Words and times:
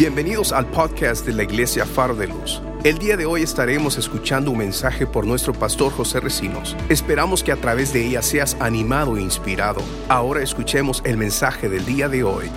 Bienvenidos 0.00 0.52
al 0.52 0.64
podcast 0.64 1.26
de 1.26 1.34
la 1.34 1.42
Iglesia 1.42 1.84
Faro 1.84 2.14
de 2.14 2.26
Luz. 2.26 2.62
El 2.84 2.96
día 2.96 3.18
de 3.18 3.26
hoy 3.26 3.42
estaremos 3.42 3.98
escuchando 3.98 4.50
un 4.50 4.56
mensaje 4.56 5.06
por 5.06 5.26
nuestro 5.26 5.52
pastor 5.52 5.92
José 5.92 6.20
Recinos. 6.20 6.74
Esperamos 6.88 7.44
que 7.44 7.52
a 7.52 7.56
través 7.56 7.92
de 7.92 8.06
ella 8.06 8.22
seas 8.22 8.56
animado 8.60 9.18
e 9.18 9.20
inspirado. 9.20 9.82
Ahora 10.08 10.42
escuchemos 10.42 11.02
el 11.04 11.18
mensaje 11.18 11.68
del 11.68 11.84
día 11.84 12.08
de 12.08 12.24
hoy. 12.24 12.50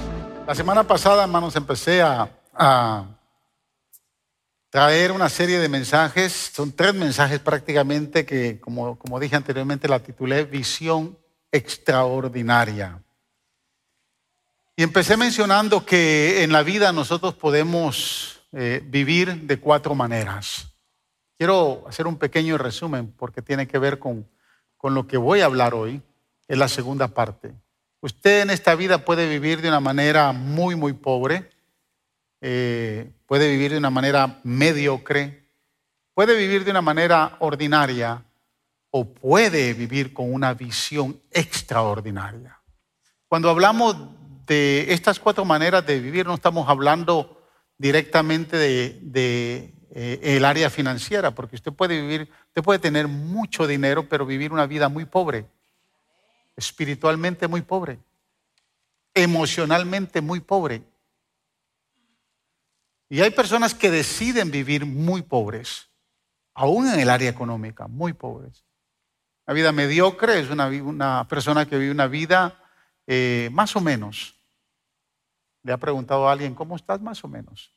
La 0.47 0.55
semana 0.55 0.85
pasada, 0.85 1.23
hermanos, 1.23 1.53
empecé 1.57 2.01
a, 2.01 2.31
a 2.53 3.07
traer 4.69 5.11
una 5.11 5.27
serie 5.27 5.59
de 5.59 5.67
mensajes. 5.67 6.31
Son 6.55 6.71
tres 6.71 6.93
mensajes 6.93 7.39
prácticamente 7.39 8.25
que, 8.25 8.61
como, 8.61 8.97
como 8.97 9.19
dije 9.19 9.35
anteriormente, 9.35 9.89
la 9.89 9.99
titulé 9.99 10.45
Visión 10.45 11.19
Extraordinaria. 11.51 13.03
Y 14.75 14.81
empecé 14.81 15.17
mencionando 15.17 15.85
que 15.85 16.43
en 16.43 16.51
la 16.51 16.63
vida 16.63 16.91
nosotros 16.91 17.35
podemos 17.35 18.41
eh, 18.53 18.81
vivir 18.83 19.41
de 19.41 19.59
cuatro 19.59 19.93
maneras. 19.93 20.65
Quiero 21.37 21.83
hacer 21.87 22.07
un 22.07 22.17
pequeño 22.17 22.57
resumen 22.57 23.13
porque 23.15 23.43
tiene 23.43 23.67
que 23.67 23.77
ver 23.77 23.99
con, 23.99 24.27
con 24.75 24.95
lo 24.95 25.05
que 25.05 25.17
voy 25.17 25.41
a 25.41 25.45
hablar 25.45 25.75
hoy. 25.75 26.01
Es 26.47 26.57
la 26.57 26.67
segunda 26.67 27.07
parte. 27.09 27.53
Usted 28.01 28.41
en 28.41 28.49
esta 28.49 28.73
vida 28.73 29.05
puede 29.05 29.29
vivir 29.29 29.61
de 29.61 29.67
una 29.67 29.79
manera 29.79 30.31
muy, 30.31 30.75
muy 30.75 30.93
pobre, 30.93 31.51
eh, 32.41 33.11
puede 33.27 33.49
vivir 33.49 33.71
de 33.71 33.77
una 33.77 33.91
manera 33.91 34.39
mediocre, 34.43 35.47
puede 36.15 36.35
vivir 36.35 36.65
de 36.65 36.71
una 36.71 36.81
manera 36.81 37.37
ordinaria 37.39 38.25
o 38.89 39.05
puede 39.05 39.73
vivir 39.75 40.13
con 40.13 40.33
una 40.33 40.55
visión 40.55 41.21
extraordinaria. 41.31 42.59
Cuando 43.27 43.49
hablamos 43.49 43.95
de 44.45 44.93
estas 44.93 45.19
cuatro 45.19 45.45
maneras 45.45 45.85
de 45.85 45.99
vivir 45.99 46.25
no 46.25 46.35
estamos 46.35 46.67
hablando 46.67 47.41
directamente 47.77 48.57
de, 48.57 49.73
eh, 49.91 50.19
el 50.21 50.45
área 50.45 50.69
financiera, 50.69 51.31
porque 51.31 51.55
usted 51.55 51.71
puede 51.71 52.01
vivir, 52.01 52.29
usted 52.47 52.63
puede 52.63 52.79
tener 52.79 53.07
mucho 53.07 53.67
dinero, 53.67 54.07
pero 54.07 54.25
vivir 54.25 54.51
una 54.51 54.65
vida 54.65 54.89
muy 54.89 55.05
pobre, 55.05 55.45
espiritualmente 56.55 57.47
muy 57.47 57.61
pobre, 57.61 57.99
emocionalmente 59.13 60.21
muy 60.21 60.39
pobre. 60.39 60.83
Y 63.09 63.21
hay 63.21 63.31
personas 63.31 63.75
que 63.75 63.91
deciden 63.91 64.49
vivir 64.49 64.85
muy 64.85 65.21
pobres, 65.21 65.89
aún 66.53 66.87
en 66.87 66.99
el 66.99 67.09
área 67.09 67.29
económica, 67.29 67.87
muy 67.87 68.13
pobres. 68.13 68.63
Una 69.45 69.53
vida 69.53 69.71
mediocre 69.71 70.39
es 70.39 70.49
una, 70.49 70.67
una 70.67 71.27
persona 71.27 71.67
que 71.67 71.77
vive 71.77 71.91
una 71.91 72.07
vida 72.07 72.62
eh, 73.07 73.49
más 73.51 73.75
o 73.75 73.81
menos. 73.81 74.35
Le 75.63 75.71
ha 75.71 75.77
preguntado 75.77 76.27
a 76.27 76.31
alguien, 76.31 76.55
¿cómo 76.55 76.75
estás 76.75 77.01
más 77.01 77.23
o 77.23 77.27
menos? 77.27 77.73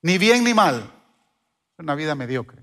ni 0.00 0.18
bien 0.18 0.44
ni 0.44 0.54
mal. 0.54 0.90
Una 1.76 1.94
vida 1.94 2.14
mediocre. 2.14 2.62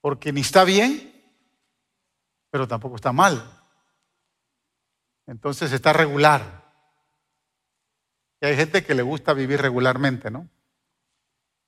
Porque 0.00 0.32
ni 0.32 0.42
está 0.42 0.64
bien, 0.64 1.12
pero 2.50 2.68
tampoco 2.68 2.96
está 2.96 3.12
mal. 3.12 3.60
Entonces 5.26 5.72
está 5.72 5.92
regular. 5.92 6.60
Y 8.40 8.46
hay 8.46 8.56
gente 8.56 8.84
que 8.84 8.94
le 8.94 9.02
gusta 9.02 9.32
vivir 9.32 9.60
regularmente, 9.60 10.30
¿no? 10.30 10.48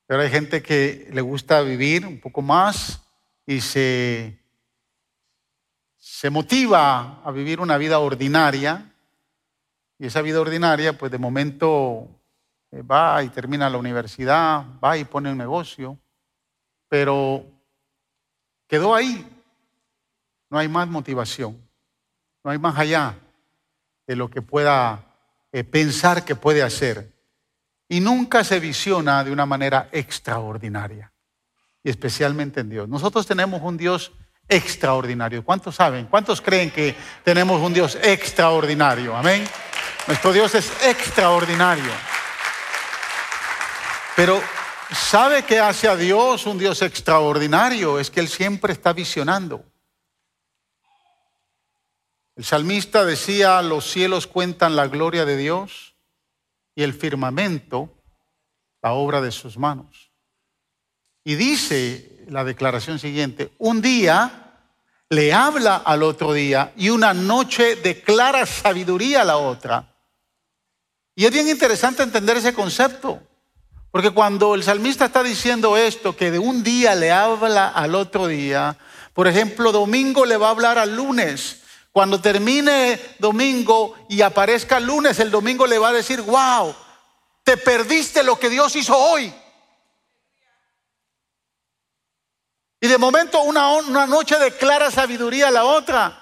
Pero 0.05 0.21
hay 0.21 0.29
gente 0.29 0.61
que 0.61 1.09
le 1.11 1.21
gusta 1.21 1.61
vivir 1.61 2.05
un 2.05 2.19
poco 2.19 2.41
más 2.41 3.01
y 3.45 3.61
se 3.61 4.42
se 6.05 6.29
motiva 6.29 7.21
a 7.23 7.31
vivir 7.31 7.61
una 7.61 7.77
vida 7.77 7.99
ordinaria 7.99 8.93
y 9.97 10.07
esa 10.07 10.21
vida 10.21 10.41
ordinaria 10.41 10.97
pues 10.97 11.09
de 11.09 11.17
momento 11.17 12.09
eh, 12.71 12.81
va 12.81 13.23
y 13.23 13.29
termina 13.29 13.69
la 13.69 13.77
universidad, 13.77 14.65
va 14.83 14.97
y 14.97 15.05
pone 15.05 15.31
un 15.31 15.37
negocio, 15.37 15.97
pero 16.89 17.45
quedó 18.67 18.93
ahí. 18.93 19.25
No 20.49 20.57
hay 20.57 20.67
más 20.67 20.89
motivación, 20.89 21.57
no 22.43 22.51
hay 22.51 22.57
más 22.57 22.77
allá 22.77 23.17
de 24.05 24.17
lo 24.17 24.29
que 24.29 24.41
pueda 24.41 25.05
eh, 25.53 25.63
pensar 25.63 26.25
que 26.25 26.35
puede 26.35 26.63
hacer. 26.63 27.13
Y 27.87 28.01
nunca 28.01 28.43
se 28.43 28.59
visiona 28.59 29.23
de 29.23 29.31
una 29.31 29.45
manera 29.45 29.87
extraordinaria, 29.93 31.13
y 31.81 31.89
especialmente 31.89 32.59
en 32.59 32.69
Dios. 32.69 32.89
Nosotros 32.89 33.25
tenemos 33.25 33.61
un 33.61 33.77
Dios 33.77 34.11
extraordinario. 34.47 35.43
¿Cuántos 35.43 35.75
saben? 35.75 36.05
¿Cuántos 36.07 36.41
creen 36.41 36.71
que 36.71 36.95
tenemos 37.23 37.61
un 37.61 37.73
Dios 37.73 37.97
extraordinario? 38.01 39.15
Amén. 39.15 39.47
Nuestro 40.07 40.33
Dios 40.33 40.53
es 40.55 40.71
extraordinario. 40.83 41.91
Pero 44.15 44.41
¿sabe 44.91 45.43
qué 45.43 45.59
hace 45.59 45.87
a 45.87 45.95
Dios 45.95 46.45
un 46.45 46.57
Dios 46.57 46.81
extraordinario? 46.81 47.99
Es 47.99 48.11
que 48.11 48.19
Él 48.19 48.27
siempre 48.27 48.73
está 48.73 48.93
visionando. 48.93 49.63
El 52.35 52.43
salmista 52.43 53.05
decía, 53.05 53.61
los 53.61 53.89
cielos 53.89 54.27
cuentan 54.27 54.75
la 54.75 54.87
gloria 54.87 55.25
de 55.25 55.37
Dios 55.37 55.95
y 56.75 56.83
el 56.83 56.93
firmamento 56.93 57.93
la 58.83 58.93
obra 58.93 59.21
de 59.21 59.31
sus 59.31 59.57
manos. 59.57 60.11
Y 61.23 61.35
dice 61.35 62.12
la 62.29 62.43
declaración 62.43 62.99
siguiente. 62.99 63.51
Un 63.57 63.81
día 63.81 64.43
le 65.09 65.33
habla 65.33 65.75
al 65.75 66.03
otro 66.03 66.33
día 66.33 66.71
y 66.75 66.89
una 66.89 67.13
noche 67.13 67.75
declara 67.75 68.45
sabiduría 68.45 69.21
a 69.21 69.25
la 69.25 69.37
otra. 69.37 69.93
Y 71.15 71.25
es 71.25 71.31
bien 71.31 71.47
interesante 71.47 72.01
entender 72.01 72.37
ese 72.37 72.53
concepto, 72.53 73.21
porque 73.91 74.09
cuando 74.09 74.55
el 74.55 74.63
salmista 74.63 75.05
está 75.05 75.21
diciendo 75.21 75.77
esto, 75.77 76.15
que 76.15 76.31
de 76.31 76.39
un 76.39 76.63
día 76.63 76.95
le 76.95 77.11
habla 77.11 77.67
al 77.67 77.93
otro 77.93 78.25
día, 78.25 78.75
por 79.13 79.27
ejemplo, 79.27 79.71
domingo 79.71 80.25
le 80.25 80.37
va 80.37 80.47
a 80.47 80.51
hablar 80.51 80.79
al 80.79 80.95
lunes. 80.95 81.59
Cuando 81.91 82.19
termine 82.19 82.99
domingo 83.19 83.93
y 84.09 84.21
aparezca 84.21 84.79
lunes, 84.79 85.19
el 85.19 85.29
domingo 85.29 85.67
le 85.67 85.77
va 85.77 85.89
a 85.89 85.93
decir, 85.93 86.21
wow, 86.21 86.73
te 87.43 87.57
perdiste 87.57 88.23
lo 88.23 88.39
que 88.39 88.49
Dios 88.49 88.75
hizo 88.75 88.97
hoy. 88.97 89.31
Y 92.83 92.87
de 92.89 92.97
momento 92.97 93.39
una, 93.43 93.71
una 93.71 94.05
noche 94.05 94.37
declara 94.37 94.91
sabiduría 94.91 95.47
a 95.47 95.51
la 95.51 95.63
otra. 95.63 96.19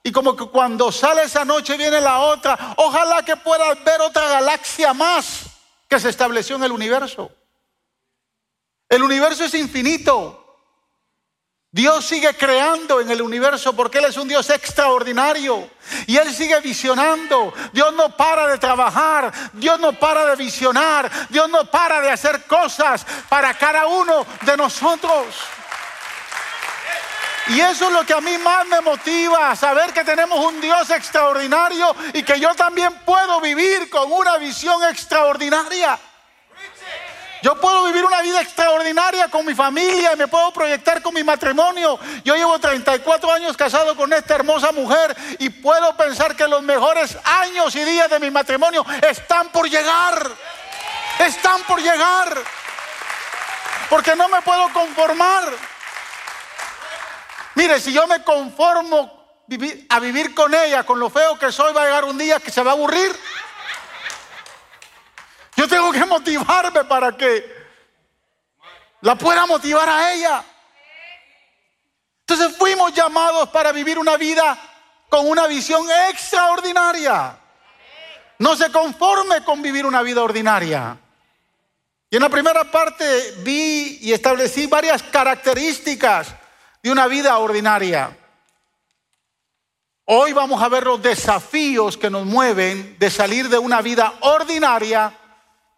Y 0.00 0.12
como 0.12 0.36
que 0.36 0.46
cuando 0.46 0.92
sale 0.92 1.24
esa 1.24 1.44
noche 1.44 1.76
viene 1.76 2.00
la 2.00 2.20
otra. 2.20 2.56
Ojalá 2.76 3.24
que 3.24 3.34
puedas 3.34 3.82
ver 3.82 4.00
otra 4.00 4.28
galaxia 4.28 4.94
más 4.94 5.40
que 5.88 5.98
se 5.98 6.10
estableció 6.10 6.54
en 6.54 6.62
el 6.62 6.70
universo. 6.70 7.32
El 8.88 9.02
universo 9.02 9.42
es 9.42 9.54
infinito. 9.54 10.40
Dios 11.72 12.04
sigue 12.04 12.32
creando 12.34 13.00
en 13.00 13.10
el 13.10 13.20
universo 13.20 13.74
porque 13.74 13.98
Él 13.98 14.04
es 14.04 14.16
un 14.16 14.28
Dios 14.28 14.48
extraordinario 14.50 15.68
y 16.06 16.16
Él 16.16 16.32
sigue 16.32 16.60
visionando. 16.60 17.52
Dios 17.72 17.92
no 17.92 18.16
para 18.16 18.46
de 18.46 18.58
trabajar, 18.58 19.32
Dios 19.52 19.80
no 19.80 19.92
para 19.98 20.26
de 20.26 20.36
visionar, 20.36 21.10
Dios 21.28 21.50
no 21.50 21.68
para 21.68 22.00
de 22.00 22.12
hacer 22.12 22.44
cosas 22.44 23.04
para 23.28 23.52
cada 23.54 23.88
uno 23.88 24.24
de 24.42 24.56
nosotros. 24.56 25.34
Y 27.48 27.60
eso 27.60 27.86
es 27.86 27.92
lo 27.92 28.06
que 28.06 28.14
a 28.14 28.20
mí 28.20 28.38
más 28.38 28.66
me 28.66 28.80
motiva, 28.80 29.54
saber 29.54 29.92
que 29.92 30.02
tenemos 30.02 30.38
un 30.38 30.60
Dios 30.60 30.88
extraordinario 30.90 31.94
y 32.14 32.22
que 32.22 32.40
yo 32.40 32.54
también 32.54 32.92
puedo 33.04 33.40
vivir 33.40 33.90
con 33.90 34.10
una 34.10 34.38
visión 34.38 34.82
extraordinaria. 34.84 35.98
Yo 37.42 37.60
puedo 37.60 37.84
vivir 37.84 38.02
una 38.02 38.22
vida 38.22 38.40
extraordinaria 38.40 39.28
con 39.28 39.44
mi 39.44 39.54
familia 39.54 40.14
y 40.14 40.16
me 40.16 40.28
puedo 40.28 40.50
proyectar 40.54 41.02
con 41.02 41.12
mi 41.12 41.22
matrimonio. 41.22 41.98
Yo 42.24 42.34
llevo 42.34 42.58
34 42.58 43.30
años 43.30 43.54
casado 43.54 43.94
con 43.94 44.10
esta 44.14 44.36
hermosa 44.36 44.72
mujer 44.72 45.14
y 45.38 45.50
puedo 45.50 45.94
pensar 45.94 46.34
que 46.34 46.48
los 46.48 46.62
mejores 46.62 47.18
años 47.22 47.76
y 47.76 47.84
días 47.84 48.08
de 48.08 48.18
mi 48.18 48.30
matrimonio 48.30 48.86
están 49.06 49.50
por 49.50 49.68
llegar. 49.68 50.26
Están 51.18 51.62
por 51.64 51.82
llegar. 51.82 52.34
Porque 53.90 54.16
no 54.16 54.26
me 54.30 54.40
puedo 54.40 54.72
conformar. 54.72 55.73
Mire, 57.54 57.80
si 57.80 57.92
yo 57.92 58.06
me 58.06 58.22
conformo 58.22 59.24
a 59.88 60.00
vivir 60.00 60.34
con 60.34 60.52
ella, 60.54 60.84
con 60.84 60.98
lo 60.98 61.10
feo 61.10 61.38
que 61.38 61.52
soy, 61.52 61.72
va 61.72 61.82
a 61.82 61.86
llegar 61.86 62.04
un 62.04 62.18
día 62.18 62.40
que 62.40 62.50
se 62.50 62.62
va 62.62 62.72
a 62.72 62.74
aburrir. 62.74 63.14
Yo 65.56 65.68
tengo 65.68 65.92
que 65.92 66.04
motivarme 66.04 66.84
para 66.84 67.16
que 67.16 67.64
la 69.02 69.14
pueda 69.14 69.46
motivar 69.46 69.88
a 69.88 70.12
ella. 70.12 70.44
Entonces 72.26 72.56
fuimos 72.56 72.92
llamados 72.92 73.50
para 73.50 73.70
vivir 73.70 73.98
una 73.98 74.16
vida 74.16 74.58
con 75.08 75.28
una 75.28 75.46
visión 75.46 75.86
extraordinaria. 76.10 77.38
No 78.38 78.56
se 78.56 78.72
conforme 78.72 79.44
con 79.44 79.62
vivir 79.62 79.86
una 79.86 80.02
vida 80.02 80.22
ordinaria. 80.22 80.98
Y 82.10 82.16
en 82.16 82.22
la 82.22 82.28
primera 82.28 82.64
parte 82.64 83.34
vi 83.42 83.98
y 84.00 84.12
establecí 84.12 84.66
varias 84.66 85.02
características 85.02 86.34
de 86.84 86.92
una 86.92 87.06
vida 87.06 87.38
ordinaria. 87.38 88.14
Hoy 90.04 90.34
vamos 90.34 90.62
a 90.62 90.68
ver 90.68 90.84
los 90.84 91.00
desafíos 91.00 91.96
que 91.96 92.10
nos 92.10 92.26
mueven 92.26 92.98
de 92.98 93.08
salir 93.08 93.48
de 93.48 93.56
una 93.56 93.80
vida 93.80 94.12
ordinaria 94.20 95.18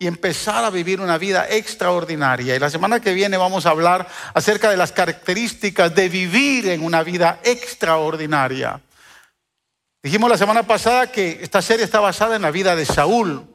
y 0.00 0.08
empezar 0.08 0.64
a 0.64 0.70
vivir 0.70 1.00
una 1.00 1.16
vida 1.16 1.46
extraordinaria. 1.48 2.56
Y 2.56 2.58
la 2.58 2.70
semana 2.70 2.98
que 2.98 3.14
viene 3.14 3.36
vamos 3.36 3.66
a 3.66 3.70
hablar 3.70 4.08
acerca 4.34 4.68
de 4.68 4.76
las 4.76 4.90
características 4.90 5.94
de 5.94 6.08
vivir 6.08 6.70
en 6.70 6.84
una 6.84 7.04
vida 7.04 7.38
extraordinaria. 7.44 8.80
Dijimos 10.02 10.28
la 10.28 10.38
semana 10.38 10.64
pasada 10.64 11.12
que 11.12 11.38
esta 11.40 11.62
serie 11.62 11.84
está 11.84 12.00
basada 12.00 12.34
en 12.34 12.42
la 12.42 12.50
vida 12.50 12.74
de 12.74 12.84
Saúl, 12.84 13.46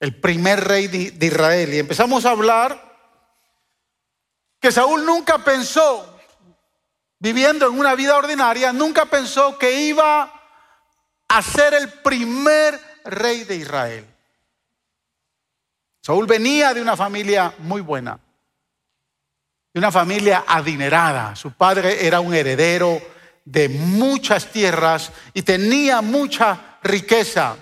el 0.00 0.18
primer 0.18 0.66
rey 0.66 0.88
de 0.88 1.26
Israel. 1.26 1.74
Y 1.74 1.78
empezamos 1.78 2.24
a 2.24 2.30
hablar 2.30 2.88
que 4.58 4.72
Saúl 4.72 5.04
nunca 5.04 5.44
pensó, 5.44 6.17
viviendo 7.18 7.66
en 7.66 7.78
una 7.78 7.94
vida 7.94 8.16
ordinaria, 8.16 8.72
nunca 8.72 9.06
pensó 9.06 9.58
que 9.58 9.80
iba 9.80 10.32
a 11.28 11.42
ser 11.42 11.74
el 11.74 11.88
primer 12.00 12.80
rey 13.04 13.44
de 13.44 13.56
Israel. 13.56 14.06
Saúl 16.00 16.26
venía 16.26 16.72
de 16.72 16.80
una 16.80 16.96
familia 16.96 17.52
muy 17.58 17.80
buena, 17.80 18.18
de 19.74 19.78
una 19.78 19.92
familia 19.92 20.44
adinerada. 20.46 21.36
Su 21.36 21.52
padre 21.52 22.06
era 22.06 22.20
un 22.20 22.32
heredero 22.32 23.00
de 23.44 23.68
muchas 23.68 24.50
tierras 24.50 25.12
y 25.34 25.42
tenía 25.42 26.00
mucha 26.00 26.78
riqueza. 26.82 27.56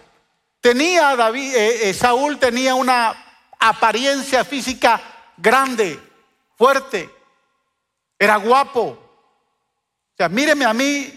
Tenía 0.61 1.17
David, 1.17 1.55
eh, 1.55 1.91
eh, 1.91 1.95
Saúl 1.95 2.39
tenía 2.39 2.75
una 2.75 3.15
apariencia 3.59 4.45
física 4.45 5.01
grande, 5.37 5.99
fuerte, 6.57 7.11
era 8.19 8.37
guapo. 8.37 9.06
O 10.17 10.19
sea, 10.19 10.31
míreme 10.31 10.65
a 10.65 10.73
mí, 10.73 11.13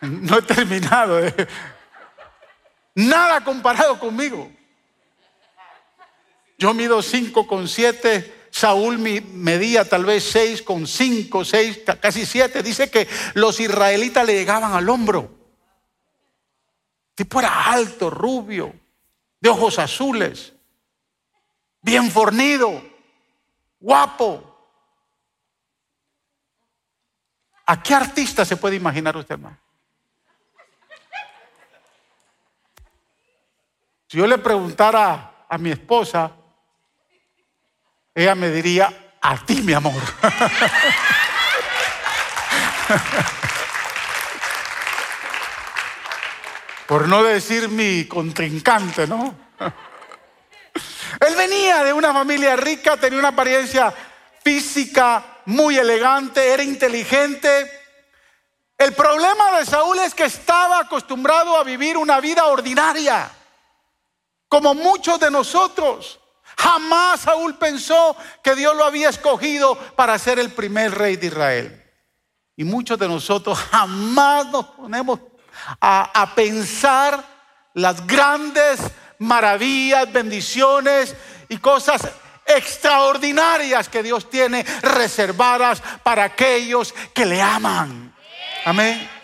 no 0.00 0.38
he 0.38 0.42
terminado. 0.42 1.26
Eh. 1.26 1.34
Nada 2.94 3.42
comparado 3.42 3.98
conmigo. 3.98 4.48
Yo 6.56 6.74
mido 6.74 7.02
5 7.02 7.48
con 7.48 7.66
7, 7.66 8.48
Saúl 8.52 8.98
medía 8.98 9.88
tal 9.88 10.04
vez 10.04 10.22
6 10.30 10.62
con 10.62 10.86
5, 10.86 11.44
6, 11.44 11.80
casi 12.00 12.24
7. 12.24 12.62
Dice 12.62 12.90
que 12.90 13.08
los 13.34 13.58
israelitas 13.58 14.24
le 14.24 14.34
llegaban 14.34 14.72
al 14.72 14.88
hombro. 14.88 15.36
tipo 17.16 17.40
era 17.40 17.72
alto, 17.72 18.08
rubio, 18.08 18.72
de 19.40 19.48
ojos 19.48 19.80
azules, 19.80 20.52
bien 21.82 22.08
fornido, 22.08 22.80
guapo. 23.80 24.47
¿A 27.70 27.82
qué 27.82 27.94
artista 27.94 28.46
se 28.46 28.56
puede 28.56 28.76
imaginar 28.76 29.14
usted, 29.14 29.34
hermano? 29.34 29.58
Si 34.06 34.16
yo 34.16 34.26
le 34.26 34.38
preguntara 34.38 35.44
a 35.46 35.58
mi 35.58 35.70
esposa, 35.70 36.32
ella 38.14 38.34
me 38.34 38.48
diría, 38.48 39.12
a 39.20 39.36
ti, 39.44 39.60
mi 39.60 39.74
amor. 39.74 39.92
Por 46.86 47.06
no 47.06 47.22
decir 47.22 47.68
mi 47.68 48.06
contrincante, 48.06 49.06
¿no? 49.06 49.34
Él 51.20 51.36
venía 51.36 51.84
de 51.84 51.92
una 51.92 52.14
familia 52.14 52.56
rica, 52.56 52.96
tenía 52.96 53.18
una 53.18 53.28
apariencia 53.28 53.92
física 54.48 55.42
muy 55.44 55.76
elegante, 55.76 56.54
era 56.54 56.62
inteligente. 56.62 57.70
El 58.78 58.94
problema 58.94 59.58
de 59.58 59.66
Saúl 59.66 59.98
es 59.98 60.14
que 60.14 60.24
estaba 60.24 60.78
acostumbrado 60.78 61.54
a 61.54 61.64
vivir 61.64 61.98
una 61.98 62.18
vida 62.18 62.46
ordinaria, 62.46 63.30
como 64.48 64.72
muchos 64.72 65.20
de 65.20 65.30
nosotros. 65.30 66.18
Jamás 66.56 67.20
Saúl 67.20 67.58
pensó 67.58 68.16
que 68.42 68.54
Dios 68.54 68.74
lo 68.74 68.86
había 68.86 69.10
escogido 69.10 69.76
para 69.96 70.18
ser 70.18 70.38
el 70.38 70.50
primer 70.50 70.96
rey 70.96 71.16
de 71.16 71.26
Israel. 71.26 71.92
Y 72.56 72.64
muchos 72.64 72.98
de 72.98 73.06
nosotros 73.06 73.58
jamás 73.58 74.46
nos 74.46 74.64
ponemos 74.64 75.20
a, 75.78 76.32
pensar 76.34 77.22
las 77.74 78.06
grandes 78.06 78.80
maravillas, 79.18 80.10
bendiciones 80.10 81.14
y 81.50 81.58
cosas 81.58 82.08
extraordinarias 82.48 83.88
que 83.88 84.02
Dios 84.02 84.28
tiene 84.30 84.64
reservadas 84.82 85.82
para 86.02 86.24
aquellos 86.24 86.92
que 87.14 87.26
le 87.26 87.40
aman. 87.40 88.14
Amén. 88.64 89.18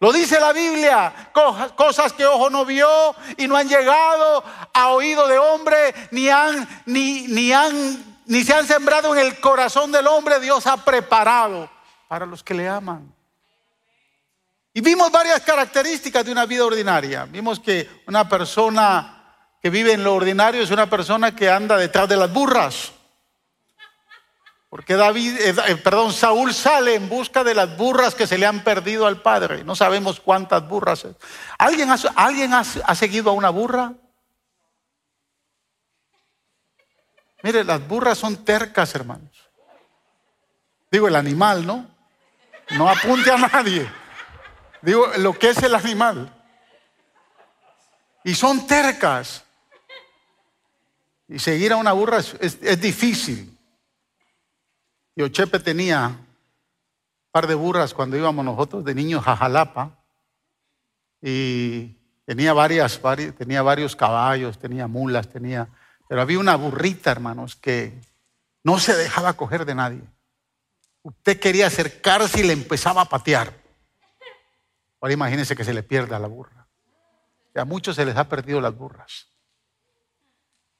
Lo 0.00 0.12
dice 0.12 0.38
la 0.38 0.52
Biblia, 0.52 1.30
cosas 1.74 2.12
que 2.12 2.24
ojo 2.24 2.50
no 2.50 2.64
vio 2.64 3.16
y 3.36 3.48
no 3.48 3.56
han 3.56 3.68
llegado 3.68 4.44
a 4.72 4.88
oído 4.90 5.26
de 5.26 5.38
hombre, 5.38 5.92
ni 6.12 6.28
han, 6.28 6.68
ni, 6.86 7.26
ni 7.26 7.52
han, 7.52 8.22
ni 8.26 8.44
se 8.44 8.54
han 8.54 8.66
sembrado 8.66 9.16
en 9.16 9.26
el 9.26 9.40
corazón 9.40 9.90
del 9.90 10.06
hombre, 10.06 10.38
Dios 10.38 10.68
ha 10.68 10.76
preparado 10.76 11.68
para 12.06 12.26
los 12.26 12.44
que 12.44 12.54
le 12.54 12.68
aman. 12.68 13.12
Y 14.72 14.80
vimos 14.80 15.10
varias 15.10 15.40
características 15.40 16.24
de 16.24 16.30
una 16.30 16.46
vida 16.46 16.64
ordinaria. 16.64 17.24
Vimos 17.24 17.58
que 17.58 18.02
una 18.06 18.28
persona 18.28 19.17
que 19.62 19.70
vive 19.70 19.92
en 19.92 20.04
lo 20.04 20.14
ordinario 20.14 20.62
es 20.62 20.70
una 20.70 20.88
persona 20.88 21.34
que 21.34 21.50
anda 21.50 21.76
detrás 21.76 22.08
de 22.08 22.16
las 22.16 22.32
burras. 22.32 22.92
Porque 24.68 24.94
David, 24.94 25.38
eh, 25.38 25.54
eh, 25.66 25.76
perdón, 25.76 26.12
Saúl 26.12 26.52
sale 26.52 26.94
en 26.94 27.08
busca 27.08 27.42
de 27.42 27.54
las 27.54 27.74
burras 27.76 28.14
que 28.14 28.26
se 28.26 28.36
le 28.36 28.44
han 28.44 28.62
perdido 28.62 29.06
al 29.06 29.22
padre. 29.22 29.64
No 29.64 29.74
sabemos 29.74 30.20
cuántas 30.20 30.68
burras. 30.68 31.06
¿Alguien, 31.58 31.90
ha, 31.90 31.96
¿alguien 32.16 32.52
ha, 32.52 32.64
seguido 32.94 33.30
a 33.30 33.32
una 33.32 33.48
burra? 33.48 33.94
Mire, 37.42 37.64
las 37.64 37.86
burras 37.86 38.18
son 38.18 38.44
tercas, 38.44 38.94
hermanos. 38.94 39.30
Digo, 40.90 41.08
el 41.08 41.16
animal, 41.16 41.66
¿no? 41.66 41.86
No 42.70 42.90
apunte 42.90 43.30
a 43.30 43.38
nadie. 43.38 43.90
Digo, 44.82 45.06
lo 45.16 45.38
que 45.38 45.50
es 45.50 45.62
el 45.62 45.74
animal. 45.74 46.30
Y 48.22 48.34
son 48.34 48.66
tercas. 48.66 49.44
Y 51.28 51.38
seguir 51.38 51.72
a 51.72 51.76
una 51.76 51.92
burra 51.92 52.18
es 52.18 52.80
difícil. 52.80 53.58
Y 55.18 55.22
Ochepe 55.22 55.58
tenía 55.58 56.06
un 56.06 57.32
par 57.32 57.48
de 57.48 57.56
burras 57.56 57.92
cuando 57.92 58.16
íbamos 58.16 58.44
nosotros 58.44 58.84
de 58.84 58.94
niños 58.94 59.26
a 59.26 59.34
Jalapa. 59.36 59.98
Y 61.20 61.96
tenía 62.24 62.52
varias, 62.52 63.00
tenía 63.36 63.62
varios 63.62 63.96
caballos, 63.96 64.60
tenía 64.60 64.86
mulas, 64.86 65.28
tenía. 65.28 65.68
Pero 66.08 66.22
había 66.22 66.38
una 66.38 66.54
burrita, 66.54 67.10
hermanos, 67.10 67.56
que 67.56 68.00
no 68.62 68.78
se 68.78 68.94
dejaba 68.94 69.32
coger 69.32 69.64
de 69.64 69.74
nadie. 69.74 70.02
Usted 71.02 71.40
quería 71.40 71.66
acercarse 71.66 72.38
y 72.38 72.44
le 72.44 72.52
empezaba 72.52 73.02
a 73.02 73.08
patear. 73.08 73.52
Ahora 75.00 75.14
imagínense 75.14 75.56
que 75.56 75.64
se 75.64 75.74
le 75.74 75.82
pierda 75.82 76.20
la 76.20 76.28
burra. 76.28 76.68
a 77.56 77.64
muchos 77.64 77.96
se 77.96 78.04
les 78.04 78.16
ha 78.16 78.28
perdido 78.28 78.60
las 78.60 78.76
burras. 78.76 79.26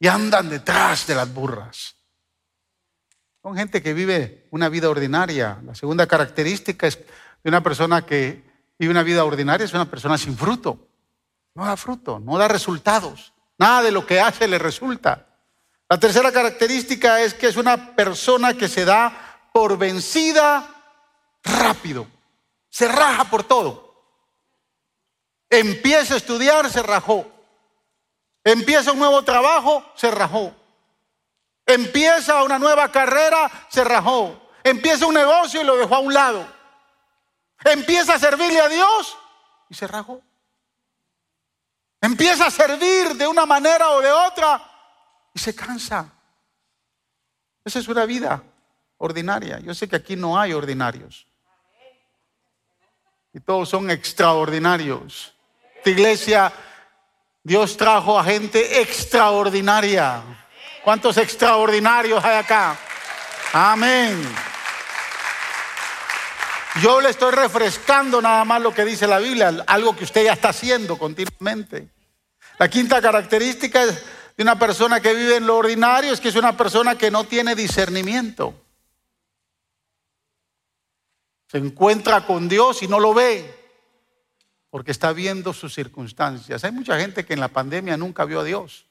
Y 0.00 0.06
andan 0.06 0.48
detrás 0.48 1.06
de 1.06 1.14
las 1.14 1.32
burras. 1.32 1.96
Son 3.42 3.56
gente 3.56 3.82
que 3.82 3.94
vive 3.94 4.46
una 4.50 4.68
vida 4.68 4.90
ordinaria. 4.90 5.60
La 5.64 5.74
segunda 5.74 6.06
característica 6.06 6.86
es 6.86 6.98
de 7.42 7.48
una 7.48 7.62
persona 7.62 8.04
que 8.04 8.44
vive 8.78 8.90
una 8.90 9.02
vida 9.02 9.24
ordinaria 9.24 9.64
es 9.64 9.74
una 9.74 9.90
persona 9.90 10.16
sin 10.16 10.36
fruto. 10.36 10.88
No 11.54 11.66
da 11.66 11.76
fruto, 11.76 12.20
no 12.20 12.38
da 12.38 12.46
resultados. 12.48 13.32
Nada 13.58 13.82
de 13.82 13.90
lo 13.90 14.06
que 14.06 14.20
hace 14.20 14.46
le 14.46 14.58
resulta. 14.58 15.26
La 15.88 15.98
tercera 15.98 16.30
característica 16.30 17.20
es 17.22 17.34
que 17.34 17.48
es 17.48 17.56
una 17.56 17.96
persona 17.96 18.54
que 18.54 18.68
se 18.68 18.84
da 18.84 19.48
por 19.52 19.78
vencida 19.78 20.68
rápido. 21.42 22.06
Se 22.68 22.86
raja 22.86 23.24
por 23.24 23.42
todo. 23.42 23.88
Empieza 25.50 26.14
a 26.14 26.18
estudiar, 26.18 26.70
se 26.70 26.82
rajó. 26.82 27.26
Empieza 28.44 28.92
un 28.92 28.98
nuevo 28.98 29.22
trabajo, 29.22 29.84
se 29.94 30.10
rajó. 30.10 30.54
Empieza 31.66 32.42
una 32.42 32.58
nueva 32.58 32.90
carrera, 32.90 33.50
se 33.68 33.84
rajó. 33.84 34.50
Empieza 34.64 35.06
un 35.06 35.14
negocio 35.14 35.60
y 35.60 35.64
lo 35.64 35.76
dejó 35.76 35.96
a 35.96 36.00
un 36.00 36.14
lado. 36.14 36.46
Empieza 37.64 38.14
a 38.14 38.18
servirle 38.18 38.60
a 38.60 38.68
Dios 38.68 39.16
y 39.68 39.74
se 39.74 39.86
rajó. 39.86 40.22
Empieza 42.00 42.46
a 42.46 42.50
servir 42.50 43.14
de 43.16 43.26
una 43.26 43.44
manera 43.44 43.90
o 43.90 44.00
de 44.00 44.10
otra 44.10 44.62
y 45.34 45.38
se 45.38 45.54
cansa. 45.54 46.10
Esa 47.64 47.80
es 47.80 47.88
una 47.88 48.06
vida 48.06 48.42
ordinaria. 48.98 49.58
Yo 49.58 49.74
sé 49.74 49.88
que 49.88 49.96
aquí 49.96 50.16
no 50.16 50.38
hay 50.38 50.52
ordinarios. 50.52 51.26
Y 53.32 53.40
todos 53.40 53.68
son 53.68 53.90
extraordinarios. 53.90 55.34
Esta 55.76 55.90
iglesia, 55.90 56.52
Dios 57.48 57.78
trajo 57.78 58.18
a 58.18 58.24
gente 58.24 58.82
extraordinaria. 58.82 60.22
¿Cuántos 60.84 61.16
extraordinarios 61.16 62.22
hay 62.22 62.36
acá? 62.36 62.76
Amén. 63.54 64.22
Yo 66.82 67.00
le 67.00 67.08
estoy 67.08 67.32
refrescando 67.32 68.20
nada 68.20 68.44
más 68.44 68.60
lo 68.60 68.74
que 68.74 68.84
dice 68.84 69.06
la 69.06 69.18
Biblia, 69.18 69.64
algo 69.66 69.96
que 69.96 70.04
usted 70.04 70.24
ya 70.24 70.34
está 70.34 70.50
haciendo 70.50 70.98
continuamente. 70.98 71.88
La 72.58 72.68
quinta 72.68 73.00
característica 73.00 73.86
de 73.86 73.96
una 74.42 74.58
persona 74.58 75.00
que 75.00 75.14
vive 75.14 75.36
en 75.36 75.46
lo 75.46 75.56
ordinario 75.56 76.12
es 76.12 76.20
que 76.20 76.28
es 76.28 76.36
una 76.36 76.54
persona 76.54 76.98
que 76.98 77.10
no 77.10 77.24
tiene 77.24 77.54
discernimiento. 77.54 78.52
Se 81.50 81.56
encuentra 81.56 82.26
con 82.26 82.46
Dios 82.46 82.82
y 82.82 82.88
no 82.88 83.00
lo 83.00 83.14
ve 83.14 83.57
porque 84.70 84.90
está 84.90 85.12
viendo 85.12 85.52
sus 85.52 85.74
circunstancias. 85.74 86.64
Hay 86.64 86.72
mucha 86.72 86.98
gente 86.98 87.24
que 87.24 87.34
en 87.34 87.40
la 87.40 87.48
pandemia 87.48 87.96
nunca 87.96 88.24
vio 88.24 88.40
a 88.40 88.44
Dios. 88.44 88.86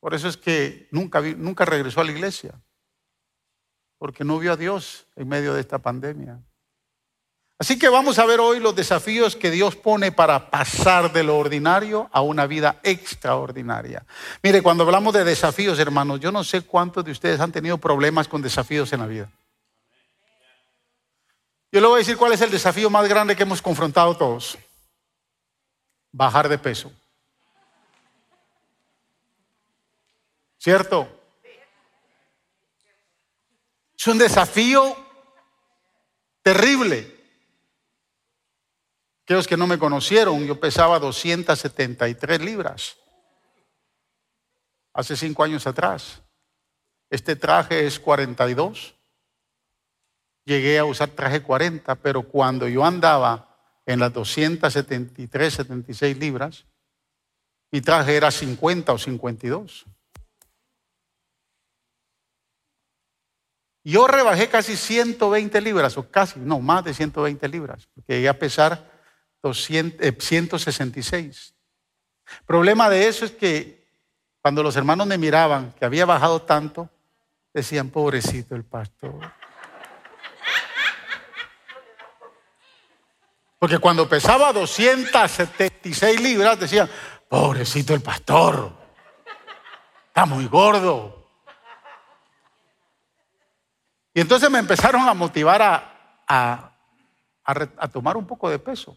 Por 0.00 0.14
eso 0.14 0.28
es 0.28 0.36
que 0.36 0.88
nunca, 0.90 1.20
nunca 1.20 1.64
regresó 1.64 2.00
a 2.00 2.04
la 2.04 2.12
iglesia, 2.12 2.54
porque 3.98 4.24
no 4.24 4.38
vio 4.38 4.52
a 4.52 4.56
Dios 4.56 5.06
en 5.16 5.28
medio 5.28 5.54
de 5.54 5.60
esta 5.60 5.78
pandemia. 5.78 6.40
Así 7.60 7.76
que 7.76 7.88
vamos 7.88 8.20
a 8.20 8.26
ver 8.26 8.38
hoy 8.38 8.60
los 8.60 8.76
desafíos 8.76 9.34
que 9.34 9.50
Dios 9.50 9.74
pone 9.74 10.12
para 10.12 10.48
pasar 10.48 11.12
de 11.12 11.24
lo 11.24 11.36
ordinario 11.36 12.08
a 12.12 12.20
una 12.20 12.46
vida 12.46 12.78
extraordinaria. 12.84 14.06
Mire, 14.44 14.62
cuando 14.62 14.84
hablamos 14.84 15.12
de 15.12 15.24
desafíos, 15.24 15.76
hermanos, 15.80 16.20
yo 16.20 16.30
no 16.30 16.44
sé 16.44 16.62
cuántos 16.62 17.04
de 17.04 17.10
ustedes 17.10 17.40
han 17.40 17.50
tenido 17.50 17.76
problemas 17.78 18.28
con 18.28 18.42
desafíos 18.42 18.92
en 18.92 19.00
la 19.00 19.06
vida. 19.06 19.32
Yo 21.70 21.80
le 21.80 21.86
voy 21.86 21.96
a 21.96 21.98
decir 21.98 22.16
cuál 22.16 22.32
es 22.32 22.40
el 22.40 22.50
desafío 22.50 22.88
más 22.88 23.08
grande 23.08 23.36
que 23.36 23.42
hemos 23.42 23.60
confrontado 23.60 24.16
todos. 24.16 24.56
Bajar 26.10 26.48
de 26.48 26.58
peso. 26.58 26.90
¿Cierto? 30.58 31.08
Es 33.96 34.06
un 34.06 34.18
desafío 34.18 34.96
terrible. 36.42 37.14
Aquellos 39.24 39.46
que 39.46 39.56
no 39.56 39.66
me 39.66 39.78
conocieron, 39.78 40.46
yo 40.46 40.58
pesaba 40.58 40.98
273 40.98 42.40
libras 42.40 42.96
hace 44.94 45.16
cinco 45.16 45.44
años 45.44 45.66
atrás. 45.66 46.22
Este 47.10 47.36
traje 47.36 47.86
es 47.86 48.00
42. 48.00 48.97
Llegué 50.48 50.78
a 50.78 50.86
usar 50.86 51.10
traje 51.10 51.42
40, 51.42 51.94
pero 51.96 52.22
cuando 52.22 52.66
yo 52.68 52.82
andaba 52.82 53.54
en 53.84 54.00
las 54.00 54.10
273, 54.14 55.52
76 55.52 56.16
libras, 56.16 56.64
mi 57.70 57.82
traje 57.82 58.16
era 58.16 58.30
50 58.30 58.90
o 58.94 58.96
52. 58.96 59.84
Yo 63.84 64.06
rebajé 64.06 64.48
casi 64.48 64.74
120 64.78 65.60
libras, 65.60 65.98
o 65.98 66.10
casi, 66.10 66.40
no, 66.40 66.60
más 66.60 66.82
de 66.82 66.94
120 66.94 67.46
libras, 67.46 67.86
porque 67.94 68.14
llegué 68.14 68.30
a 68.30 68.38
pesar 68.38 68.90
200, 69.42 70.14
166. 70.18 71.54
El 72.26 72.44
problema 72.46 72.88
de 72.88 73.06
eso 73.06 73.26
es 73.26 73.32
que 73.32 73.86
cuando 74.40 74.62
los 74.62 74.76
hermanos 74.76 75.06
me 75.06 75.18
miraban 75.18 75.72
que 75.72 75.84
había 75.84 76.06
bajado 76.06 76.40
tanto, 76.40 76.88
decían, 77.52 77.90
pobrecito 77.90 78.54
el 78.56 78.64
pastor. 78.64 79.37
Porque 83.58 83.78
cuando 83.78 84.08
pesaba 84.08 84.52
276 84.52 86.20
libras, 86.20 86.60
decían, 86.60 86.88
pobrecito 87.28 87.92
el 87.92 88.00
pastor, 88.00 88.72
está 90.08 90.26
muy 90.26 90.46
gordo. 90.46 91.18
Y 94.14 94.20
entonces 94.20 94.50
me 94.50 94.58
empezaron 94.58 95.08
a 95.08 95.14
motivar 95.14 95.62
a, 95.62 96.74
a, 97.44 97.88
tomar 97.88 98.16
un 98.16 98.26
poco 98.26 98.48
de 98.48 98.58
peso. 98.58 98.96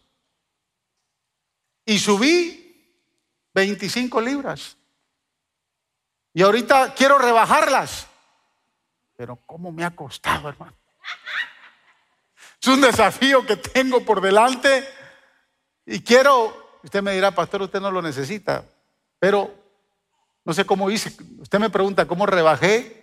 Y 1.86 1.98
subí 1.98 2.98
25 3.54 4.22
libras. 4.22 4.78
Y 6.34 6.44
ahorita 6.44 6.94
quiero 6.94 7.18
rebajarlas. 7.18 8.08
Pero 9.16 9.38
¿cómo 9.46 9.72
me 9.72 9.84
ha 9.84 9.96
costado, 9.96 10.50
hermano? 10.50 10.76
Es 12.62 12.68
un 12.68 12.82
desafío 12.82 13.46
que 13.46 13.58
tengo 13.58 14.06
por 14.06 14.22
delante. 14.22 14.88
Y 15.86 16.02
quiero, 16.02 16.80
usted 16.84 17.02
me 17.02 17.14
dirá, 17.14 17.32
pastor, 17.32 17.64
usted 17.64 17.82
no 17.82 17.90
lo 17.90 18.04
necesita. 18.04 18.66
Pero 19.20 19.52
no 20.46 20.54
sé 20.54 20.64
cómo 20.66 20.92
hice. 20.92 21.12
Usted 21.40 21.60
me 21.60 21.72
pregunta, 21.72 22.06
¿cómo 22.06 22.28
rebajé? 22.28 23.02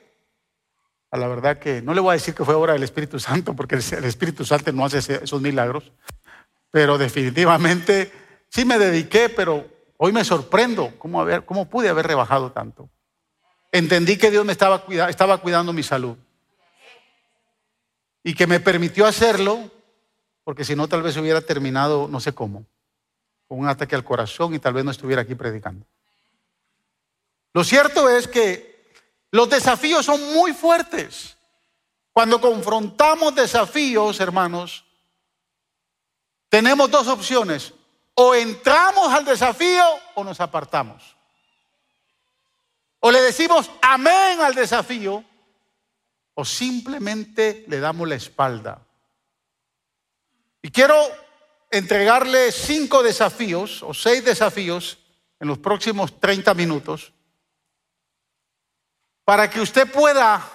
A 1.10 1.16
la 1.16 1.26
verdad 1.26 1.58
que 1.58 1.82
no 1.82 1.92
le 1.92 2.00
voy 2.00 2.10
a 2.10 2.12
decir 2.12 2.34
que 2.34 2.44
fue 2.44 2.54
obra 2.54 2.74
del 2.74 2.84
Espíritu 2.84 3.18
Santo, 3.18 3.54
porque 3.54 3.74
el 3.76 4.04
Espíritu 4.04 4.44
Santo 4.44 4.70
no 4.72 4.84
hace 4.84 4.98
esos 4.98 5.40
milagros, 5.40 5.90
pero 6.70 6.98
definitivamente 6.98 8.12
sí 8.50 8.64
me 8.64 8.78
dediqué, 8.78 9.28
pero 9.30 9.66
hoy 9.96 10.12
me 10.12 10.22
sorprendo 10.22 10.92
cómo, 10.98 11.20
haber, 11.20 11.44
cómo 11.46 11.68
pude 11.68 11.88
haber 11.88 12.06
rebajado 12.06 12.52
tanto. 12.52 12.90
Entendí 13.72 14.18
que 14.18 14.30
Dios 14.30 14.44
me 14.44 14.52
estaba, 14.52 14.84
estaba 15.08 15.38
cuidando 15.38 15.72
mi 15.72 15.82
salud 15.82 16.16
y 18.28 18.34
que 18.34 18.46
me 18.46 18.60
permitió 18.60 19.06
hacerlo, 19.06 19.70
porque 20.44 20.62
si 20.62 20.76
no 20.76 20.86
tal 20.86 21.00
vez 21.00 21.16
hubiera 21.16 21.40
terminado 21.40 22.08
no 22.08 22.20
sé 22.20 22.34
cómo, 22.34 22.66
con 23.48 23.58
un 23.58 23.66
ataque 23.66 23.94
al 23.94 24.04
corazón 24.04 24.52
y 24.52 24.58
tal 24.58 24.74
vez 24.74 24.84
no 24.84 24.90
estuviera 24.90 25.22
aquí 25.22 25.34
predicando. 25.34 25.86
Lo 27.54 27.64
cierto 27.64 28.10
es 28.10 28.28
que 28.28 28.84
los 29.30 29.48
desafíos 29.48 30.04
son 30.04 30.34
muy 30.34 30.52
fuertes. 30.52 31.38
Cuando 32.12 32.38
confrontamos 32.38 33.34
desafíos, 33.34 34.20
hermanos, 34.20 34.84
tenemos 36.50 36.90
dos 36.90 37.08
opciones. 37.08 37.72
O 38.12 38.34
entramos 38.34 39.10
al 39.10 39.24
desafío 39.24 39.84
o 40.16 40.22
nos 40.22 40.38
apartamos. 40.42 41.16
O 43.00 43.10
le 43.10 43.22
decimos 43.22 43.70
amén 43.80 44.42
al 44.42 44.54
desafío 44.54 45.24
o 46.40 46.44
simplemente 46.44 47.64
le 47.66 47.80
damos 47.80 48.08
la 48.08 48.14
espalda. 48.14 48.86
Y 50.62 50.70
quiero 50.70 50.96
entregarle 51.68 52.52
cinco 52.52 53.02
desafíos 53.02 53.82
o 53.82 53.92
seis 53.92 54.24
desafíos 54.24 54.98
en 55.40 55.48
los 55.48 55.58
próximos 55.58 56.20
30 56.20 56.54
minutos 56.54 57.12
para 59.24 59.50
que 59.50 59.60
usted 59.60 59.90
pueda 59.90 60.48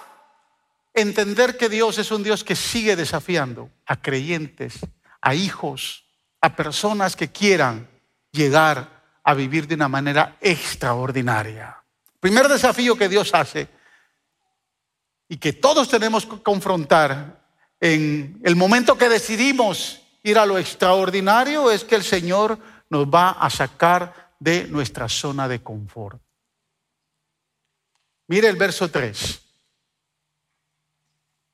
entender 0.94 1.58
que 1.58 1.68
Dios 1.68 1.98
es 1.98 2.10
un 2.10 2.22
Dios 2.22 2.44
que 2.44 2.56
sigue 2.56 2.96
desafiando 2.96 3.70
a 3.84 4.00
creyentes, 4.00 4.78
a 5.20 5.34
hijos, 5.34 6.06
a 6.40 6.56
personas 6.56 7.14
que 7.14 7.30
quieran 7.30 7.90
llegar 8.32 9.02
a 9.22 9.34
vivir 9.34 9.68
de 9.68 9.74
una 9.74 9.88
manera 9.88 10.38
extraordinaria. 10.40 11.76
Primer 12.20 12.48
desafío 12.48 12.96
que 12.96 13.10
Dios 13.10 13.34
hace 13.34 13.73
y 15.34 15.36
que 15.36 15.52
todos 15.52 15.88
tenemos 15.88 16.26
que 16.26 16.40
confrontar 16.40 17.44
en 17.80 18.40
el 18.44 18.54
momento 18.54 18.96
que 18.96 19.08
decidimos 19.08 20.00
ir 20.22 20.38
a 20.38 20.46
lo 20.46 20.58
extraordinario 20.58 21.72
es 21.72 21.82
que 21.82 21.96
el 21.96 22.04
Señor 22.04 22.56
nos 22.88 23.06
va 23.06 23.30
a 23.30 23.50
sacar 23.50 24.36
de 24.38 24.68
nuestra 24.68 25.08
zona 25.08 25.48
de 25.48 25.60
confort. 25.60 26.22
Mire 28.28 28.46
el 28.46 28.54
verso 28.54 28.88
3. 28.88 29.40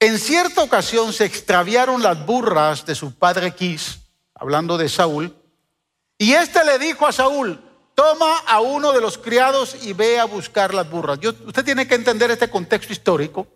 En 0.00 0.18
cierta 0.18 0.62
ocasión 0.62 1.14
se 1.14 1.24
extraviaron 1.24 2.02
las 2.02 2.26
burras 2.26 2.84
de 2.84 2.94
su 2.94 3.14
padre 3.14 3.54
Quis, 3.54 4.00
hablando 4.34 4.76
de 4.76 4.90
Saúl, 4.90 5.34
y 6.18 6.34
éste 6.34 6.62
le 6.66 6.78
dijo 6.78 7.06
a 7.06 7.12
Saúl, 7.12 7.58
toma 7.94 8.40
a 8.40 8.60
uno 8.60 8.92
de 8.92 9.00
los 9.00 9.16
criados 9.16 9.74
y 9.82 9.94
ve 9.94 10.20
a 10.20 10.26
buscar 10.26 10.74
las 10.74 10.90
burras. 10.90 11.18
usted 11.46 11.64
tiene 11.64 11.88
que 11.88 11.94
entender 11.94 12.30
este 12.30 12.50
contexto 12.50 12.92
histórico, 12.92 13.48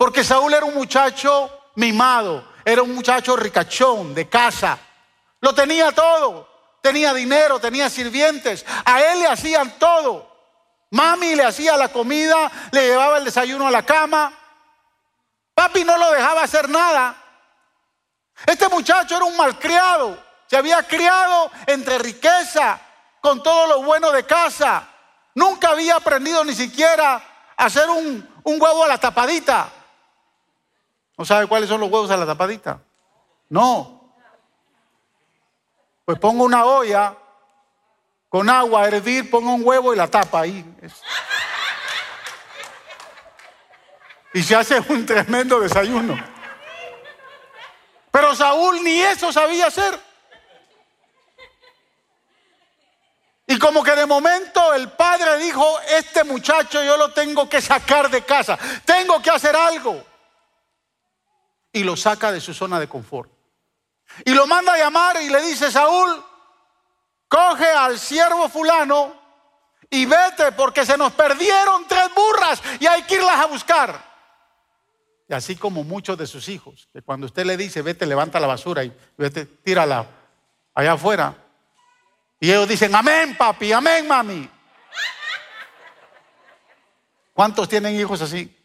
porque 0.00 0.24
Saúl 0.24 0.54
era 0.54 0.64
un 0.64 0.72
muchacho 0.72 1.72
mimado, 1.74 2.42
era 2.64 2.80
un 2.80 2.94
muchacho 2.94 3.36
ricachón, 3.36 4.14
de 4.14 4.30
casa, 4.30 4.78
lo 5.42 5.54
tenía 5.54 5.92
todo, 5.92 6.48
tenía 6.80 7.12
dinero, 7.12 7.60
tenía 7.60 7.90
sirvientes, 7.90 8.64
a 8.86 9.02
él 9.02 9.18
le 9.18 9.26
hacían 9.26 9.78
todo. 9.78 10.26
Mami 10.92 11.34
le 11.34 11.44
hacía 11.44 11.76
la 11.76 11.88
comida, 11.88 12.50
le 12.72 12.86
llevaba 12.86 13.18
el 13.18 13.26
desayuno 13.26 13.66
a 13.66 13.70
la 13.70 13.84
cama. 13.84 14.32
Papi 15.52 15.84
no 15.84 15.98
lo 15.98 16.12
dejaba 16.12 16.44
hacer 16.44 16.70
nada. 16.70 17.14
Este 18.46 18.70
muchacho 18.70 19.16
era 19.16 19.26
un 19.26 19.36
malcriado. 19.36 20.18
Se 20.46 20.56
había 20.56 20.82
criado 20.82 21.50
entre 21.66 21.98
riqueza, 21.98 22.80
con 23.20 23.42
todo 23.42 23.66
lo 23.66 23.82
bueno 23.82 24.10
de 24.12 24.24
casa. 24.24 24.82
Nunca 25.34 25.68
había 25.68 25.96
aprendido 25.96 26.42
ni 26.42 26.54
siquiera 26.54 27.22
a 27.54 27.64
hacer 27.66 27.90
un, 27.90 28.40
un 28.44 28.62
huevo 28.62 28.84
a 28.84 28.88
la 28.88 28.96
tapadita. 28.96 29.72
¿No 31.20 31.26
sabe 31.26 31.46
cuáles 31.46 31.68
son 31.68 31.82
los 31.82 31.90
huevos 31.90 32.10
a 32.10 32.16
la 32.16 32.24
tapadita? 32.24 32.80
No. 33.50 34.10
Pues 36.06 36.18
pongo 36.18 36.44
una 36.44 36.64
olla 36.64 37.14
con 38.30 38.48
agua 38.48 38.84
a 38.84 38.86
hervir, 38.86 39.30
ponga 39.30 39.50
un 39.50 39.60
huevo 39.62 39.92
y 39.92 39.98
la 39.98 40.08
tapa 40.08 40.40
ahí. 40.40 40.64
Y 44.32 44.42
se 44.42 44.56
hace 44.56 44.80
un 44.88 45.04
tremendo 45.04 45.60
desayuno. 45.60 46.18
Pero 48.10 48.34
Saúl 48.34 48.82
ni 48.82 49.02
eso 49.02 49.30
sabía 49.30 49.66
hacer. 49.66 50.00
Y 53.46 53.58
como 53.58 53.84
que 53.84 53.94
de 53.94 54.06
momento 54.06 54.72
el 54.72 54.90
padre 54.92 55.36
dijo, 55.36 55.80
este 55.98 56.24
muchacho 56.24 56.82
yo 56.82 56.96
lo 56.96 57.12
tengo 57.12 57.46
que 57.46 57.60
sacar 57.60 58.08
de 58.08 58.22
casa, 58.22 58.58
tengo 58.86 59.20
que 59.20 59.28
hacer 59.28 59.54
algo. 59.54 60.08
Y 61.72 61.84
lo 61.84 61.96
saca 61.96 62.32
de 62.32 62.40
su 62.40 62.52
zona 62.52 62.80
de 62.80 62.88
confort. 62.88 63.30
Y 64.24 64.32
lo 64.34 64.46
manda 64.46 64.74
a 64.74 64.78
llamar 64.78 65.22
y 65.22 65.28
le 65.28 65.40
dice, 65.42 65.70
Saúl, 65.70 66.24
coge 67.28 67.66
al 67.66 67.98
siervo 67.98 68.48
fulano 68.48 69.20
y 69.88 70.04
vete 70.04 70.52
porque 70.52 70.84
se 70.84 70.96
nos 70.96 71.12
perdieron 71.12 71.86
tres 71.86 72.10
burras 72.14 72.62
y 72.80 72.86
hay 72.86 73.02
que 73.04 73.16
irlas 73.16 73.36
a 73.36 73.46
buscar. 73.46 74.10
Y 75.28 75.34
así 75.34 75.54
como 75.54 75.84
muchos 75.84 76.18
de 76.18 76.26
sus 76.26 76.48
hijos, 76.48 76.88
que 76.92 77.02
cuando 77.02 77.26
usted 77.26 77.44
le 77.44 77.56
dice, 77.56 77.82
vete, 77.82 78.04
levanta 78.04 78.40
la 78.40 78.48
basura 78.48 78.82
y 78.82 78.92
vete, 79.16 79.46
tírala 79.46 80.06
allá 80.74 80.92
afuera, 80.92 81.36
y 82.40 82.50
ellos 82.50 82.68
dicen, 82.68 82.94
amén, 82.94 83.36
papi, 83.36 83.72
amén, 83.72 84.08
mami. 84.08 84.50
¿Cuántos 87.32 87.68
tienen 87.68 87.94
hijos 87.94 88.20
así? 88.22 88.56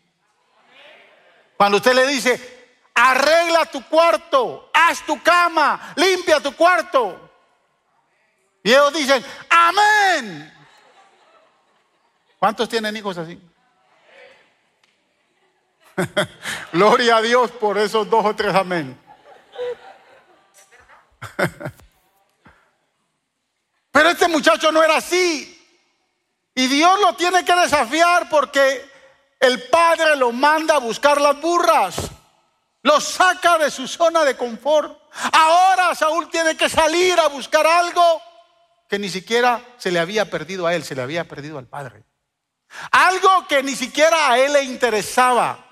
Cuando 1.56 1.78
usted 1.78 1.94
le 1.94 2.08
dice, 2.08 2.55
arregla 2.96 3.66
tu 3.66 3.86
cuarto, 3.88 4.70
haz 4.74 5.06
tu 5.06 5.22
cama, 5.22 5.94
limpia 5.98 6.40
tu 6.40 6.56
cuarto. 6.56 7.30
Y 8.64 8.72
ellos 8.72 8.94
dicen, 8.94 9.24
amén. 9.50 10.52
¿Cuántos 12.40 12.68
tienen 12.70 12.96
hijos 12.98 13.18
así? 13.18 13.40
Gloria 16.74 17.18
a 17.18 17.22
Dios 17.22 17.52
por 17.52 17.78
esos 17.78 18.10
dos 18.10 18.26
o 18.26 18.36
tres 18.36 18.56
amén. 18.56 19.00
Pero 23.92 24.10
este 24.10 24.28
muchacho 24.28 24.72
no 24.72 24.82
era 24.84 24.98
así. 24.98 25.52
Y 26.54 26.68
Dios 26.68 27.00
lo 27.02 27.16
tiene 27.16 27.44
que 27.46 27.56
desafiar 27.56 28.30
porque 28.30 28.90
el 29.40 29.70
padre 29.70 30.16
lo 30.16 30.32
manda 30.32 30.76
a 30.76 30.80
buscar 30.80 31.20
las 31.20 31.40
burras. 31.40 31.96
Lo 32.86 33.02
saca 33.02 33.58
de 33.58 33.72
su 33.72 33.88
zona 33.88 34.24
de 34.24 34.38
confort. 34.38 34.96
Ahora 35.32 35.96
Saúl 35.96 36.30
tiene 36.30 36.56
que 36.56 36.70
salir 36.70 37.20
a 37.20 37.30
buscar 37.30 37.66
algo 37.66 38.22
que 38.88 39.00
ni 39.00 39.10
siquiera 39.10 39.60
se 39.78 39.90
le 39.90 39.98
había 39.98 40.30
perdido 40.30 40.68
a 40.68 40.76
él, 40.76 40.84
se 40.84 40.94
le 40.94 41.02
había 41.02 41.28
perdido 41.28 41.58
al 41.58 41.66
padre. 41.66 42.04
Algo 42.92 43.48
que 43.48 43.64
ni 43.64 43.76
siquiera 43.76 44.30
a 44.30 44.38
él 44.38 44.54
le 44.54 44.62
interesaba, 44.66 45.66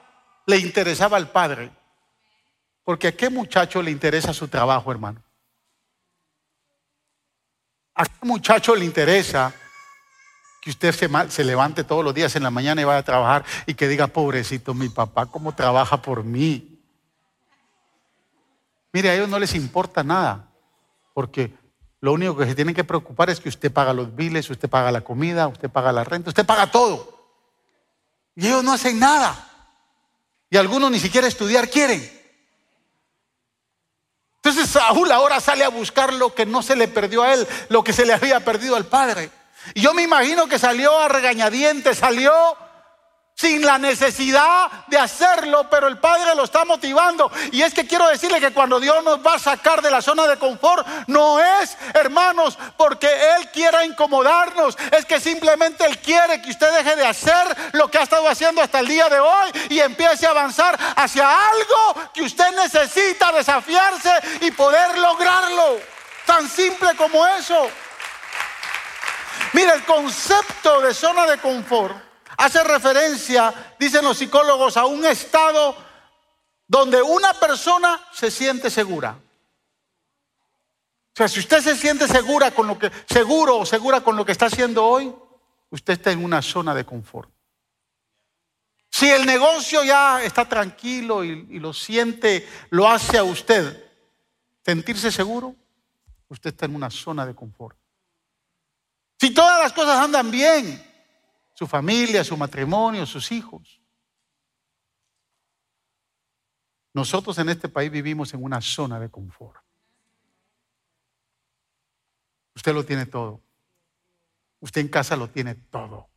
le 0.48 0.58
interesaba 0.58 1.18
al 1.18 1.30
padre. 1.30 1.70
Porque 2.84 3.10
a 3.10 3.16
qué 3.16 3.30
muchacho 3.30 3.84
le 3.84 3.92
interesa 3.92 4.34
su 4.34 4.48
trabajo, 4.48 4.92
hermano. 4.92 5.22
¿A 7.94 8.06
qué 8.06 8.26
muchacho 8.26 8.74
le 8.74 8.86
interesa 8.86 9.54
que 10.64 10.72
usted 10.72 10.96
se, 11.30 11.44
levante 11.44 11.84
todos 11.84 12.04
los 12.04 12.16
días 12.16 12.36
en 12.36 12.42
la 12.42 12.50
mañana 12.50 12.82
y 12.82 12.86
vaya 12.86 13.02
a 13.02 13.04
trabajar 13.04 13.46
y 13.68 13.76
que 13.76 13.88
diga, 13.88 14.08
pobrecito, 14.08 14.74
mi 14.74 14.90
papá, 14.90 15.28
¿cómo 15.28 15.54
trabaja 15.54 16.02
por 16.02 16.24
mí? 16.24 16.73
Mire, 18.94 19.10
a 19.10 19.16
ellos 19.16 19.28
no 19.28 19.40
les 19.40 19.56
importa 19.56 20.04
nada, 20.04 20.50
porque 21.14 21.52
lo 22.00 22.14
único 22.14 22.38
que 22.38 22.46
se 22.46 22.54
tienen 22.54 22.76
que 22.76 22.84
preocupar 22.84 23.32
es 23.32 23.40
que 23.40 23.50
usted 23.50 23.72
paga 23.72 23.92
los 23.92 24.16
biles, 24.16 24.50
usted 24.50 24.70
paga 24.70 24.92
la 24.92 25.02
comida, 25.02 25.48
usted 25.48 25.70
paga 25.70 25.92
la 25.92 26.04
renta, 26.04 26.30
usted 26.30 26.46
paga 26.46 26.70
todo. 26.70 27.28
Y 28.36 28.48
ellos 28.48 28.64
no 28.64 28.72
hacen 28.72 29.00
nada. 29.00 29.50
Y 30.50 30.58
algunos 30.58 30.92
ni 30.92 31.00
siquiera 31.00 31.28
estudiar 31.28 31.70
quieren. 31.70 32.08
Entonces 34.36 34.70
Saúl 34.70 35.12
ahora 35.12 35.40
sale 35.40 35.64
a 35.64 35.70
buscar 35.70 36.14
lo 36.14 36.36
que 36.36 36.46
no 36.46 36.62
se 36.62 36.76
le 36.76 36.88
perdió 36.88 37.24
a 37.24 37.34
él, 37.34 37.48
lo 37.70 37.84
que 37.84 37.94
se 37.94 38.06
le 38.06 38.14
había 38.14 38.42
perdido 38.42 38.76
al 38.76 38.86
padre. 38.86 39.32
Y 39.74 39.82
yo 39.82 39.94
me 39.94 40.04
imagino 40.04 40.48
que 40.48 40.60
salió 40.60 41.00
a 41.00 41.08
regañadientes, 41.08 41.98
salió 41.98 42.32
sin 43.36 43.66
la 43.66 43.78
necesidad 43.78 44.70
de 44.88 44.98
hacerlo, 44.98 45.68
pero 45.70 45.88
el 45.88 45.98
Padre 45.98 46.36
lo 46.36 46.44
está 46.44 46.66
motivando. 46.66 47.32
Y 47.52 47.62
es 47.62 47.74
que 47.74 47.88
quiero 47.88 48.08
decirle 48.08 48.40
que 48.40 48.54
cuando 48.54 48.80
Dios 48.80 49.04
nos 49.04 49.26
va 49.26 49.36
a 49.36 49.40
sacar 49.40 49.82
de 49.82 49.92
la 49.92 50.02
zona 50.02 50.28
de 50.28 50.38
confort, 50.38 50.86
no 51.08 51.40
es, 51.40 51.76
hermanos, 51.94 52.58
porque 52.78 53.08
Él 53.08 53.50
quiera 53.52 53.86
incomodarnos, 53.86 54.78
es 54.92 55.06
que 55.06 55.20
simplemente 55.20 55.86
Él 55.86 55.98
quiere 56.00 56.42
que 56.42 56.52
usted 56.52 56.72
deje 56.78 56.96
de 56.96 57.06
hacer 57.06 57.58
lo 57.74 57.90
que 57.90 57.98
ha 57.98 58.04
estado 58.04 58.28
haciendo 58.30 58.62
hasta 58.62 58.80
el 58.80 58.88
día 58.88 59.10
de 59.10 59.20
hoy 59.20 59.52
y 59.70 59.80
empiece 59.80 60.28
a 60.28 60.32
avanzar 60.32 60.78
hacia 60.96 61.28
algo 61.28 62.12
que 62.14 62.24
usted 62.24 62.56
necesita 62.56 63.32
desafiarse 63.32 64.12
y 64.42 64.52
poder 64.52 64.98
lograrlo. 64.98 65.80
Tan 66.26 66.48
simple 66.48 66.96
como 66.96 67.26
eso. 67.28 67.70
Mira, 69.54 69.74
el 69.74 69.84
concepto 69.84 70.82
de 70.82 70.94
zona 70.94 71.26
de 71.26 71.38
confort 71.40 72.13
hace 72.38 72.64
referencia, 72.64 73.76
dicen 73.80 74.04
los 74.04 74.18
psicólogos, 74.18 74.78
a 74.78 74.86
un 74.86 75.06
estado 75.06 75.76
donde 76.68 77.02
una 77.02 77.34
persona 77.34 78.00
se 78.12 78.32
siente 78.32 78.70
segura. 78.70 79.18
O 81.14 81.16
sea, 81.16 81.28
si 81.28 81.40
usted 81.40 81.62
se 81.62 81.76
siente 81.76 82.08
segura 82.08 82.52
con 82.52 82.66
lo 82.66 82.80
que, 82.80 82.92
seguro 83.08 83.60
o 83.60 83.66
segura 83.66 84.02
con 84.02 84.16
lo 84.16 84.26
que 84.26 84.32
está 84.32 84.48
haciendo 84.48 84.84
hoy, 84.84 85.14
usted 85.70 85.94
está 85.94 86.12
en 86.12 86.24
una 86.24 86.42
zona 86.42 86.74
de 86.74 86.86
confort. 86.86 87.30
Si 88.90 89.10
el 89.10 89.26
negocio 89.26 89.84
ya 89.84 90.24
está 90.24 90.48
tranquilo 90.48 91.24
y, 91.24 91.48
y 91.50 91.60
lo 91.60 91.74
siente, 91.74 92.48
lo 92.70 92.90
hace 92.90 93.18
a 93.18 93.24
usted 93.24 93.92
sentirse 94.66 95.12
seguro, 95.12 95.56
usted 96.30 96.52
está 96.52 96.66
en 96.66 96.76
una 96.76 96.90
zona 96.90 97.26
de 97.26 97.36
confort. 97.36 97.78
Si 99.20 99.32
todas 99.32 99.60
las 99.62 99.74
cosas 99.74 100.00
andan 100.00 100.32
bien, 100.32 100.93
su 101.54 101.68
familia, 101.68 102.24
su 102.24 102.36
matrimonio, 102.36 103.06
sus 103.06 103.32
hijos. 103.32 103.80
Nosotros 106.94 107.38
en 107.40 107.50
este 107.50 107.70
país 107.70 107.92
vivimos 107.92 108.34
en 108.34 108.44
una 108.44 108.62
zona 108.62 109.00
de 109.00 109.10
confort. 109.10 109.64
Usted 112.56 112.74
lo 112.74 112.86
tiene 112.86 113.06
todo. 113.06 113.42
Usted 114.60 114.82
en 114.82 114.88
casa 114.88 115.16
lo 115.16 115.30
tiene 115.30 115.56
todo. 115.56 116.10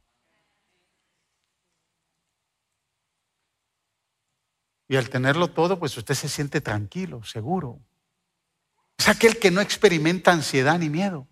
Y 4.88 4.96
al 4.96 5.10
tenerlo 5.10 5.48
todo, 5.48 5.78
pues 5.78 5.96
usted 5.96 6.14
se 6.14 6.28
siente 6.28 6.60
tranquilo, 6.60 7.24
seguro. 7.24 7.80
Es 8.96 9.08
aquel 9.08 9.38
que 9.38 9.50
no 9.50 9.60
experimenta 9.60 10.30
ansiedad 10.30 10.78
ni 10.78 10.88
miedo. 10.88 11.26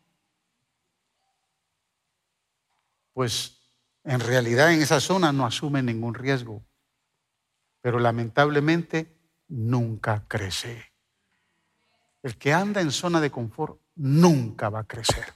Pues 3.12 3.53
en 4.04 4.20
realidad 4.20 4.72
en 4.72 4.82
esa 4.82 5.00
zona 5.00 5.32
no 5.32 5.46
asume 5.46 5.82
ningún 5.82 6.14
riesgo, 6.14 6.62
pero 7.80 7.98
lamentablemente 7.98 9.16
nunca 9.48 10.24
crece. 10.28 10.92
El 12.22 12.36
que 12.36 12.52
anda 12.52 12.80
en 12.80 12.90
zona 12.90 13.20
de 13.20 13.30
confort 13.30 13.80
nunca 13.96 14.68
va 14.68 14.80
a 14.80 14.86
crecer. 14.86 15.32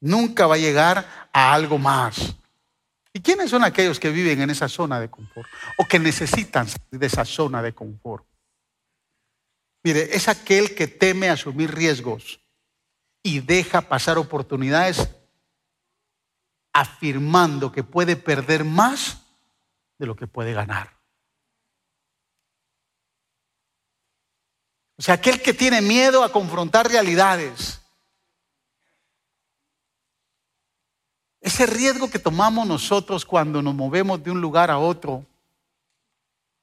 Nunca 0.00 0.46
va 0.46 0.54
a 0.54 0.58
llegar 0.58 1.28
a 1.32 1.54
algo 1.54 1.78
más. 1.78 2.36
¿Y 3.12 3.20
quiénes 3.20 3.50
son 3.50 3.64
aquellos 3.64 3.98
que 3.98 4.10
viven 4.10 4.42
en 4.42 4.50
esa 4.50 4.68
zona 4.68 5.00
de 5.00 5.08
confort 5.08 5.48
o 5.78 5.86
que 5.86 5.98
necesitan 5.98 6.66
de 6.90 7.06
esa 7.06 7.24
zona 7.24 7.62
de 7.62 7.72
confort? 7.72 8.26
Mire, 9.82 10.14
es 10.14 10.28
aquel 10.28 10.74
que 10.74 10.86
teme 10.88 11.30
asumir 11.30 11.74
riesgos 11.74 12.40
y 13.22 13.40
deja 13.40 13.82
pasar 13.82 14.18
oportunidades 14.18 15.08
afirmando 16.76 17.72
que 17.72 17.82
puede 17.82 18.16
perder 18.16 18.62
más 18.62 19.22
de 19.98 20.04
lo 20.04 20.14
que 20.14 20.26
puede 20.26 20.52
ganar. 20.52 20.94
O 24.98 25.02
sea, 25.02 25.14
aquel 25.14 25.40
que 25.40 25.54
tiene 25.54 25.80
miedo 25.80 26.22
a 26.22 26.30
confrontar 26.30 26.86
realidades. 26.86 27.80
Ese 31.40 31.64
riesgo 31.64 32.10
que 32.10 32.18
tomamos 32.18 32.66
nosotros 32.66 33.24
cuando 33.24 33.62
nos 33.62 33.74
movemos 33.74 34.22
de 34.22 34.30
un 34.30 34.42
lugar 34.42 34.70
a 34.70 34.78
otro, 34.78 35.24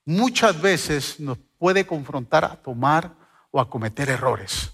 muchas 0.05 0.61
veces 0.61 1.19
nos 1.19 1.39
puede 1.57 1.87
confrontar 1.87 2.45
a 2.45 2.55
tomar 2.55 3.15
o 3.49 3.59
a 3.59 3.67
cometer 3.67 4.09
errores. 4.09 4.72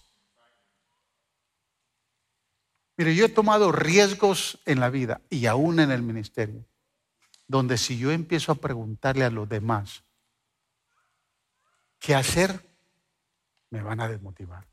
Mire, 3.00 3.16
yo 3.16 3.28
he 3.28 3.30
tomado 3.30 3.72
riesgos 3.72 4.60
en 4.66 4.82
la 4.82 4.90
vida 4.90 5.22
y 5.30 5.46
aún 5.46 5.80
en 5.80 5.90
el 5.90 6.02
ministerio, 6.02 6.66
donde 7.48 7.78
si 7.78 7.98
yo 7.98 8.12
empiezo 8.12 8.52
a 8.52 8.56
preguntarle 8.56 9.24
a 9.24 9.30
los 9.30 9.48
demás 9.48 10.04
qué 11.98 12.14
hacer, 12.14 12.62
me 13.70 13.82
van 13.82 14.02
a 14.02 14.10
desmotivar. 14.10 14.68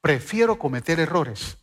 Prefiero 0.00 0.58
cometer 0.58 1.00
errores 1.00 1.58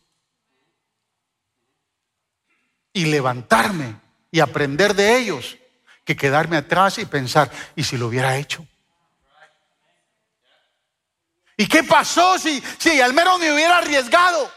y 2.92 3.06
levantarme 3.06 3.96
y 4.30 4.38
aprender 4.38 4.94
de 4.94 5.18
ellos 5.18 5.58
que 6.04 6.14
quedarme 6.14 6.58
atrás 6.58 6.96
y 6.98 7.06
pensar, 7.06 7.50
¿y 7.74 7.82
si 7.82 7.98
lo 7.98 8.06
hubiera 8.06 8.36
hecho? 8.36 8.64
¿Y 11.56 11.66
qué 11.66 11.82
pasó 11.82 12.38
si, 12.38 12.62
si 12.78 13.00
al 13.00 13.12
menos 13.14 13.40
me 13.40 13.52
hubiera 13.52 13.78
arriesgado? 13.78 14.55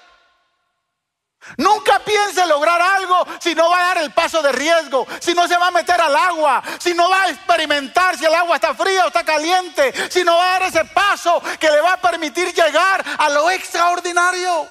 Nunca 1.58 2.00
piense 2.00 2.46
lograr 2.46 2.82
algo 2.82 3.26
si 3.40 3.56
no 3.56 3.70
va 3.70 3.80
a 3.80 3.88
dar 3.88 3.98
el 4.00 4.12
paso 4.12 4.42
de 4.42 4.52
riesgo, 4.52 5.08
si 5.20 5.34
no 5.34 5.48
se 5.48 5.58
va 5.58 5.68
a 5.68 5.72
meter 5.72 6.00
al 6.00 6.16
agua, 6.16 6.62
si 6.80 6.94
no 6.94 7.10
va 7.10 7.24
a 7.24 7.30
experimentar 7.30 8.18
si 8.18 8.26
el 8.26 8.34
agua 8.34 8.56
está 8.56 8.74
fría 8.74 9.06
o 9.06 9.08
está 9.08 9.24
caliente, 9.24 9.94
si 10.10 10.24
no 10.24 10.36
va 10.38 10.56
a 10.56 10.60
dar 10.60 10.70
ese 10.70 10.86
paso 10.86 11.42
que 11.60 11.70
le 11.70 11.82
va 11.82 11.94
a 11.94 12.02
permitir 12.02 12.54
llegar 12.54 13.04
a 13.18 13.30
lo 13.30 13.50
extraordinario. 13.50 14.70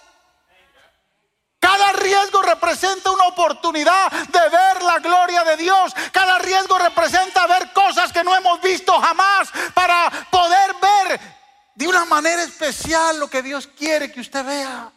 Cada 1.60 1.92
riesgo 1.92 2.40
representa 2.42 3.10
una 3.10 3.24
oportunidad 3.24 4.10
de 4.10 4.48
ver 4.48 4.82
la 4.82 5.00
gloria 5.00 5.42
de 5.44 5.56
Dios. 5.56 5.92
Cada 6.12 6.38
riesgo 6.38 6.78
representa 6.78 7.46
ver 7.46 7.72
cosas 7.72 8.12
que 8.12 8.22
no 8.22 8.34
hemos 8.34 8.60
visto 8.60 8.92
jamás 9.00 9.48
para 9.74 10.10
poder 10.30 10.76
ver 10.80 11.20
de 11.74 11.88
una 11.88 12.04
manera 12.04 12.42
especial 12.42 13.18
lo 13.18 13.28
que 13.28 13.42
Dios 13.42 13.66
quiere 13.66 14.12
que 14.12 14.20
usted 14.20 14.44
vea. 14.44 14.92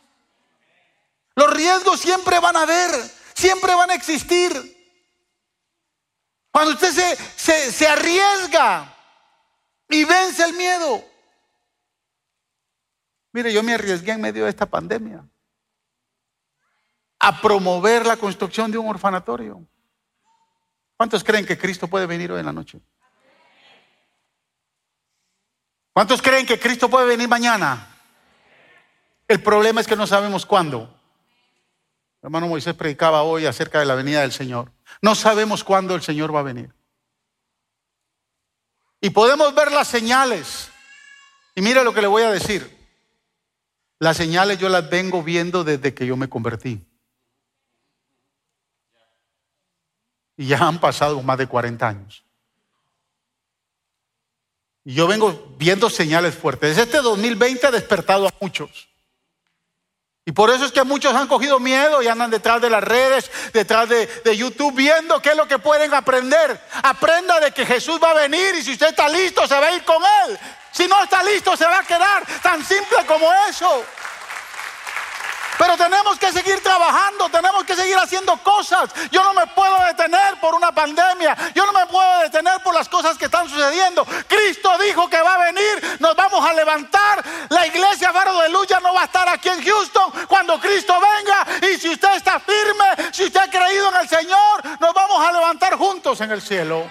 Los 1.42 1.54
riesgos 1.56 2.00
siempre 2.00 2.40
van 2.40 2.56
a 2.56 2.62
haber, 2.62 2.92
siempre 3.34 3.74
van 3.74 3.90
a 3.90 3.96
existir. 3.96 4.54
Cuando 6.52 6.74
usted 6.74 7.18
se, 7.36 7.72
se, 7.72 7.88
arriesga 7.88 8.96
y 9.90 10.06
vence 10.06 10.44
el 10.44 10.54
miedo. 10.54 11.04
Mire, 13.32 13.52
yo 13.52 13.64
me 13.64 13.74
arriesgué 13.74 14.12
en 14.12 14.22
medio 14.22 14.44
de 14.44 14.52
esta 14.52 14.68
pandemia 14.68 15.28
a 17.18 17.42
promover 17.42 18.06
la 18.06 18.18
construcción 18.18 18.70
de 18.70 18.78
un 18.78 18.88
orfanatorio. 18.88 19.66
¿Cuántos 20.96 21.24
creen 21.24 21.48
que 21.48 21.58
Cristo 21.58 21.88
puede 21.88 22.06
venir 22.06 22.32
hoy 22.32 22.42
en 22.42 22.46
la 22.46 22.54
noche? 22.54 22.80
¿Cuántos 25.92 26.22
creen 26.22 26.46
que 26.46 26.60
Cristo 26.60 26.88
puede 26.88 27.08
venir 27.08 27.28
mañana? 27.28 27.98
El 29.28 29.42
problema 29.42 29.82
es 29.82 29.88
que 29.88 29.96
no 29.96 30.06
sabemos 30.06 30.46
cuándo 30.46 31.01
hermano 32.22 32.48
Moisés 32.48 32.76
predicaba 32.76 33.24
hoy 33.24 33.46
acerca 33.46 33.80
de 33.80 33.86
la 33.86 33.96
venida 33.96 34.22
del 34.22 34.32
Señor. 34.32 34.72
No 35.02 35.16
sabemos 35.16 35.64
cuándo 35.64 35.96
el 35.96 36.02
Señor 36.02 36.34
va 36.34 36.42
a 36.42 36.44
venir. 36.44 36.74
Y 39.02 39.10
podemos 39.10 39.54
ver 39.56 39.72
las 39.72 39.88
señales. 39.88 40.70
Y 41.56 41.62
mire 41.62 41.84
lo 41.84 41.94
que 41.94 42.02
le 42.02 42.08
voy 42.08 42.24
a 42.24 42.32
decir. 42.32 42.78
Las 43.98 44.18
señales 44.18 44.60
yo 44.60 44.70
las 44.70 44.90
vengo 44.90 45.24
viendo 45.24 45.64
desde 45.64 45.94
que 45.94 46.06
yo 46.06 46.16
me 46.16 46.30
convertí. 46.30 46.86
Y 50.38 50.48
ya 50.48 50.60
han 50.68 50.80
pasado 50.80 51.22
más 51.22 51.38
de 51.38 51.48
40 51.48 51.88
años. 51.88 52.24
Y 54.84 54.94
yo 54.94 55.08
vengo 55.08 55.56
viendo 55.58 55.90
señales 55.90 56.36
fuertes. 56.36 56.78
Este 56.78 57.02
2020 57.02 57.68
ha 57.68 57.72
despertado 57.72 58.28
a 58.28 58.34
muchos. 58.40 58.91
Y 60.24 60.34
por 60.34 60.52
eso 60.52 60.66
es 60.66 60.72
que 60.72 60.84
muchos 60.84 61.16
han 61.16 61.28
cogido 61.28 61.60
miedo 61.60 62.02
y 62.04 62.08
andan 62.08 62.30
detrás 62.30 62.62
de 62.62 62.70
las 62.70 62.84
redes, 62.84 63.32
detrás 63.54 63.90
de, 63.90 64.38
YouTube, 64.38 64.76
viendo 64.76 65.20
qué 65.20 65.30
es 65.30 65.36
lo 65.36 65.48
que 65.48 65.58
pueden 65.58 65.92
aprender. 65.96 66.62
Aprenda 66.84 67.40
de 67.40 67.52
que 67.52 67.66
Jesús 67.66 68.00
va 68.02 68.12
a 68.12 68.14
venir 68.14 68.54
y 68.56 68.62
si 68.62 68.74
usted 68.74 68.90
está 68.90 69.10
listo, 69.10 69.48
se 69.48 69.60
va 69.60 69.68
a 69.68 69.74
ir 69.74 69.84
con 69.84 70.02
Él. 70.28 70.38
Si 70.72 70.88
no 70.88 71.04
está 71.04 71.24
listo, 71.24 71.58
se 71.58 71.66
va 71.66 71.80
a 71.80 71.84
quedar. 71.84 72.24
Tan 72.44 72.64
simple 72.64 73.04
como 73.08 73.28
eso. 73.50 73.84
Pero 75.62 75.78
tenemos 75.78 76.18
que 76.18 76.32
seguir 76.32 76.60
trabajando, 76.64 77.30
tenemos 77.30 77.64
que 77.66 77.76
seguir 77.76 77.96
haciendo 77.96 78.36
cosas. 78.38 78.90
Yo 79.12 79.24
no 79.24 79.32
me 79.36 79.46
puedo 79.46 79.78
detener 79.86 80.40
por 80.40 80.56
una 80.56 80.72
pandemia, 80.72 81.38
yo 81.54 81.68
no 81.68 81.72
me 81.72 81.86
puedo 81.86 82.22
detener 82.22 82.64
por 82.64 82.74
las 82.74 82.90
cosas 82.90 83.16
que 83.16 83.26
están 83.26 83.48
sucediendo. 83.48 84.04
Cristo 84.28 84.76
dijo 84.80 85.08
que 85.08 85.22
va 85.22 85.36
a 85.36 85.52
venir, 85.52 86.00
nos 86.00 86.16
vamos 86.16 86.44
a 86.44 86.54
levantar. 86.54 87.24
La 87.50 87.68
iglesia 87.68 88.12
Faro 88.12 88.40
de 88.40 88.50
Luz 88.50 88.70
no 88.82 88.92
va 88.92 89.02
a 89.02 89.06
estar 89.06 89.30
aquí 89.30 89.50
en 89.50 89.64
Houston 89.64 90.12
cuando 90.28 90.60
Cristo 90.60 90.96
venga. 91.00 91.46
Y 91.72 91.78
si 91.78 91.90
usted 91.90 92.16
está 92.16 92.40
firme, 92.40 93.12
si 93.12 93.26
usted 93.26 93.42
ha 93.42 93.48
creído 93.48 93.88
en 93.90 93.98
el 93.98 94.10
Señor, 94.10 94.80
nos 94.80 94.94
vamos 94.96 95.24
a 95.24 95.32
levantar 95.32 95.76
juntos 95.76 96.22
en 96.22 96.32
el 96.32 96.42
cielo. 96.42 96.90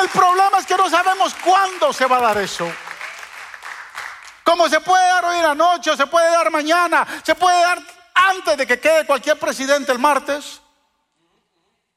El 0.00 0.08
problema 0.10 0.58
es 0.60 0.66
que 0.66 0.76
no 0.76 0.88
sabemos 0.88 1.34
cuándo 1.44 1.92
se 1.92 2.06
va 2.06 2.18
a 2.18 2.20
dar 2.20 2.38
eso. 2.38 2.72
Como 4.52 4.68
se 4.68 4.82
puede 4.82 5.02
dar 5.02 5.24
hoy 5.24 5.36
en 5.36 5.44
la 5.44 5.54
noche, 5.54 5.96
se 5.96 6.06
puede 6.06 6.30
dar 6.30 6.50
mañana, 6.50 7.06
se 7.24 7.34
puede 7.34 7.58
dar 7.62 7.82
antes 8.14 8.58
de 8.58 8.66
que 8.66 8.78
quede 8.78 9.06
cualquier 9.06 9.38
presidente 9.38 9.90
el 9.92 9.98
martes. 9.98 10.60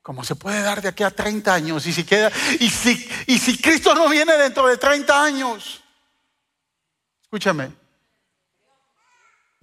Como 0.02 0.24
se 0.24 0.36
puede 0.36 0.62
dar 0.62 0.82
de 0.82 0.88
aquí 0.88 1.04
a 1.04 1.12
30 1.12 1.54
años. 1.54 1.86
Y 1.86 1.92
si, 1.92 2.06
queda, 2.06 2.32
y 2.58 2.70
si, 2.70 3.12
y 3.28 3.40
si 3.40 3.62
Cristo 3.62 3.94
no 3.94 4.08
viene 4.08 4.38
dentro 4.38 4.68
de 4.68 4.78
30 4.78 5.22
años. 5.22 5.84
Escúchame. 7.24 7.74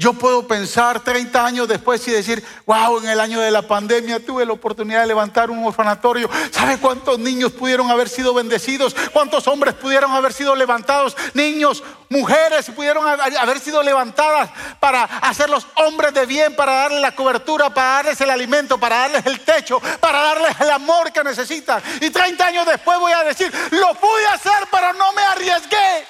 Yo 0.03 0.15
puedo 0.15 0.49
pensar 0.49 0.99
30 0.99 1.47
años 1.47 1.69
después 1.69 2.09
y 2.09 2.11
decir, 2.11 2.45
wow, 2.67 2.99
en 2.99 3.09
el 3.09 3.21
año 3.21 3.39
de 3.39 3.53
la 3.53 3.63
pandemia 3.63 4.19
tuve 4.19 4.45
la 4.45 4.53
oportunidad 4.53 5.03
de 5.03 5.07
levantar 5.07 5.49
un 5.49 5.65
orfanatorio. 5.65 6.29
¿Sabe 6.51 6.79
cuántos 6.79 7.21
niños 7.21 7.53
pudieron 7.53 7.89
haber 7.89 8.09
sido 8.09 8.35
bendecidos? 8.35 8.97
¿Cuántos 9.13 9.47
hombres 9.47 9.75
pudieron 9.75 10.11
haber 10.11 10.33
sido 10.33 10.57
levantados? 10.57 11.17
Niños, 11.35 11.85
mujeres 12.09 12.69
pudieron 12.71 13.07
haber 13.07 13.61
sido 13.61 13.81
levantadas 13.81 14.51
para 14.81 15.05
hacerlos 15.05 15.69
hombres 15.77 16.13
de 16.13 16.27
bien, 16.27 16.57
para 16.57 16.73
darles 16.73 17.01
la 17.01 17.15
cobertura, 17.15 17.71
para 17.71 18.03
darles 18.03 18.21
el 18.21 18.31
alimento, 18.31 18.79
para 18.79 19.03
darles 19.03 19.25
el 19.27 19.39
techo, 19.39 19.79
para 20.01 20.21
darles 20.21 20.61
el 20.63 20.71
amor 20.71 21.13
que 21.13 21.23
necesitan. 21.23 21.81
Y 22.01 22.11
30 22.11 22.45
años 22.45 22.67
después 22.67 22.99
voy 22.99 23.13
a 23.13 23.23
decir, 23.23 23.53
lo 23.71 23.95
pude 23.95 24.27
hacer, 24.33 24.67
pero 24.69 24.95
no 24.95 25.13
me 25.13 25.23
arriesgué. 25.23 26.05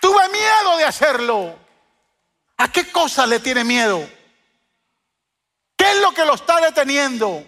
Tuve 0.00 0.30
miedo 0.30 0.78
de 0.78 0.84
hacerlo. 0.86 1.69
¿A 2.60 2.70
qué 2.70 2.92
cosa 2.92 3.26
le 3.26 3.40
tiene 3.40 3.64
miedo? 3.64 4.06
¿Qué 5.76 5.92
es 5.92 6.00
lo 6.02 6.12
que 6.12 6.26
lo 6.26 6.34
está 6.34 6.60
deteniendo? 6.60 7.42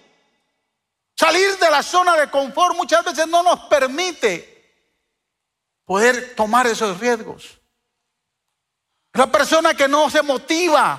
Salir 1.15 1.59
de 1.59 1.71
la 1.71 1.83
zona 1.83 2.17
de 2.17 2.31
confort 2.31 2.75
muchas 2.75 3.05
veces 3.05 3.29
no 3.29 3.43
nos 3.43 3.61
permite 3.65 4.89
poder 5.85 6.35
tomar 6.35 6.67
esos 6.67 6.99
riesgos. 6.99 7.61
La 9.13 9.31
persona 9.31 9.75
que 9.75 9.87
no 9.87 10.09
se 10.09 10.23
motiva, 10.23 10.99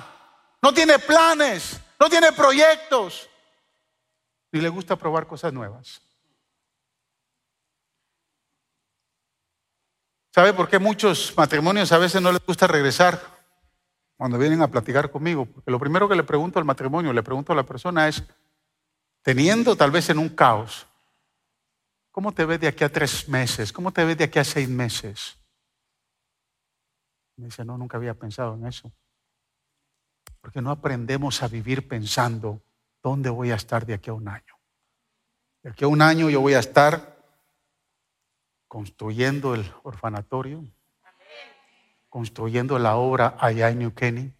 no 0.62 0.72
tiene 0.72 1.00
planes, 1.00 1.80
no 1.98 2.08
tiene 2.08 2.30
proyectos, 2.30 3.28
y 4.52 4.60
le 4.60 4.68
gusta 4.68 4.94
probar 4.94 5.26
cosas 5.26 5.52
nuevas. 5.52 6.00
¿Sabe 10.32 10.52
por 10.52 10.68
qué 10.68 10.78
muchos 10.78 11.34
matrimonios 11.36 11.90
a 11.90 11.98
veces 11.98 12.22
no 12.22 12.30
les 12.30 12.46
gusta 12.46 12.68
regresar? 12.68 13.33
Cuando 14.16 14.38
vienen 14.38 14.62
a 14.62 14.68
platicar 14.68 15.10
conmigo, 15.10 15.46
porque 15.46 15.70
lo 15.70 15.78
primero 15.78 16.08
que 16.08 16.14
le 16.14 16.22
pregunto 16.22 16.58
al 16.58 16.64
matrimonio, 16.64 17.12
le 17.12 17.22
pregunto 17.22 17.52
a 17.52 17.56
la 17.56 17.64
persona 17.64 18.08
es, 18.08 18.22
teniendo 19.22 19.76
tal 19.76 19.90
vez 19.90 20.08
en 20.10 20.18
un 20.18 20.28
caos, 20.28 20.86
¿cómo 22.10 22.32
te 22.32 22.44
ves 22.44 22.60
de 22.60 22.68
aquí 22.68 22.84
a 22.84 22.92
tres 22.92 23.28
meses? 23.28 23.72
¿Cómo 23.72 23.92
te 23.92 24.04
ves 24.04 24.16
de 24.16 24.24
aquí 24.24 24.38
a 24.38 24.44
seis 24.44 24.68
meses? 24.68 25.36
Me 27.36 27.46
dice, 27.46 27.64
no, 27.64 27.76
nunca 27.76 27.96
había 27.96 28.14
pensado 28.14 28.54
en 28.54 28.66
eso. 28.66 28.92
Porque 30.40 30.62
no 30.62 30.70
aprendemos 30.70 31.42
a 31.42 31.48
vivir 31.48 31.88
pensando, 31.88 32.62
¿dónde 33.02 33.30
voy 33.30 33.50
a 33.50 33.56
estar 33.56 33.84
de 33.84 33.94
aquí 33.94 34.10
a 34.10 34.14
un 34.14 34.28
año? 34.28 34.54
De 35.62 35.70
aquí 35.70 35.84
a 35.84 35.88
un 35.88 36.02
año 36.02 36.30
yo 36.30 36.40
voy 36.40 36.54
a 36.54 36.60
estar 36.60 37.14
construyendo 38.68 39.54
el 39.54 39.64
orfanatorio, 39.82 40.64
construyendo 42.14 42.78
la 42.78 42.94
obra 42.94 43.36
allá 43.40 43.70
en 43.70 43.80
New 43.80 43.92
Kenny. 43.92 44.32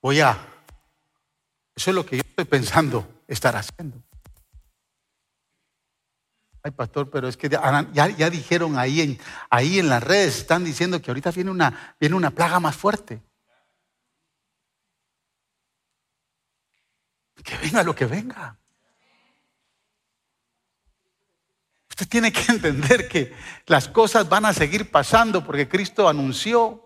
Voy 0.00 0.20
a, 0.20 0.30
eso 1.76 1.90
es 1.90 1.94
lo 1.94 2.06
que 2.06 2.16
yo 2.16 2.22
estoy 2.26 2.46
pensando 2.46 3.06
estar 3.28 3.54
haciendo. 3.54 4.02
Ay, 6.62 6.70
pastor, 6.70 7.10
pero 7.10 7.28
es 7.28 7.36
que 7.36 7.50
ya, 7.50 7.86
ya, 7.92 8.30
dijeron 8.30 8.78
ahí 8.78 9.02
en, 9.02 9.18
ahí 9.50 9.78
en 9.78 9.90
las 9.90 10.02
redes, 10.02 10.38
están 10.38 10.64
diciendo 10.64 11.02
que 11.02 11.10
ahorita 11.10 11.32
viene 11.32 11.50
una, 11.50 11.94
viene 12.00 12.16
una 12.16 12.30
plaga 12.30 12.58
más 12.58 12.74
fuerte. 12.74 13.20
Que 17.44 17.58
venga 17.58 17.82
lo 17.82 17.94
que 17.94 18.06
venga. 18.06 18.58
Usted 21.94 22.08
tiene 22.08 22.32
que 22.32 22.42
entender 22.52 23.06
que 23.06 23.32
las 23.66 23.86
cosas 23.86 24.28
van 24.28 24.44
a 24.46 24.52
seguir 24.52 24.90
pasando 24.90 25.44
porque 25.44 25.68
Cristo 25.68 26.08
anunció 26.08 26.82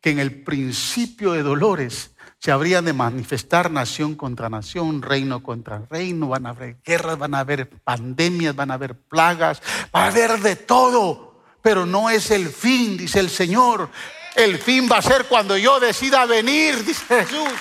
que 0.00 0.08
en 0.08 0.18
el 0.18 0.42
principio 0.42 1.32
de 1.32 1.42
dolores 1.42 2.12
se 2.38 2.50
habrían 2.50 2.86
de 2.86 2.94
manifestar 2.94 3.70
nación 3.70 4.14
contra 4.14 4.48
nación, 4.48 5.02
reino 5.02 5.42
contra 5.42 5.84
reino, 5.90 6.28
van 6.28 6.46
a 6.46 6.50
haber 6.50 6.78
guerras, 6.82 7.18
van 7.18 7.34
a 7.34 7.40
haber 7.40 7.68
pandemias, 7.68 8.56
van 8.56 8.70
a 8.70 8.74
haber 8.74 8.98
plagas, 8.98 9.60
va 9.94 10.04
a 10.04 10.06
haber 10.06 10.40
de 10.40 10.56
todo, 10.56 11.42
pero 11.60 11.84
no 11.84 12.08
es 12.08 12.30
el 12.30 12.48
fin, 12.48 12.96
dice 12.96 13.20
el 13.20 13.28
Señor. 13.28 13.90
El 14.34 14.56
fin 14.56 14.88
va 14.90 14.96
a 14.96 15.02
ser 15.02 15.26
cuando 15.26 15.58
yo 15.58 15.78
decida 15.78 16.24
venir, 16.24 16.82
dice 16.86 17.26
Jesús. 17.26 17.52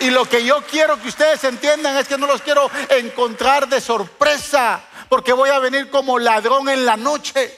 Y 0.00 0.10
lo 0.10 0.28
que 0.28 0.44
yo 0.44 0.64
quiero 0.68 1.00
que 1.00 1.06
ustedes 1.06 1.44
entiendan 1.44 1.96
es 1.96 2.08
que 2.08 2.18
no 2.18 2.26
los 2.26 2.42
quiero 2.42 2.68
encontrar 2.90 3.68
de 3.68 3.80
sorpresa 3.80 4.82
porque 5.14 5.32
voy 5.32 5.48
a 5.48 5.60
venir 5.60 5.90
como 5.90 6.18
ladrón 6.18 6.68
en 6.68 6.84
la 6.84 6.96
noche. 6.96 7.56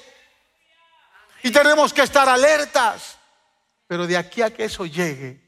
Y 1.43 1.51
tenemos 1.51 1.91
que 1.91 2.03
estar 2.03 2.29
alertas. 2.29 3.17
Pero 3.87 4.07
de 4.07 4.15
aquí 4.15 4.43
a 4.43 4.53
que 4.53 4.65
eso 4.65 4.85
llegue, 4.85 5.41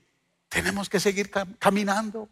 tenemos 0.48 0.88
que 0.88 1.00
seguir 1.00 1.30
caminando. 1.58 2.26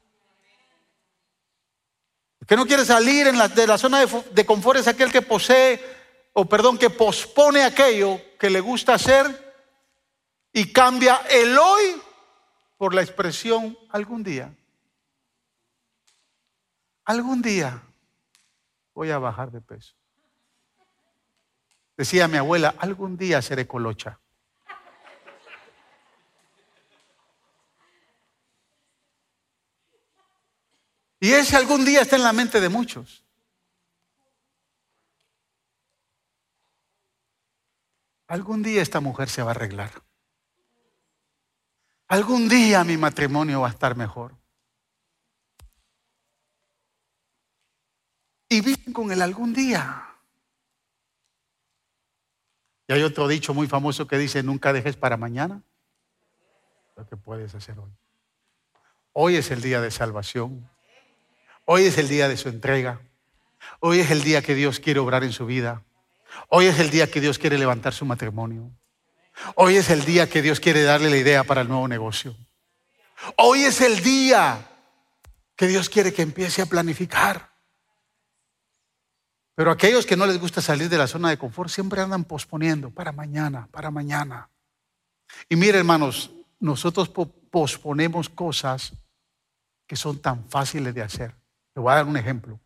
Que 2.46 2.56
no 2.56 2.64
quiere 2.64 2.86
salir 2.86 3.26
en 3.26 3.36
la, 3.36 3.48
de 3.48 3.66
la 3.66 3.76
zona 3.76 4.00
de, 4.00 4.24
de 4.30 4.46
confort 4.46 4.78
es 4.78 4.88
aquel 4.88 5.12
que 5.12 5.20
posee, 5.20 5.78
o 6.32 6.46
perdón, 6.46 6.78
que 6.78 6.88
pospone 6.88 7.62
aquello 7.62 8.18
que 8.38 8.48
le 8.48 8.62
gusta 8.62 8.94
hacer 8.94 9.54
y 10.54 10.72
cambia 10.72 11.20
el 11.28 11.58
hoy 11.58 12.00
por 12.78 12.94
la 12.94 13.02
expresión 13.02 13.76
algún 13.90 14.22
día. 14.22 14.56
Algún 17.04 17.42
día 17.42 17.85
voy 18.96 19.10
a 19.10 19.18
bajar 19.18 19.52
de 19.52 19.60
peso. 19.60 19.94
Decía 21.98 22.28
mi 22.28 22.38
abuela, 22.38 22.74
algún 22.78 23.18
día 23.18 23.42
seré 23.42 23.66
colocha. 23.66 24.18
Y 31.20 31.30
ese 31.30 31.56
algún 31.56 31.84
día 31.84 32.00
está 32.00 32.16
en 32.16 32.22
la 32.22 32.32
mente 32.32 32.58
de 32.58 32.70
muchos. 32.70 33.22
Algún 38.28 38.62
día 38.62 38.80
esta 38.80 39.00
mujer 39.00 39.28
se 39.28 39.42
va 39.42 39.50
a 39.50 39.54
arreglar. 39.54 39.90
Algún 42.08 42.48
día 42.48 42.82
mi 42.82 42.96
matrimonio 42.96 43.60
va 43.60 43.68
a 43.68 43.72
estar 43.72 43.94
mejor. 43.94 44.34
Y 48.48 48.60
viven 48.60 48.92
con 48.92 49.10
él 49.10 49.22
algún 49.22 49.52
día. 49.52 50.06
Y 52.88 52.92
hay 52.92 53.02
otro 53.02 53.26
dicho 53.26 53.52
muy 53.52 53.66
famoso 53.66 54.06
que 54.06 54.18
dice, 54.18 54.42
nunca 54.42 54.72
dejes 54.72 54.96
para 54.96 55.16
mañana 55.16 55.62
lo 56.96 57.06
que 57.06 57.16
puedes 57.16 57.54
hacer 57.54 57.78
hoy. 57.78 57.90
Hoy 59.12 59.36
es 59.36 59.50
el 59.50 59.60
día 59.60 59.80
de 59.80 59.90
salvación. 59.90 60.68
Hoy 61.64 61.84
es 61.84 61.98
el 61.98 62.08
día 62.08 62.28
de 62.28 62.36
su 62.36 62.48
entrega. 62.48 63.00
Hoy 63.80 64.00
es 64.00 64.10
el 64.10 64.22
día 64.22 64.42
que 64.42 64.54
Dios 64.54 64.78
quiere 64.78 65.00
obrar 65.00 65.24
en 65.24 65.32
su 65.32 65.46
vida. 65.46 65.82
Hoy 66.48 66.66
es 66.66 66.78
el 66.78 66.90
día 66.90 67.10
que 67.10 67.20
Dios 67.20 67.38
quiere 67.38 67.58
levantar 67.58 67.92
su 67.92 68.04
matrimonio. 68.04 68.70
Hoy 69.56 69.76
es 69.76 69.90
el 69.90 70.04
día 70.04 70.28
que 70.28 70.42
Dios 70.42 70.60
quiere 70.60 70.82
darle 70.82 71.10
la 71.10 71.16
idea 71.16 71.44
para 71.44 71.62
el 71.62 71.68
nuevo 71.68 71.88
negocio. 71.88 72.36
Hoy 73.36 73.62
es 73.62 73.80
el 73.80 74.02
día 74.02 74.68
que 75.56 75.66
Dios 75.66 75.88
quiere 75.88 76.12
que 76.12 76.22
empiece 76.22 76.62
a 76.62 76.66
planificar. 76.66 77.55
Pero 79.56 79.70
aquellos 79.70 80.04
que 80.04 80.18
no 80.18 80.26
les 80.26 80.38
gusta 80.38 80.60
salir 80.60 80.90
de 80.90 80.98
la 80.98 81.06
zona 81.06 81.30
de 81.30 81.38
confort 81.38 81.70
siempre 81.70 82.02
andan 82.02 82.24
posponiendo 82.24 82.90
para 82.90 83.10
mañana, 83.10 83.66
para 83.72 83.90
mañana. 83.90 84.50
Y 85.48 85.56
mire, 85.56 85.78
hermanos, 85.78 86.30
nosotros 86.60 87.08
posponemos 87.08 88.28
cosas 88.28 88.92
que 89.86 89.96
son 89.96 90.20
tan 90.20 90.44
fáciles 90.44 90.94
de 90.94 91.00
hacer. 91.00 91.34
Le 91.74 91.80
voy 91.80 91.90
a 91.90 91.96
dar 91.96 92.06
un 92.06 92.18
ejemplo. 92.18 92.60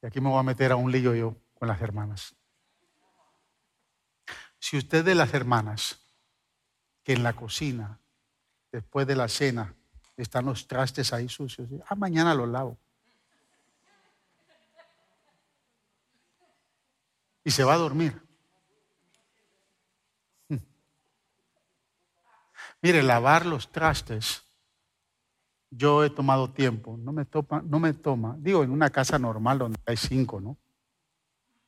Y 0.00 0.06
aquí 0.06 0.20
me 0.20 0.28
voy 0.28 0.38
a 0.38 0.44
meter 0.44 0.70
a 0.70 0.76
un 0.76 0.92
lío 0.92 1.12
yo 1.12 1.34
con 1.54 1.66
las 1.66 1.80
hermanas. 1.80 2.36
Si 4.60 4.76
usted 4.76 5.04
de 5.04 5.16
las 5.16 5.34
hermanas 5.34 5.98
que 7.02 7.14
en 7.14 7.24
la 7.24 7.32
cocina, 7.32 7.98
después 8.70 9.08
de 9.08 9.16
la 9.16 9.26
cena, 9.26 9.74
están 10.16 10.44
los 10.44 10.68
trastes 10.68 11.12
ahí 11.12 11.28
sucios, 11.28 11.68
ah, 11.88 11.96
mañana 11.96 12.32
los 12.32 12.48
lavo. 12.48 12.78
Y 17.46 17.50
se 17.52 17.62
va 17.62 17.74
a 17.74 17.78
dormir. 17.78 18.20
Mire, 22.82 23.04
lavar 23.04 23.46
los 23.46 23.70
trastes, 23.70 24.42
yo 25.70 26.02
he 26.02 26.10
tomado 26.10 26.50
tiempo, 26.50 26.96
no 26.98 27.12
me, 27.12 27.24
toma, 27.24 27.62
no 27.64 27.78
me 27.78 27.92
toma, 27.92 28.34
digo, 28.40 28.64
en 28.64 28.72
una 28.72 28.90
casa 28.90 29.16
normal 29.16 29.58
donde 29.60 29.78
hay 29.86 29.96
cinco, 29.96 30.40
¿no? 30.40 30.56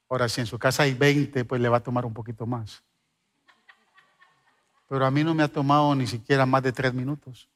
Ahora, 0.08 0.28
si 0.28 0.40
en 0.40 0.48
su 0.48 0.58
casa 0.58 0.82
hay 0.82 0.94
20, 0.94 1.44
pues 1.44 1.60
le 1.60 1.68
va 1.68 1.76
a 1.76 1.82
tomar 1.82 2.04
un 2.04 2.14
poquito 2.14 2.44
más. 2.44 2.82
Pero 4.88 5.06
a 5.06 5.12
mí 5.12 5.22
no 5.22 5.32
me 5.32 5.44
ha 5.44 5.48
tomado 5.48 5.94
ni 5.94 6.08
siquiera 6.08 6.44
más 6.44 6.64
de 6.64 6.72
tres 6.72 6.92
minutos. 6.92 7.48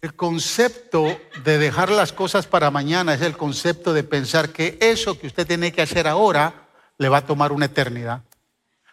El 0.00 0.14
concepto 0.14 1.20
de 1.42 1.58
dejar 1.58 1.90
las 1.90 2.12
cosas 2.12 2.46
para 2.46 2.70
mañana 2.70 3.14
es 3.14 3.20
el 3.20 3.36
concepto 3.36 3.92
de 3.92 4.04
pensar 4.04 4.52
que 4.52 4.78
eso 4.80 5.18
que 5.18 5.26
usted 5.26 5.46
tiene 5.46 5.72
que 5.72 5.82
hacer 5.82 6.06
ahora 6.06 6.68
le 6.98 7.08
va 7.08 7.18
a 7.18 7.26
tomar 7.26 7.50
una 7.50 7.66
eternidad, 7.66 8.22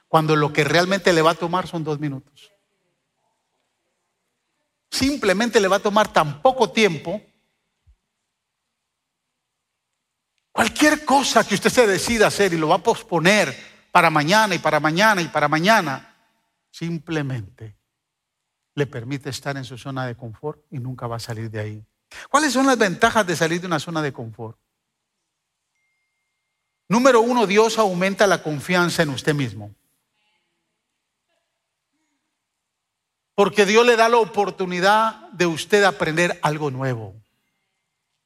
cuando 0.07 0.35
lo 0.35 0.51
que 0.51 0.63
realmente 0.63 1.13
le 1.13 1.21
va 1.21 1.31
a 1.31 1.35
tomar 1.35 1.67
son 1.67 1.83
dos 1.83 1.99
minutos. 1.99 2.51
Simplemente 4.89 5.59
le 5.59 5.67
va 5.67 5.75
a 5.75 5.81
tomar 5.81 6.11
tan 6.11 6.41
poco 6.41 6.71
tiempo. 6.71 7.21
Cualquier 10.51 11.05
cosa 11.05 11.43
que 11.43 11.55
usted 11.55 11.69
se 11.69 11.85
decida 11.85 12.27
hacer 12.27 12.53
y 12.53 12.57
lo 12.57 12.69
va 12.69 12.75
a 12.75 12.83
posponer 12.83 13.55
para 13.91 14.09
mañana 14.09 14.55
y 14.55 14.59
para 14.59 14.79
mañana 14.79 15.21
y 15.21 15.27
para 15.27 15.47
mañana, 15.47 16.15
simplemente 16.71 17.77
le 18.75 18.85
permite 18.85 19.29
estar 19.29 19.55
en 19.57 19.63
su 19.63 19.77
zona 19.77 20.05
de 20.05 20.15
confort 20.15 20.61
y 20.69 20.79
nunca 20.79 21.07
va 21.07 21.15
a 21.15 21.19
salir 21.19 21.49
de 21.49 21.59
ahí. 21.59 21.85
¿Cuáles 22.29 22.53
son 22.53 22.65
las 22.65 22.77
ventajas 22.77 23.25
de 23.25 23.35
salir 23.35 23.61
de 23.61 23.67
una 23.67 23.79
zona 23.79 24.01
de 24.01 24.13
confort? 24.13 24.57
Número 26.87 27.21
uno, 27.21 27.47
Dios 27.47 27.79
aumenta 27.79 28.27
la 28.27 28.43
confianza 28.43 29.01
en 29.01 29.09
usted 29.09 29.33
mismo. 29.33 29.73
Porque 33.33 33.65
Dios 33.65 33.85
le 33.85 33.95
da 33.95 34.07
la 34.07 34.17
oportunidad 34.17 35.29
de 35.31 35.45
usted 35.45 35.83
aprender 35.83 36.39
algo 36.41 36.69
nuevo. 36.69 37.15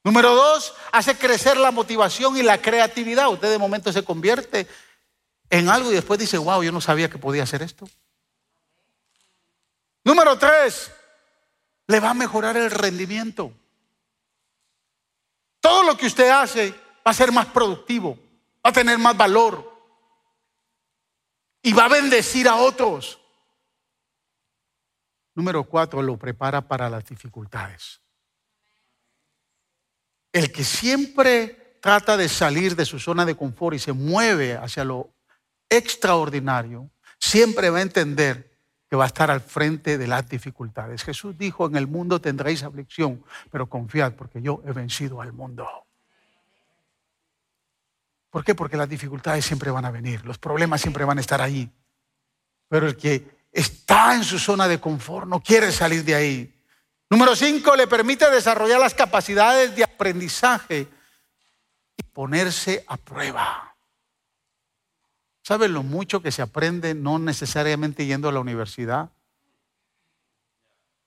Número 0.04 0.34
dos, 0.34 0.74
hace 0.92 1.16
crecer 1.16 1.56
la 1.56 1.70
motivación 1.70 2.36
y 2.36 2.42
la 2.42 2.58
creatividad. 2.58 3.28
Usted 3.28 3.50
de 3.50 3.58
momento 3.58 3.92
se 3.92 4.04
convierte 4.04 4.66
en 5.48 5.68
algo 5.68 5.90
y 5.90 5.94
después 5.94 6.18
dice, 6.18 6.38
wow, 6.38 6.62
yo 6.62 6.72
no 6.72 6.80
sabía 6.80 7.10
que 7.10 7.18
podía 7.18 7.44
hacer 7.44 7.62
esto. 7.62 7.88
Número 10.04 10.38
tres, 10.38 10.90
le 11.86 12.00
va 12.00 12.10
a 12.10 12.14
mejorar 12.14 12.56
el 12.56 12.70
rendimiento. 12.70 13.52
Todo 15.60 15.82
lo 15.82 15.96
que 15.96 16.06
usted 16.06 16.30
hace 16.30 16.70
va 16.70 17.10
a 17.10 17.14
ser 17.14 17.32
más 17.32 17.46
productivo, 17.46 18.18
va 18.64 18.70
a 18.70 18.72
tener 18.72 18.98
más 18.98 19.16
valor 19.16 19.70
y 21.62 21.72
va 21.72 21.84
a 21.84 21.88
bendecir 21.88 22.48
a 22.48 22.56
otros. 22.56 23.18
Número 25.34 25.64
cuatro, 25.64 26.02
lo 26.02 26.16
prepara 26.16 26.60
para 26.60 26.88
las 26.88 27.04
dificultades. 27.04 28.00
El 30.32 30.52
que 30.52 30.64
siempre 30.64 31.78
trata 31.80 32.16
de 32.16 32.28
salir 32.28 32.76
de 32.76 32.84
su 32.84 32.98
zona 32.98 33.24
de 33.24 33.36
confort 33.36 33.74
y 33.74 33.78
se 33.78 33.92
mueve 33.92 34.56
hacia 34.56 34.84
lo 34.84 35.10
extraordinario, 35.68 36.90
siempre 37.18 37.70
va 37.70 37.78
a 37.78 37.82
entender 37.82 38.49
que 38.90 38.96
va 38.96 39.04
a 39.04 39.06
estar 39.06 39.30
al 39.30 39.40
frente 39.40 39.96
de 39.96 40.08
las 40.08 40.28
dificultades. 40.28 41.04
Jesús 41.04 41.38
dijo, 41.38 41.66
en 41.66 41.76
el 41.76 41.86
mundo 41.86 42.20
tendréis 42.20 42.64
aflicción, 42.64 43.24
pero 43.48 43.68
confiad 43.68 44.14
porque 44.14 44.42
yo 44.42 44.60
he 44.66 44.72
vencido 44.72 45.22
al 45.22 45.32
mundo. 45.32 45.64
¿Por 48.30 48.44
qué? 48.44 48.56
Porque 48.56 48.76
las 48.76 48.88
dificultades 48.88 49.44
siempre 49.44 49.70
van 49.70 49.84
a 49.84 49.92
venir, 49.92 50.26
los 50.26 50.38
problemas 50.38 50.80
siempre 50.80 51.04
van 51.04 51.18
a 51.18 51.20
estar 51.20 51.40
ahí. 51.40 51.70
Pero 52.68 52.88
el 52.88 52.96
que 52.96 53.46
está 53.52 54.16
en 54.16 54.24
su 54.24 54.40
zona 54.40 54.66
de 54.66 54.80
confort 54.80 55.28
no 55.28 55.40
quiere 55.40 55.70
salir 55.70 56.04
de 56.04 56.16
ahí. 56.16 56.54
Número 57.08 57.36
cinco, 57.36 57.76
le 57.76 57.86
permite 57.86 58.28
desarrollar 58.28 58.80
las 58.80 58.94
capacidades 58.94 59.76
de 59.76 59.84
aprendizaje 59.84 60.88
y 61.96 62.02
ponerse 62.02 62.84
a 62.88 62.96
prueba. 62.96 63.69
¿Sabe 65.50 65.68
lo 65.68 65.82
mucho 65.82 66.22
que 66.22 66.30
se 66.30 66.42
aprende 66.42 66.94
no 66.94 67.18
necesariamente 67.18 68.06
yendo 68.06 68.28
a 68.28 68.32
la 68.32 68.38
universidad? 68.38 69.10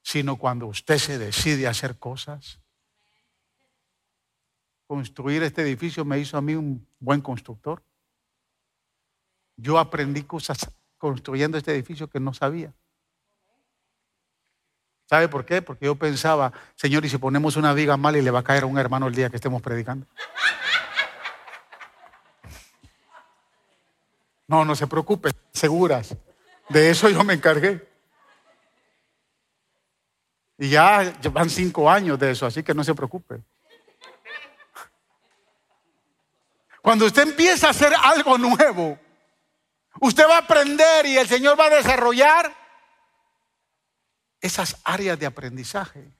Sino 0.02 0.36
cuando 0.36 0.66
usted 0.66 0.98
se 0.98 1.16
decide 1.16 1.66
a 1.66 1.70
hacer 1.70 1.98
cosas. 1.98 2.60
Construir 4.86 5.42
este 5.44 5.62
edificio 5.62 6.04
me 6.04 6.18
hizo 6.18 6.36
a 6.36 6.42
mí 6.42 6.54
un 6.54 6.86
buen 6.98 7.22
constructor. 7.22 7.82
Yo 9.56 9.78
aprendí 9.78 10.24
cosas 10.24 10.70
construyendo 10.98 11.56
este 11.56 11.72
edificio 11.72 12.10
que 12.10 12.20
no 12.20 12.34
sabía. 12.34 12.74
¿Sabe 15.08 15.26
por 15.28 15.46
qué? 15.46 15.62
Porque 15.62 15.86
yo 15.86 15.94
pensaba, 15.94 16.52
Señor, 16.74 17.02
¿y 17.06 17.08
si 17.08 17.16
ponemos 17.16 17.56
una 17.56 17.72
viga 17.72 17.96
mal 17.96 18.14
y 18.14 18.20
le 18.20 18.30
va 18.30 18.40
a 18.40 18.44
caer 18.44 18.64
a 18.64 18.66
un 18.66 18.76
hermano 18.76 19.06
el 19.06 19.14
día 19.14 19.30
que 19.30 19.36
estemos 19.36 19.62
predicando? 19.62 20.06
No, 24.46 24.64
no 24.64 24.76
se 24.76 24.86
preocupe, 24.86 25.30
seguras. 25.52 26.16
De 26.68 26.90
eso 26.90 27.08
yo 27.08 27.24
me 27.24 27.34
encargué. 27.34 27.86
Y 30.58 30.70
ya 30.70 31.12
van 31.32 31.50
cinco 31.50 31.90
años 31.90 32.18
de 32.18 32.30
eso, 32.30 32.46
así 32.46 32.62
que 32.62 32.74
no 32.74 32.84
se 32.84 32.94
preocupe. 32.94 33.42
Cuando 36.80 37.06
usted 37.06 37.22
empieza 37.22 37.68
a 37.68 37.70
hacer 37.70 37.92
algo 38.02 38.36
nuevo, 38.36 38.98
usted 40.00 40.28
va 40.28 40.36
a 40.36 40.40
aprender 40.40 41.06
y 41.06 41.16
el 41.16 41.26
Señor 41.26 41.58
va 41.58 41.66
a 41.66 41.70
desarrollar 41.70 42.54
esas 44.40 44.76
áreas 44.84 45.18
de 45.18 45.24
aprendizaje. 45.24 46.12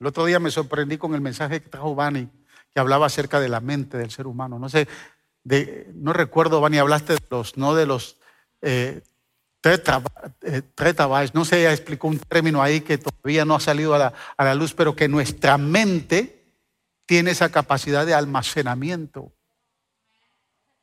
El 0.00 0.06
otro 0.06 0.24
día 0.24 0.40
me 0.40 0.50
sorprendí 0.50 0.96
con 0.96 1.14
el 1.14 1.20
mensaje 1.20 1.60
que 1.60 1.68
trajo 1.68 1.94
Bani, 1.94 2.26
que 2.72 2.80
hablaba 2.80 3.06
acerca 3.06 3.38
de 3.38 3.50
la 3.50 3.60
mente 3.60 3.98
del 3.98 4.10
ser 4.10 4.26
humano. 4.26 4.58
No 4.58 4.70
sé, 4.70 4.88
no 5.44 6.12
recuerdo, 6.12 6.60
Bani, 6.60 6.78
hablaste 6.78 7.14
de 7.14 7.22
los, 7.30 7.56
no 7.56 7.74
de 7.74 7.86
los 7.86 8.18
eh, 8.62 9.02
eh 9.62 10.62
no 11.34 11.44
sé, 11.44 11.70
explicó 11.70 12.08
un 12.08 12.18
término 12.18 12.62
ahí 12.62 12.80
que 12.80 12.98
todavía 12.98 13.44
no 13.44 13.54
ha 13.54 13.60
salido 13.60 13.94
a 13.94 13.98
la, 13.98 14.12
a 14.36 14.44
la 14.44 14.54
luz, 14.54 14.74
pero 14.74 14.96
que 14.96 15.08
nuestra 15.08 15.58
mente 15.58 16.54
tiene 17.06 17.32
esa 17.32 17.50
capacidad 17.50 18.06
de 18.06 18.14
almacenamiento. 18.14 19.32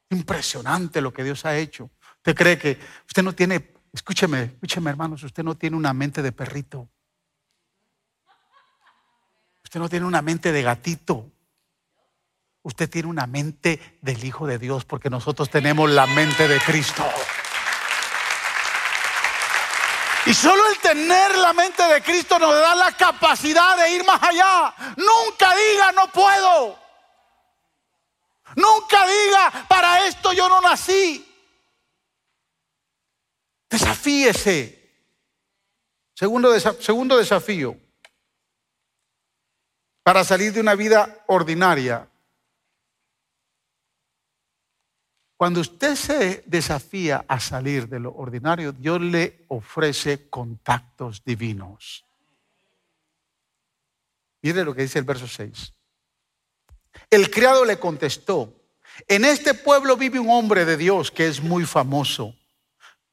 Impresionante 0.10 1.02
lo 1.02 1.12
que 1.12 1.24
Dios 1.24 1.46
ha 1.46 1.58
hecho. 1.58 1.90
Usted 2.18 2.36
cree 2.36 2.58
que 2.58 2.78
usted 3.08 3.24
no 3.24 3.34
tiene, 3.34 3.74
escúcheme, 3.94 4.44
escúcheme 4.44 4.90
hermanos, 4.90 5.24
usted 5.24 5.44
no 5.44 5.56
tiene 5.56 5.76
una 5.76 5.94
mente 5.94 6.22
de 6.22 6.32
perrito. 6.32 6.90
Usted 9.64 9.80
no 9.80 9.90
tiene 9.90 10.06
una 10.06 10.22
mente 10.22 10.52
de 10.52 10.62
gatito. 10.62 11.32
Usted 12.68 12.90
tiene 12.90 13.08
una 13.08 13.28
mente 13.28 13.98
del 14.02 14.22
Hijo 14.26 14.46
de 14.46 14.60
Dios 14.60 14.84
porque 14.84 15.10
nosotros 15.10 15.50
tenemos 15.50 15.90
la 15.90 16.06
mente 16.06 16.50
de 16.50 16.60
Cristo. 16.60 17.02
Y 20.26 20.34
solo 20.34 20.62
el 20.72 20.78
tener 20.80 21.38
la 21.38 21.54
mente 21.54 21.82
de 21.84 22.04
Cristo 22.04 22.38
nos 22.38 22.54
da 22.54 22.76
la 22.76 22.92
capacidad 22.92 23.78
de 23.78 23.92
ir 23.92 24.06
más 24.06 24.22
allá. 24.22 24.76
Nunca 24.98 25.56
diga 25.56 25.94
no 25.94 26.12
puedo. 26.12 26.78
Nunca 28.58 29.08
diga 29.08 29.66
para 29.70 30.06
esto 30.06 30.34
yo 30.34 30.50
no 30.50 30.60
nací. 30.60 31.26
Desafíese. 33.70 34.92
Segundo, 36.14 36.60
segundo 36.60 37.16
desafío 37.16 37.78
para 40.04 40.26
salir 40.26 40.52
de 40.52 40.60
una 40.60 40.76
vida 40.76 41.24
ordinaria. 41.28 42.10
Cuando 45.38 45.62
usted 45.62 45.96
se 45.96 46.44
desafía 46.48 47.24
a 47.28 47.40
salir 47.40 47.88
de 47.88 48.00
lo 48.00 48.12
ordinario, 48.16 48.72
Dios 48.72 49.00
le 49.00 49.46
ofrece 49.50 50.30
contactos 50.30 51.24
divinos. 51.24 52.04
Mire 54.42 54.66
lo 54.66 54.74
que 54.74 54.82
dice 54.82 54.98
el 54.98 55.06
verso 55.06 55.28
6. 55.28 55.74
El 57.12 57.30
criado 57.30 57.66
le 57.66 57.78
contestó, 57.78 58.52
en 59.08 59.26
este 59.26 59.54
pueblo 59.54 59.96
vive 59.96 60.20
un 60.20 60.32
hombre 60.32 60.66
de 60.66 60.76
Dios 60.76 61.12
que 61.12 61.28
es 61.28 61.40
muy 61.40 61.66
famoso. 61.66 62.34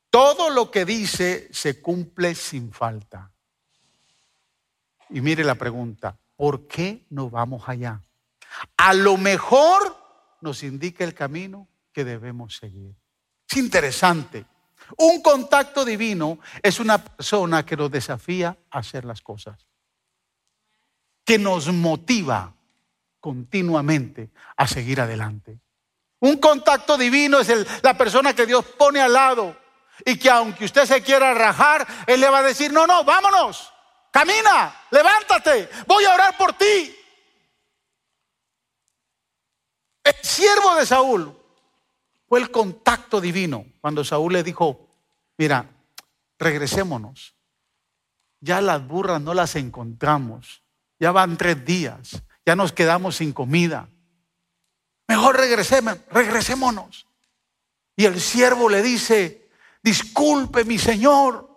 Todo 0.09 0.49
lo 0.49 0.71
que 0.71 0.87
dice 0.87 1.49
se 1.53 1.83
cumple 1.83 2.35
sin 2.35 2.73
falta. 2.73 3.31
Y 5.11 5.21
mire 5.21 5.45
la 5.45 5.57
pregunta, 5.57 6.17
¿por 6.37 6.67
qué 6.67 7.05
no 7.11 7.29
vamos 7.29 7.69
allá? 7.69 8.01
A 8.79 8.95
lo 8.95 9.19
mejor 9.19 9.95
nos 10.41 10.63
indica 10.63 11.05
el 11.05 11.13
camino 11.13 11.69
que 11.95 12.05
debemos 12.05 12.57
seguir. 12.57 12.95
Es 13.49 13.57
interesante. 13.57 14.45
Un 14.99 15.23
contacto 15.23 15.85
divino 15.85 16.41
es 16.63 16.79
una 16.81 17.03
persona 17.03 17.65
que 17.65 17.77
nos 17.77 17.91
desafía 17.91 18.59
a 18.71 18.81
hacer 18.81 19.07
las 19.07 19.23
cosas, 19.23 19.67
que 21.25 21.39
nos 21.39 21.73
motiva 21.73 22.55
continuamente 23.21 24.31
a 24.57 24.67
seguir 24.67 25.01
adelante. 25.01 25.59
Un 26.21 26.37
contacto 26.37 26.99
divino 26.99 27.41
es 27.41 27.83
la 27.83 27.97
persona 27.97 28.35
que 28.35 28.45
Dios 28.45 28.65
pone 28.77 29.01
al 29.01 29.13
lado 29.13 29.57
y 30.05 30.19
que 30.19 30.29
aunque 30.29 30.67
usted 30.67 30.85
se 30.85 31.03
quiera 31.03 31.33
rajar, 31.33 31.87
Él 32.07 32.21
le 32.21 32.29
va 32.29 32.39
a 32.41 32.43
decir, 32.43 32.73
no, 32.73 32.87
no, 32.87 33.05
vámonos, 33.05 33.73
Camina, 34.11 34.83
levántate, 34.91 35.69
voy 35.87 36.05
a 36.05 36.15
orar 36.15 36.37
por 36.37 36.53
ti. 36.53 36.97
El 40.05 40.15
siervo 40.23 40.75
de 40.77 40.87
Saúl 40.87 41.44
fue 42.29 42.41
el 42.41 42.51
contacto 42.51 43.21
divino 43.21 43.67
cuando 43.81 44.05
Saúl 44.05 44.33
le 44.33 44.43
dijo, 44.43 44.89
mira, 45.39 45.71
regresémonos. 46.39 47.35
Ya 48.41 48.61
las 48.61 48.87
burras 48.87 49.21
no 49.21 49.35
las 49.35 49.57
encontramos. 49.57 50.63
Ya 50.99 51.13
van 51.13 51.37
tres 51.37 51.65
días. 51.65 52.23
Ya 52.45 52.57
nos 52.57 52.73
quedamos 52.73 53.17
sin 53.17 53.33
comida. 53.33 53.89
Mejor 55.09 55.37
regresemos, 55.37 55.99
regresémonos. 56.11 57.07
Y 57.97 58.05
el 58.05 58.21
siervo 58.21 58.69
le 58.69 58.83
dice, 58.83 59.49
disculpe 59.83 60.65
mi 60.65 60.79
señor, 60.79 61.54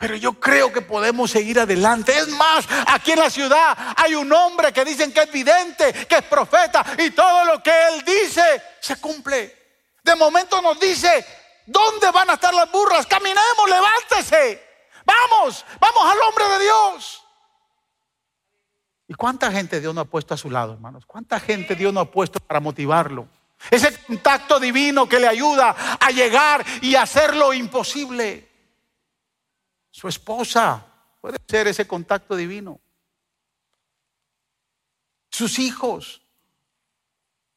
pero 0.00 0.16
yo 0.16 0.32
creo 0.32 0.72
que 0.72 0.80
podemos 0.80 1.30
seguir 1.30 1.60
adelante. 1.60 2.16
Es 2.16 2.28
más, 2.28 2.66
aquí 2.86 3.12
en 3.12 3.18
la 3.18 3.28
ciudad 3.28 3.76
hay 3.98 4.14
un 4.14 4.32
hombre 4.32 4.72
que 4.72 4.82
dicen 4.82 5.12
que 5.12 5.20
es 5.20 5.30
vidente, 5.30 5.92
que 6.08 6.16
es 6.16 6.22
profeta, 6.22 6.82
y 6.96 7.10
todo 7.10 7.44
lo 7.44 7.62
que 7.62 7.70
él 7.70 8.02
dice 8.02 8.42
se 8.80 8.96
cumple. 8.96 9.54
De 10.02 10.16
momento 10.16 10.62
nos 10.62 10.80
dice, 10.80 11.26
¿dónde 11.66 12.10
van 12.12 12.30
a 12.30 12.32
estar 12.32 12.54
las 12.54 12.72
burras? 12.72 13.06
Caminemos, 13.06 13.68
levántese. 13.68 14.66
Vamos, 15.04 15.66
vamos 15.78 16.10
al 16.10 16.18
hombre 16.22 16.48
de 16.48 16.64
Dios. 16.64 17.22
¿Y 19.06 19.12
cuánta 19.12 19.52
gente 19.52 19.80
Dios 19.80 19.94
no 19.94 20.00
ha 20.00 20.06
puesto 20.06 20.32
a 20.32 20.38
su 20.38 20.48
lado, 20.48 20.72
hermanos? 20.72 21.04
¿Cuánta 21.04 21.38
gente 21.38 21.74
Dios 21.74 21.92
no 21.92 22.00
ha 22.00 22.10
puesto 22.10 22.40
para 22.40 22.58
motivarlo? 22.58 23.28
Ese 23.70 23.94
contacto 24.04 24.58
divino 24.58 25.06
que 25.06 25.20
le 25.20 25.28
ayuda 25.28 25.76
a 26.00 26.10
llegar 26.10 26.64
y 26.80 26.94
hacer 26.94 27.36
lo 27.36 27.52
imposible. 27.52 28.49
Su 29.90 30.08
esposa 30.08 30.86
puede 31.20 31.38
ser 31.46 31.68
ese 31.68 31.86
contacto 31.86 32.36
divino. 32.36 32.80
Sus 35.30 35.58
hijos, 35.58 36.22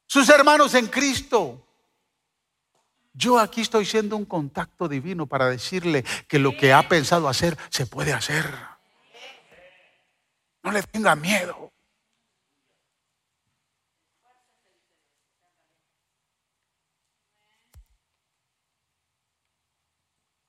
sus 0.06 0.28
hermanos 0.28 0.74
en 0.74 0.86
Cristo. 0.88 1.60
Yo 3.12 3.38
aquí 3.38 3.60
estoy 3.60 3.84
siendo 3.84 4.16
un 4.16 4.24
contacto 4.24 4.88
divino 4.88 5.26
para 5.26 5.48
decirle 5.48 6.04
que 6.28 6.38
lo 6.40 6.56
que 6.56 6.72
ha 6.72 6.88
pensado 6.88 7.28
hacer 7.28 7.56
se 7.70 7.86
puede 7.86 8.12
hacer. 8.12 8.44
No 10.64 10.72
le 10.72 10.82
tenga 10.82 11.14
miedo. 11.14 11.72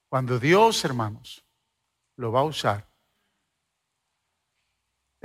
Cuando 0.09 0.39
Dios, 0.39 0.83
hermanos, 0.85 1.44
lo 2.17 2.31
va 2.31 2.41
a 2.41 2.43
usar 2.43 2.95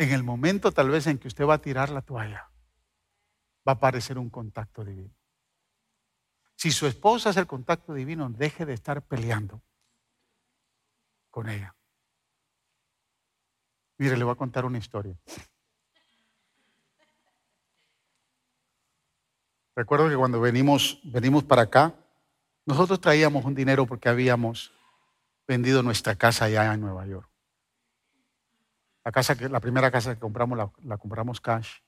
en 0.00 0.12
el 0.12 0.22
momento 0.22 0.72
tal 0.72 0.88
vez 0.88 1.06
en 1.06 1.18
que 1.18 1.28
usted 1.28 1.44
va 1.44 1.54
a 1.54 1.60
tirar 1.60 1.90
la 1.90 2.00
toalla, 2.00 2.50
va 3.68 3.72
a 3.72 3.74
aparecer 3.74 4.16
un 4.16 4.30
contacto 4.30 4.82
divino. 4.82 5.14
Si 6.56 6.70
su 6.70 6.86
esposa 6.86 7.30
es 7.30 7.36
el 7.36 7.46
contacto 7.46 7.92
divino, 7.92 8.30
deje 8.30 8.64
de 8.64 8.72
estar 8.72 9.02
peleando 9.02 9.62
con 11.28 11.50
ella. 11.50 11.76
Mire, 13.98 14.16
le 14.16 14.24
voy 14.24 14.32
a 14.32 14.36
contar 14.36 14.64
una 14.64 14.78
historia. 14.78 15.18
Recuerdo 19.76 20.08
que 20.08 20.16
cuando 20.16 20.40
venimos, 20.40 20.98
venimos 21.04 21.44
para 21.44 21.62
acá, 21.62 21.94
nosotros 22.64 23.02
traíamos 23.02 23.44
un 23.44 23.54
dinero 23.54 23.86
porque 23.86 24.08
habíamos 24.08 24.72
vendido 25.50 25.82
nuestra 25.82 26.14
casa 26.14 26.44
allá 26.44 26.72
en 26.72 26.80
Nueva 26.80 27.04
York. 27.06 27.28
La, 29.04 29.10
casa 29.10 29.34
la 29.48 29.58
primera 29.58 29.90
casa 29.90 30.14
que 30.14 30.20
compramos 30.20 30.56
la, 30.84 30.96
compramos 30.96 31.40
cash. 31.40 31.80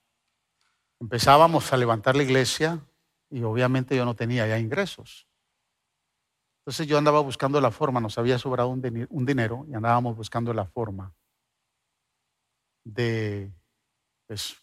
Empezábamos 0.98 1.72
a 1.72 1.76
levantar 1.76 2.16
la 2.16 2.24
iglesia 2.24 2.80
y 3.30 3.44
obviamente 3.44 3.94
yo 3.94 4.04
no 4.04 4.16
tenía 4.16 4.48
ya 4.48 4.58
ingresos. 4.58 5.28
Entonces 6.62 6.88
yo 6.88 6.98
andaba 6.98 7.20
buscando 7.20 7.60
la 7.60 7.70
forma, 7.70 8.00
nos 8.00 8.18
había 8.18 8.36
sobrado 8.36 8.68
un, 8.68 8.82
dinero 9.24 9.64
y 9.68 9.74
andábamos 9.74 10.16
buscando 10.16 10.52
la 10.52 10.66
forma 10.66 11.14
de, 12.82 13.52
pues, 14.26 14.56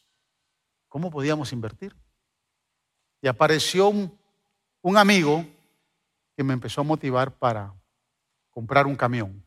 cómo 0.90 1.10
podíamos 1.10 1.54
invertir. 1.54 1.96
Y 3.22 3.30
apareció 3.30 3.88
un 3.88 4.98
amigo 4.98 5.46
que 6.36 6.44
me 6.44 6.52
empezó 6.54 6.82
a 6.82 6.84
motivar 6.84 7.32
para 7.32 7.79
comprar 8.60 8.88
un 8.88 8.96
camión. 8.98 9.42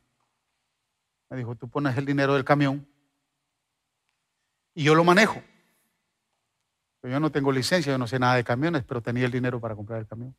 Me 1.29 1.37
dijo, 1.37 1.55
tú 1.55 1.69
pones 1.69 1.95
el 1.99 2.07
dinero 2.07 2.33
del 2.33 2.47
camión 2.47 2.89
y 4.73 4.85
yo 4.85 4.95
lo 4.95 5.05
manejo. 5.05 5.43
yo 7.03 7.21
no 7.21 7.31
tengo 7.31 7.53
licencia, 7.53 7.93
yo 7.93 7.99
no 7.99 8.07
sé 8.07 8.19
nada 8.19 8.37
de 8.37 8.43
camiones, 8.43 8.85
pero 8.85 9.03
tenía 9.03 9.27
el 9.27 9.31
dinero 9.31 9.61
para 9.61 9.77
comprar 9.77 9.99
el 9.99 10.07
camión. 10.07 10.35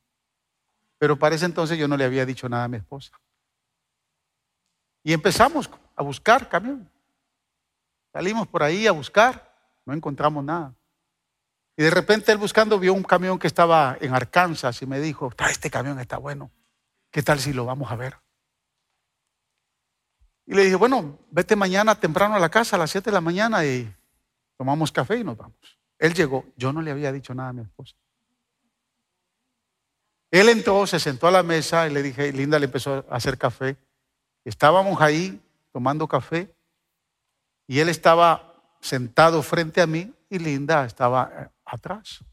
Pero 0.98 1.20
para 1.20 1.36
ese 1.36 1.46
entonces 1.46 1.78
yo 1.78 1.88
no 1.88 1.96
le 1.98 2.04
había 2.04 2.26
dicho 2.26 2.50
nada 2.50 2.64
a 2.64 2.68
mi 2.68 2.78
esposa. 2.78 3.12
Y 5.04 5.14
empezamos 5.14 5.70
a 5.96 6.02
buscar 6.02 6.50
camión. 6.50 6.90
Salimos 8.12 8.48
por 8.48 8.64
ahí 8.64 8.88
a 8.88 8.92
buscar, 8.92 9.56
no 9.86 9.94
encontramos 9.94 10.44
nada. 10.44 10.74
Y 11.78 11.84
de 11.84 11.92
repente 11.92 12.32
él 12.32 12.40
buscando 12.40 12.80
vio 12.80 12.96
un 12.96 13.04
camión 13.04 13.38
que 13.38 13.46
estaba 13.46 14.00
en 14.02 14.16
Arkansas 14.16 14.82
y 14.82 14.88
me 14.88 15.00
dijo, 15.00 15.32
este 15.48 15.70
camión 15.70 16.00
está 16.00 16.18
bueno, 16.18 16.50
¿qué 17.12 17.22
tal 17.22 17.40
si 17.40 17.54
lo 17.54 17.66
vamos 17.66 17.92
a 17.92 17.96
ver? 17.96 18.24
Y 20.46 20.54
le 20.54 20.64
dije, 20.64 20.76
bueno, 20.76 21.20
vete 21.32 21.56
mañana 21.56 21.96
temprano 21.96 22.36
a 22.36 22.40
la 22.40 22.50
casa 22.50 22.76
a 22.76 22.80
las 22.80 22.92
7 22.92 23.10
de 23.10 23.14
la 23.14 23.22
mañana 23.22 23.66
y 23.66 23.94
tomamos 24.58 24.92
café 24.92 25.18
y 25.18 25.24
nos 25.24 25.38
vamos. 25.38 25.80
Él 25.98 26.14
llegó, 26.14 26.46
yo 26.58 26.74
no 26.74 26.82
le 26.82 26.92
había 26.92 27.12
dicho 27.12 27.34
nada 27.34 27.50
a 27.50 27.54
mi 27.54 27.62
esposa. 27.62 27.96
Él 30.32 30.50
entró, 30.50 30.86
se 30.88 31.00
sentó 31.00 31.28
a 31.28 31.32
la 31.32 31.44
mesa 31.44 31.88
y 31.88 31.94
le 31.94 32.02
dije, 32.02 32.34
Linda 32.34 32.60
le 32.60 32.66
empezó 32.66 33.06
a 33.10 33.16
hacer 33.16 33.38
café. 33.38 33.78
Estábamos 34.44 35.00
ahí 35.00 35.40
tomando 35.72 36.08
café 36.08 36.54
y 37.68 37.80
él 37.80 37.88
estaba 37.88 38.54
sentado 38.82 39.42
frente 39.44 39.80
a 39.80 39.88
mí 39.88 40.14
y 40.30 40.40
Linda 40.40 40.86
estaba 40.86 41.32
eh, 41.38 41.50
atrás. 41.66 42.24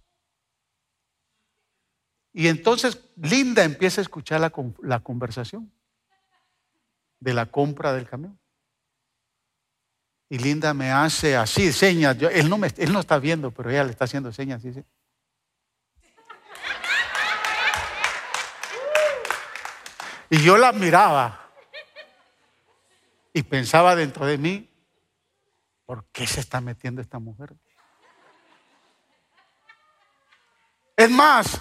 Y 2.32 2.48
entonces 2.48 2.98
Linda 3.16 3.62
empieza 3.62 4.00
a 4.00 4.02
escuchar 4.02 4.40
la, 4.40 4.52
la 4.82 5.00
conversación 5.00 5.70
de 7.20 7.34
la 7.34 7.46
compra 7.46 7.92
del 7.92 8.08
camión. 8.08 8.38
Y 10.28 10.38
Linda 10.38 10.72
me 10.74 10.90
hace 10.90 11.36
así, 11.36 11.72
señas. 11.72 12.16
él, 12.20 12.48
no 12.48 12.56
me, 12.56 12.68
él 12.76 12.92
no 12.92 13.00
está 13.00 13.18
viendo, 13.18 13.50
pero 13.50 13.70
ella 13.70 13.84
le 13.84 13.90
está 13.90 14.04
haciendo 14.04 14.32
señas. 14.32 14.62
Y 20.30 20.42
yo 20.42 20.56
la 20.56 20.72
miraba 20.72 21.50
y 23.32 23.42
pensaba 23.42 23.96
dentro 23.96 24.24
de 24.24 24.38
mí, 24.38 24.70
¿por 25.84 26.04
qué 26.12 26.26
se 26.26 26.38
está 26.38 26.60
metiendo 26.60 27.02
esta 27.02 27.18
mujer? 27.18 27.52
Es 30.96 31.10
más, 31.10 31.60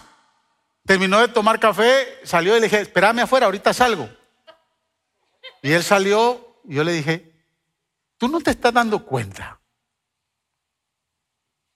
terminó 0.85 1.19
de 1.19 1.29
tomar 1.29 1.59
café, 1.59 2.19
salió 2.23 2.55
y 2.55 2.59
le 2.59 2.67
dije, 2.67 2.81
espérame 2.81 3.21
afuera, 3.21 3.47
ahorita 3.47 3.73
salgo. 3.73 4.18
Y 5.61 5.71
él 5.71 5.83
salió 5.83 6.61
y 6.63 6.75
yo 6.75 6.83
le 6.83 6.93
dije, 6.93 7.33
tú 8.17 8.27
no 8.27 8.39
te 8.39 8.51
estás 8.51 8.73
dando 8.73 9.05
cuenta 9.05 9.59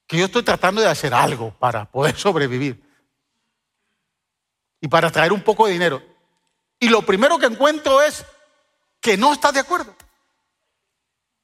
que 0.08 0.18
yo 0.18 0.26
estoy 0.26 0.44
tratando 0.44 0.82
de 0.82 0.88
hacer 0.88 1.14
algo 1.14 1.52
para 1.58 1.90
poder 1.90 2.16
sobrevivir 2.16 2.84
y 4.80 4.88
para 4.88 5.10
traer 5.12 5.34
un 5.34 5.42
poco 5.42 5.66
de 5.66 5.74
dinero. 5.74 6.04
Y 6.80 6.90
lo 6.90 7.02
primero 7.02 7.40
que 7.40 7.46
encuentro 7.46 8.02
es 8.02 8.26
que 9.00 9.18
no 9.18 9.34
estás 9.34 9.54
de 9.54 9.62
acuerdo. 9.62 9.96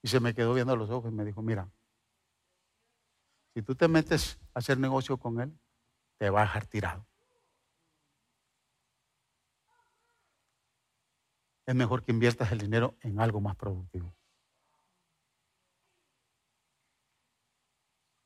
Y 0.02 0.08
se 0.08 0.20
me 0.20 0.34
quedó 0.34 0.54
viendo 0.54 0.76
los 0.76 0.90
ojos 0.90 1.12
y 1.12 1.16
me 1.16 1.26
dijo, 1.26 1.42
mira, 1.42 1.70
si 3.54 3.62
tú 3.62 3.76
te 3.76 3.88
metes 3.88 4.38
a 4.54 4.60
hacer 4.60 4.78
negocio 4.78 5.18
con 5.18 5.42
él, 5.42 5.58
te 6.18 6.30
va 6.30 6.42
a 6.42 6.44
dejar 6.44 6.66
tirado. 6.68 7.09
Es 11.70 11.76
mejor 11.76 12.04
que 12.04 12.12
inviertas 12.12 12.52
el 12.52 12.58
dinero 12.58 12.96
en 13.02 13.20
algo 13.20 13.42
más 13.42 13.56
productivo. 13.56 14.12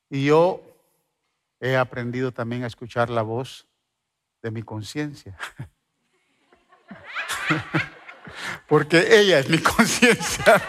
Y 0.09 0.23
yo 0.23 0.61
he 1.59 1.75
aprendido 1.75 2.31
también 2.31 2.63
a 2.63 2.67
escuchar 2.67 3.09
la 3.09 3.21
voz 3.21 3.67
de 4.41 4.49
mi 4.49 4.63
conciencia. 4.63 5.37
Porque 8.69 9.05
ella 9.09 9.39
es 9.39 9.49
mi 9.49 9.57
conciencia. 9.57 10.45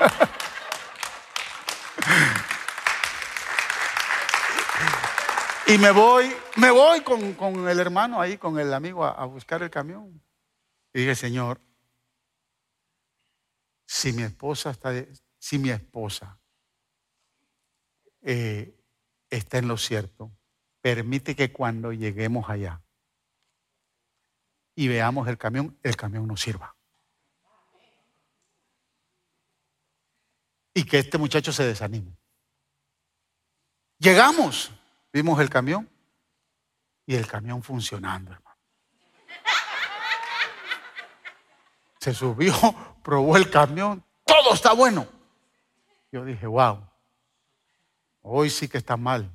y 5.69 5.79
me 5.79 5.93
voy, 5.93 6.35
me 6.57 6.73
voy 6.73 7.03
con, 7.03 7.69
el 7.69 7.79
hermano 7.79 8.21
ahí, 8.21 8.37
con 8.37 8.59
el 8.59 8.75
amigo, 8.75 9.05
a, 9.05 9.13
a 9.13 9.27
buscar 9.27 9.63
el 9.63 9.71
camión. 9.71 10.21
Y 10.93 11.03
dije, 11.03 11.15
Señor, 11.15 11.61
si 13.87 14.13
mi 14.13 14.23
esposa 14.23 14.71
está, 14.71 14.93
si 15.39 15.59
mi 15.59 15.71
esposa 15.71 16.41
eh, 18.23 18.81
está 19.29 19.59
en 19.59 19.69
lo 19.69 19.77
cierto, 19.77 20.33
permite 20.81 21.37
que 21.37 21.53
cuando 21.53 21.93
lleguemos 21.93 22.49
allá 22.49 22.83
y 24.75 24.89
veamos 24.89 25.29
el 25.29 25.39
camión, 25.39 25.79
el 25.83 25.97
camión 25.97 26.27
nos 26.27 26.41
sirva. 26.41 26.77
Y 30.73 30.85
que 30.85 30.99
este 30.99 31.19
muchacho 31.19 31.53
se 31.53 31.65
desanime. 31.65 32.17
Llegamos, 33.99 34.73
vimos 35.13 35.41
el 35.41 35.49
camión 35.49 35.89
y 37.07 37.15
el 37.15 37.27
camión 37.27 37.63
funcionando, 37.63 38.33
hermano. 38.33 38.55
Se 42.05 42.13
subió, 42.13 42.53
probó 43.03 43.39
el 43.39 43.49
camión, 43.49 44.05
todo 44.27 44.53
está 44.53 44.75
bueno. 44.75 45.09
Yo 46.13 46.23
dije, 46.23 46.47
wow, 46.47 46.87
hoy 48.21 48.51
sí 48.51 48.69
que 48.69 48.77
está 48.77 48.99
mal. 48.99 49.31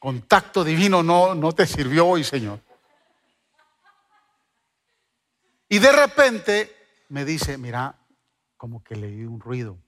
Contacto 0.00 0.64
divino 0.64 1.04
no, 1.04 1.36
no 1.36 1.52
te 1.52 1.68
sirvió 1.68 2.08
hoy, 2.08 2.24
Señor. 2.24 2.58
Y 5.68 5.78
de 5.78 5.92
repente 5.92 7.04
me 7.10 7.24
dice, 7.24 7.56
mira, 7.56 7.96
como 8.56 8.82
que 8.82 8.96
le 8.96 9.06
oí 9.06 9.26
un 9.26 9.38
ruido, 9.38 9.78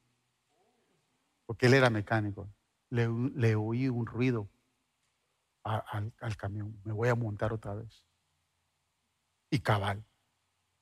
porque 1.46 1.66
él 1.66 1.74
era 1.74 1.90
mecánico. 1.90 2.48
Le, 2.90 3.56
oí 3.56 3.88
un 3.88 4.06
ruido 4.06 4.48
al 5.64 6.36
camión. 6.36 6.80
Me 6.84 6.92
voy 6.92 7.08
a 7.08 7.16
montar 7.16 7.52
otra 7.52 7.74
vez. 7.74 8.04
Y 9.50 9.58
cabal. 9.58 10.04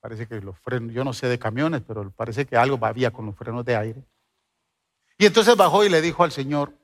Parece 0.05 0.29
que 0.29 0.39
los 0.43 0.59
frenos, 0.59 0.93
yo 0.93 1.03
no 1.03 1.15
sé 1.15 1.29
de 1.29 1.39
camiones, 1.39 1.81
pero 1.81 2.11
parece 2.11 2.45
que 2.45 2.59
algo 2.59 2.79
había 2.85 3.11
con 3.11 3.25
los 3.25 3.35
frenos 3.35 3.65
de 3.65 3.75
aire. 3.75 4.05
Y 5.17 5.25
entonces 5.25 5.57
bajó 5.57 5.83
y 5.83 5.89
le 5.89 6.03
dijo 6.03 6.23
al 6.23 6.31
Señor, 6.31 6.75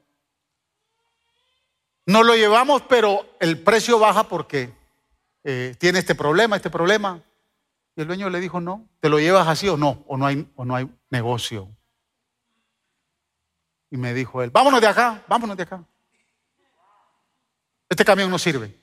no 2.06 2.22
lo 2.22 2.34
llevamos, 2.34 2.80
pero 2.88 3.36
el 3.38 3.62
precio 3.62 3.98
baja 3.98 4.24
porque 4.26 4.72
eh, 5.44 5.76
tiene 5.78 5.98
este 5.98 6.14
problema, 6.14 6.56
este 6.56 6.70
problema. 6.70 7.22
Y 7.94 8.00
el 8.00 8.06
dueño 8.06 8.30
le 8.30 8.40
dijo, 8.40 8.58
no, 8.58 8.88
¿te 9.00 9.10
lo 9.10 9.18
llevas 9.20 9.46
así 9.48 9.68
o 9.68 9.76
no? 9.76 10.02
O 10.06 10.16
no 10.16 10.24
hay, 10.24 10.50
o 10.56 10.64
no 10.64 10.74
hay 10.74 10.88
negocio. 11.10 11.68
Y 13.90 13.98
me 13.98 14.14
dijo 14.14 14.42
él, 14.42 14.48
vámonos 14.48 14.80
de 14.80 14.86
acá, 14.86 15.22
vámonos 15.28 15.58
de 15.58 15.64
acá. 15.64 15.84
Este 17.86 18.02
camión 18.02 18.30
no 18.30 18.38
sirve. 18.38 18.79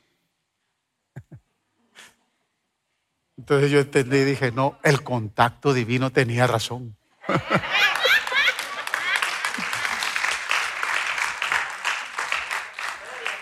Entonces 3.38 3.70
yo 3.72 3.80
entendí 3.80 4.18
y 4.18 4.26
dije, 4.26 4.52
no, 4.52 4.80
el 4.84 5.04
contacto 5.04 5.74
divino 5.74 6.12
tenía 6.12 6.48
razón. 6.48 6.98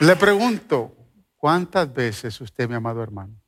Le 0.01 0.15
pregunto, 0.17 0.93
¿cuántas 1.37 1.93
veces 1.93 2.41
usted, 2.41 2.67
mi 2.67 2.75
amado 2.75 3.01
hermano, 3.01 3.41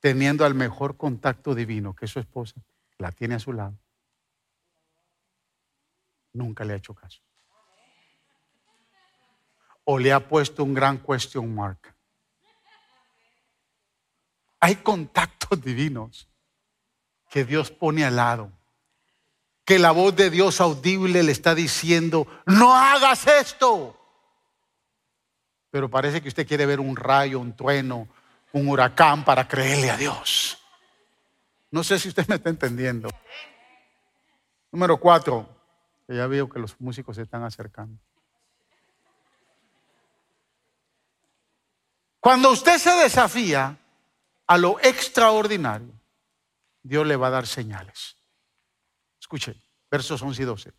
teniendo 0.00 0.44
al 0.44 0.54
mejor 0.54 0.96
contacto 0.96 1.54
divino 1.54 1.94
que 1.94 2.08
su 2.08 2.18
esposa, 2.18 2.60
la 2.98 3.12
tiene 3.12 3.36
a 3.36 3.38
su 3.38 3.52
lado, 3.52 3.78
nunca 6.32 6.64
le 6.64 6.72
ha 6.72 6.76
hecho 6.76 6.92
caso? 6.94 7.20
¿O 9.84 9.98
le 9.98 10.12
ha 10.12 10.28
puesto 10.28 10.64
un 10.64 10.74
gran 10.74 10.98
question 10.98 11.54
mark? 11.54 11.94
Hay 14.60 14.76
contactos 14.76 15.60
divinos 15.62 16.28
que 17.30 17.44
Dios 17.44 17.70
pone 17.70 18.04
al 18.04 18.16
lado. 18.16 18.52
Que 19.64 19.78
la 19.78 19.92
voz 19.92 20.14
de 20.16 20.30
Dios 20.30 20.60
audible 20.60 21.22
le 21.22 21.32
está 21.32 21.54
diciendo, 21.54 22.26
no 22.44 22.74
hagas 22.74 23.26
esto. 23.26 23.96
Pero 25.70 25.88
parece 25.88 26.20
que 26.20 26.28
usted 26.28 26.46
quiere 26.46 26.66
ver 26.66 26.80
un 26.80 26.96
rayo, 26.96 27.38
un 27.38 27.56
trueno, 27.56 28.08
un 28.52 28.68
huracán 28.68 29.24
para 29.24 29.46
creerle 29.46 29.90
a 29.90 29.96
Dios. 29.96 30.58
No 31.70 31.84
sé 31.84 31.98
si 31.98 32.08
usted 32.08 32.26
me 32.26 32.34
está 32.34 32.50
entendiendo. 32.50 33.08
Número 34.72 34.98
cuatro, 34.98 35.48
ya 36.08 36.26
veo 36.26 36.48
que 36.48 36.58
los 36.58 36.78
músicos 36.80 37.16
se 37.16 37.22
están 37.22 37.44
acercando. 37.44 37.96
Cuando 42.18 42.50
usted 42.50 42.76
se 42.78 42.90
desafía, 42.96 43.78
a 44.50 44.58
lo 44.58 44.80
extraordinario, 44.80 45.92
Dios 46.82 47.06
le 47.06 47.14
va 47.14 47.28
a 47.28 47.30
dar 47.30 47.46
señales. 47.46 48.16
Escuche, 49.20 49.54
versos 49.88 50.20
11 50.20 50.42
y 50.42 50.44
12. 50.44 50.72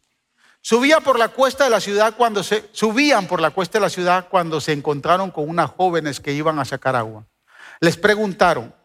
Subía 0.60 1.00
por 1.00 1.18
la 1.18 1.30
cuesta 1.30 1.64
de 1.64 1.70
la 1.70 1.80
ciudad 1.80 2.18
cuando 2.18 2.44
se 2.44 2.70
subían 2.74 3.28
por 3.28 3.40
la 3.40 3.52
cuesta 3.52 3.78
de 3.78 3.84
la 3.84 3.90
ciudad 3.90 4.28
cuando 4.28 4.60
se 4.60 4.74
encontraron 4.74 5.32
con 5.32 5.48
unas 5.48 5.72
jóvenes 5.72 6.20
que 6.20 6.34
iban 6.34 6.60
a 6.60 6.66
sacar 6.66 6.98
agua. 6.98 7.26
Les 7.80 7.96
preguntaron, 7.96 8.76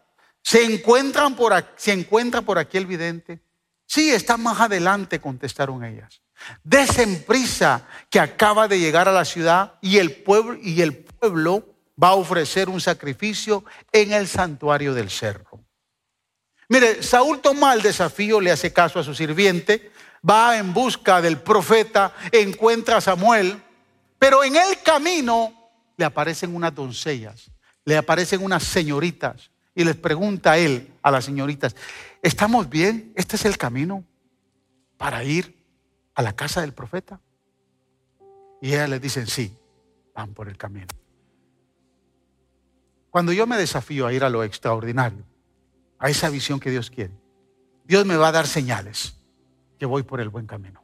¿se 0.41 0.63
encuentran 0.63 1.35
por 1.35 1.53
aquí, 1.53 1.73
¿se 1.75 1.93
encuentra 1.93 2.43
por 2.43 2.57
aquí 2.57 2.77
el 2.77 2.87
vidente? 2.87 3.41
Sí, 3.87 4.13
está 4.13 4.37
más 4.37 4.61
adelante, 4.61 5.21
contestaron 5.21 5.83
ellas. 5.83 6.23
Desen 6.63 7.25
prisa 7.25 7.89
que 8.09 8.21
acaba 8.21 8.69
de 8.69 8.79
llegar 8.79 9.09
a 9.09 9.13
la 9.13 9.25
ciudad 9.25 9.81
y 9.81 9.99
el 9.99 10.13
pueblo, 10.23 10.57
y 10.63 10.81
el 10.81 10.97
pueblo 10.97 11.76
va 12.03 12.09
a 12.09 12.15
ofrecer 12.15 12.69
un 12.69 12.81
sacrificio 12.81 13.65
en 13.93 14.13
el 14.13 14.29
santuario 14.29 14.95
del 14.95 15.11
cerro. 15.11 15.65
Mire, 16.69 17.03
Saúl 17.03 17.41
toma 17.41 17.75
el 17.75 17.83
desafío, 17.83 18.41
le 18.41 18.51
hace 18.51 18.73
caso 18.73 18.99
a 18.99 19.05
su 19.05 19.15
sirviente, 19.15 19.93
va 20.29 20.59
en 20.59 20.75
busca 20.75 21.23
del 21.23 21.39
profeta, 21.39 22.13
encuentra 22.33 22.97
a 22.97 23.01
Samuel, 23.01 23.63
pero 24.19 24.43
en 24.43 24.57
el 24.57 24.83
camino 24.83 25.53
le 25.97 26.05
aparecen 26.05 26.55
unas 26.55 26.75
doncellas, 26.75 27.51
le 27.85 27.97
aparecen 27.97 28.43
unas 28.43 28.65
señoritas 28.65 29.51
y 29.75 29.85
les 29.85 29.97
pregunta 29.97 30.59
él, 30.59 30.93
a 31.03 31.11
las 31.11 31.25
señoritas, 31.25 31.77
¿estamos 32.23 32.69
bien? 32.69 33.13
¿Este 33.15 33.37
es 33.37 33.45
el 33.45 33.57
camino 33.57 34.05
para 34.97 35.23
ir 35.23 35.55
a 36.15 36.23
la 36.23 36.35
casa 36.35 36.63
del 36.63 36.73
profeta? 36.73 37.21
Y 38.61 38.71
ellas 38.73 38.89
le 38.89 38.99
dicen, 38.99 39.27
sí, 39.27 39.55
van 40.15 40.35
por 40.35 40.49
el 40.49 40.57
camino. 40.57 40.89
Cuando 43.17 43.33
yo 43.33 43.47
me 43.47 43.57
desafío 43.57 44.07
a 44.07 44.13
ir 44.13 44.25
a 44.25 44.29
lo 44.29 44.45
extraordinario, 44.45 45.25
a 45.99 46.11
esa 46.11 46.29
visión 46.29 46.61
que 46.61 46.71
Dios 46.71 46.91
quiere, 46.91 47.15
Dios 47.87 48.05
me 48.05 48.15
va 48.15 48.29
a 48.29 48.33
dar 48.33 48.47
señales 48.47 49.17
que 49.79 49.87
voy 49.87 50.03
por 50.03 50.21
el 50.21 50.29
buen 50.29 50.47
camino. 50.47 50.83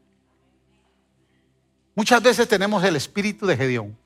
Muchas 1.95 2.23
veces 2.23 2.49
tenemos 2.49 2.83
el 2.85 2.97
espíritu 2.97 3.45
de 3.45 3.55
Gedeón. 3.55 3.99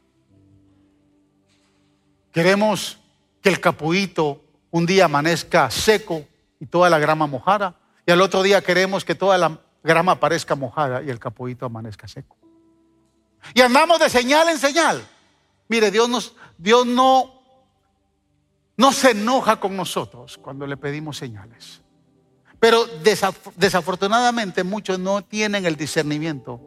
Queremos 2.32 2.98
que 3.40 3.48
el 3.48 3.60
capuito 3.60 4.42
un 4.72 4.86
día 4.86 5.04
amanezca 5.04 5.70
seco 5.70 6.24
y 6.58 6.66
toda 6.66 6.90
la 6.90 6.98
grama 6.98 7.28
mojada, 7.28 7.76
y 8.04 8.10
al 8.10 8.20
otro 8.20 8.42
día 8.42 8.60
queremos 8.60 9.04
que 9.04 9.14
toda 9.14 9.38
la 9.38 9.60
grama 9.84 10.10
aparezca 10.10 10.56
mojada 10.56 11.00
y 11.00 11.10
el 11.10 11.20
capuito 11.20 11.64
amanezca 11.64 12.08
seco. 12.08 12.36
Y 13.54 13.60
andamos 13.60 14.00
de 14.00 14.10
señal 14.10 14.48
en 14.48 14.58
señal. 14.58 15.00
Mire, 15.68 15.92
Dios, 15.92 16.08
nos, 16.08 16.34
Dios 16.58 16.84
no, 16.86 17.35
no 18.76 18.92
se 18.92 19.12
enoja 19.12 19.58
con 19.58 19.76
nosotros 19.76 20.38
cuando 20.38 20.66
le 20.66 20.76
pedimos 20.76 21.16
señales. 21.16 21.82
Pero 22.58 22.84
desafortunadamente 23.56 24.64
muchos 24.64 24.98
no 24.98 25.22
tienen 25.22 25.66
el 25.66 25.76
discernimiento 25.76 26.60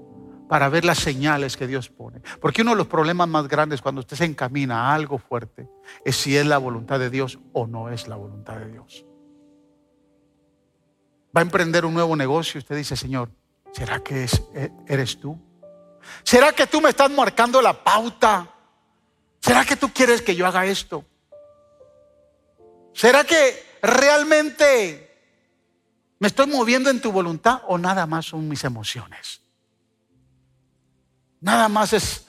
para 0.47 0.67
ver 0.69 0.83
las 0.83 0.99
señales 0.99 1.55
que 1.57 1.67
Dios 1.67 1.89
pone. 1.89 2.21
Porque 2.41 2.63
uno 2.63 2.71
de 2.71 2.77
los 2.77 2.87
problemas 2.87 3.27
más 3.27 3.47
grandes 3.47 3.81
cuando 3.81 4.01
usted 4.01 4.17
se 4.17 4.25
encamina 4.25 4.89
a 4.89 4.95
algo 4.95 5.17
fuerte 5.19 5.69
es 6.03 6.15
si 6.15 6.35
es 6.35 6.45
la 6.45 6.57
voluntad 6.57 6.99
de 6.99 7.09
Dios 7.09 7.39
o 7.53 7.67
no 7.67 7.89
es 7.89 8.07
la 8.07 8.15
voluntad 8.15 8.57
de 8.57 8.71
Dios. 8.71 9.05
Va 11.35 11.41
a 11.41 11.43
emprender 11.43 11.85
un 11.85 11.93
nuevo 11.93 12.15
negocio 12.15 12.57
y 12.57 12.59
usted 12.59 12.75
dice, 12.75 12.95
Señor, 12.95 13.29
¿será 13.71 13.99
que 13.99 14.25
e, 14.55 14.71
eres 14.87 15.19
tú? 15.19 15.39
¿Será 16.23 16.51
que 16.53 16.65
tú 16.65 16.81
me 16.81 16.89
estás 16.89 17.11
marcando 17.11 17.61
la 17.61 17.83
pauta? 17.83 18.49
¿Será 19.39 19.63
que 19.65 19.75
tú 19.75 19.89
quieres 19.93 20.23
que 20.23 20.35
yo 20.35 20.47
haga 20.47 20.65
esto? 20.65 21.05
¿Será 22.99 23.23
que 23.23 23.79
realmente 23.81 25.09
¿Me 26.19 26.27
estoy 26.27 26.47
moviendo 26.47 26.89
en 26.89 26.99
tu 26.99 27.11
voluntad 27.13 27.61
o 27.67 27.77
nada 27.77 28.05
más 28.05 28.25
son 28.25 28.47
mis 28.47 28.65
emociones? 28.65 29.41
Nada 31.39 31.69
más 31.69 31.93
es 31.93 32.27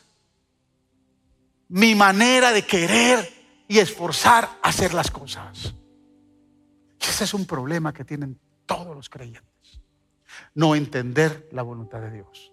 mi 1.69 1.97
manera 1.97 2.53
de 2.53 2.65
querer 2.65 3.29
y 3.67 3.81
esforzar 3.81 4.49
a 4.63 4.69
hacer 4.69 4.95
las 4.95 5.11
cosas. 5.11 5.75
Y 7.01 7.05
ese 7.05 7.25
es 7.25 7.35
un 7.35 7.47
problema 7.47 7.93
que 7.93 8.05
tienen 8.05 8.39
todos 8.65 8.95
los 8.95 9.09
creyentes. 9.09 9.81
No 10.55 10.77
entender 10.77 11.49
la 11.51 11.63
voluntad 11.63 12.01
de 12.01 12.13
Dios. 12.13 12.53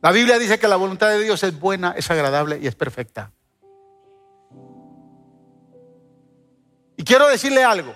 La 0.00 0.12
Biblia 0.12 0.38
dice 0.38 0.60
que 0.60 0.68
la 0.68 0.76
voluntad 0.76 1.08
de 1.08 1.24
Dios 1.24 1.42
es 1.42 1.58
buena, 1.58 1.90
es 1.96 2.08
agradable 2.08 2.60
y 2.62 2.68
es 2.68 2.76
perfecta. 2.76 3.32
Quiero 7.08 7.26
decirle 7.26 7.64
algo. 7.64 7.94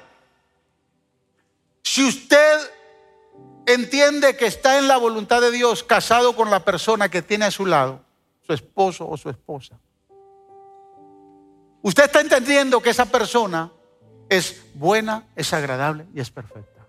Si 1.83 2.03
usted 2.03 2.59
entiende 3.67 4.37
que 4.37 4.47
está 4.47 4.79
en 4.79 4.89
la 4.89 4.97
voluntad 4.97 5.43
de 5.43 5.51
Dios 5.51 5.85
casado 5.85 6.35
con 6.35 6.51
la 6.51 6.65
persona 6.65 7.11
que 7.11 7.21
tiene 7.21 7.45
a 7.45 7.51
su 7.51 7.67
lado, 7.67 8.01
su 8.45 8.55
esposo 8.55 9.07
o 9.07 9.17
su 9.19 9.29
esposa, 9.29 9.79
usted 11.83 12.05
está 12.05 12.23
entendiendo 12.23 12.81
que 12.81 12.91
esa 12.91 13.05
persona 13.05 13.71
es 14.31 14.63
buena, 14.75 15.27
es 15.37 15.53
agradable 15.53 16.07
y 16.15 16.21
es 16.21 16.31
perfecta. 16.31 16.87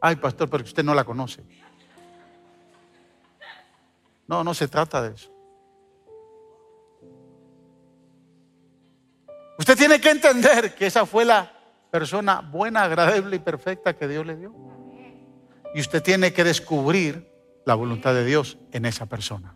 Ay, 0.00 0.16
pastor, 0.16 0.50
pero 0.50 0.64
usted 0.64 0.82
no 0.82 0.92
la 0.92 1.04
conoce. 1.04 1.42
No, 4.26 4.42
no 4.42 4.54
se 4.54 4.66
trata 4.66 5.02
de 5.02 5.14
eso. 5.14 5.35
Usted 9.58 9.76
tiene 9.76 10.00
que 10.00 10.10
entender 10.10 10.74
que 10.74 10.86
esa 10.86 11.06
fue 11.06 11.24
la 11.24 11.50
persona 11.90 12.40
buena, 12.40 12.82
agradable 12.82 13.36
y 13.36 13.38
perfecta 13.38 13.96
que 13.96 14.06
Dios 14.06 14.26
le 14.26 14.36
dio. 14.36 14.54
Y 15.74 15.80
usted 15.80 16.02
tiene 16.02 16.32
que 16.32 16.44
descubrir 16.44 17.30
la 17.64 17.74
voluntad 17.74 18.14
de 18.14 18.24
Dios 18.24 18.58
en 18.72 18.84
esa 18.84 19.06
persona. 19.06 19.54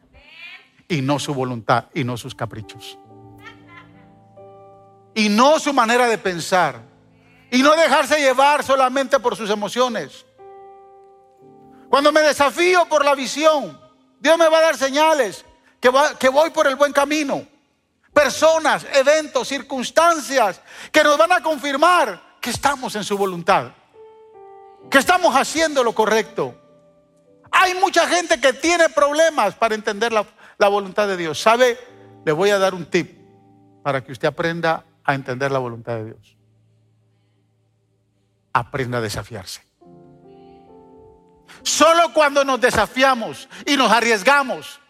Y 0.89 1.03
no 1.03 1.19
su 1.19 1.35
voluntad 1.35 1.87
y 1.95 2.05
no 2.05 2.17
sus 2.17 2.35
caprichos. 2.35 2.99
Y 5.15 5.29
no 5.29 5.59
su 5.59 5.73
manera 5.73 6.09
de 6.09 6.19
pensar. 6.19 6.81
Y 7.51 7.63
no 7.63 7.77
dejarse 7.77 8.21
llevar 8.21 8.63
solamente 8.65 9.19
por 9.21 9.37
sus 9.37 9.51
emociones. 9.51 10.25
Cuando 11.89 12.13
me 12.13 12.21
desafío 12.21 12.87
por 12.89 13.05
la 13.05 13.15
visión, 13.15 13.79
Dios 14.19 14.39
me 14.39 14.49
va 14.49 14.59
a 14.59 14.63
dar 14.63 14.77
señales 14.77 15.45
que, 15.81 15.91
que 16.19 16.29
voy 16.29 16.51
por 16.51 16.67
el 16.67 16.77
buen 16.77 16.93
camino. 16.93 17.47
Personas, 18.13 18.87
eventos, 18.93 19.49
circunstancias 19.49 20.61
que 20.91 21.05
nos 21.05 21.17
van 21.17 21.33
a 21.33 21.43
confirmar 21.43 22.21
que 22.41 22.51
estamos 22.51 22.95
en 22.97 23.05
su 23.05 23.17
voluntad, 23.17 23.71
que 24.91 24.99
estamos 24.99 25.35
haciendo 25.37 25.85
lo 25.85 25.95
correcto. 25.95 26.55
Hay 27.53 27.75
mucha 27.75 28.07
gente 28.09 28.41
que 28.41 28.53
tiene 28.53 28.89
problemas 28.89 29.55
para 29.55 29.75
entender 29.75 30.13
la, 30.13 30.25
la 30.59 30.69
voluntad 30.69 31.07
de 31.09 31.17
Dios. 31.17 31.41
¿Sabe? 31.41 31.79
Le 32.25 32.33
voy 32.33 32.51
a 32.51 32.59
dar 32.59 32.75
un 32.75 32.87
tip 32.87 33.19
para 33.83 34.05
que 34.05 34.13
usted 34.13 34.29
aprenda 34.29 34.85
a 35.05 35.15
entender 35.15 35.51
la 35.51 35.59
voluntad 35.59 35.97
de 35.97 36.05
Dios. 36.07 36.37
Aprenda 38.53 38.99
a 38.99 39.01
desafiarse. 39.01 39.63
Solo 41.63 42.13
cuando 42.13 42.45
nos 42.45 42.61
desafiamos 42.61 43.49
y 43.67 43.77
nos 43.77 43.91
arriesgamos 43.91 44.81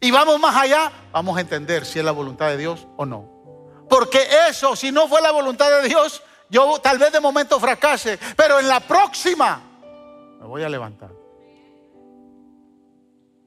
y 0.00 0.10
vamos 0.10 0.38
más 0.40 0.56
allá, 0.56 0.92
vamos 1.12 1.36
a 1.36 1.40
entender 1.40 1.84
si 1.84 1.98
es 1.98 2.04
la 2.04 2.12
voluntad 2.12 2.48
de 2.48 2.56
Dios 2.56 2.86
o 2.96 3.06
no. 3.06 3.38
Porque 3.88 4.20
eso, 4.48 4.76
si 4.76 4.92
no 4.92 5.08
fue 5.08 5.20
la 5.22 5.30
voluntad 5.30 5.70
de 5.82 5.88
Dios, 5.88 6.22
yo 6.50 6.78
tal 6.82 6.98
vez 6.98 7.12
de 7.12 7.20
momento 7.20 7.58
fracase, 7.58 8.18
pero 8.36 8.60
en 8.60 8.68
la 8.68 8.80
próxima 8.80 9.62
me 10.40 10.46
voy 10.46 10.62
a 10.62 10.68
levantar. 10.68 11.10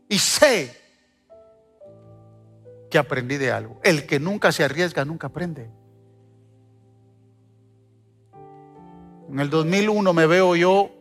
Y 0.10 0.20
sé 0.20 0.78
que 2.90 2.98
aprendí 2.98 3.38
de 3.38 3.52
algo. 3.52 3.80
El 3.84 4.06
que 4.06 4.20
nunca 4.20 4.52
se 4.52 4.64
arriesga, 4.64 5.06
nunca 5.06 5.28
aprende. 5.28 5.70
En 9.30 9.40
el 9.40 9.50
2001 9.50 10.14
me 10.14 10.26
veo 10.26 10.56
yo 10.58 10.92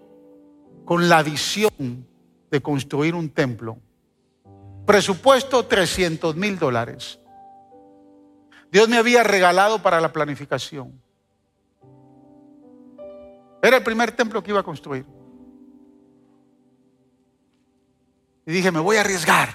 con 0.84 1.08
la 1.08 1.22
visión 1.24 2.06
de 2.50 2.62
construir 2.62 3.16
un 3.16 3.30
templo. 3.30 3.78
Presupuesto 4.86 5.66
300 5.66 6.36
mil 6.36 6.58
dólares. 6.58 7.18
Dios 8.70 8.88
me 8.88 8.96
había 8.98 9.22
regalado 9.22 9.82
para 9.82 10.00
la 10.00 10.12
planificación. 10.12 11.00
Era 13.62 13.76
el 13.76 13.82
primer 13.82 14.12
templo 14.12 14.42
que 14.42 14.50
iba 14.50 14.60
a 14.60 14.64
construir. 14.64 15.04
Y 18.46 18.52
dije, 18.52 18.70
me 18.70 18.80
voy 18.80 18.96
a 18.96 19.02
arriesgar. 19.02 19.54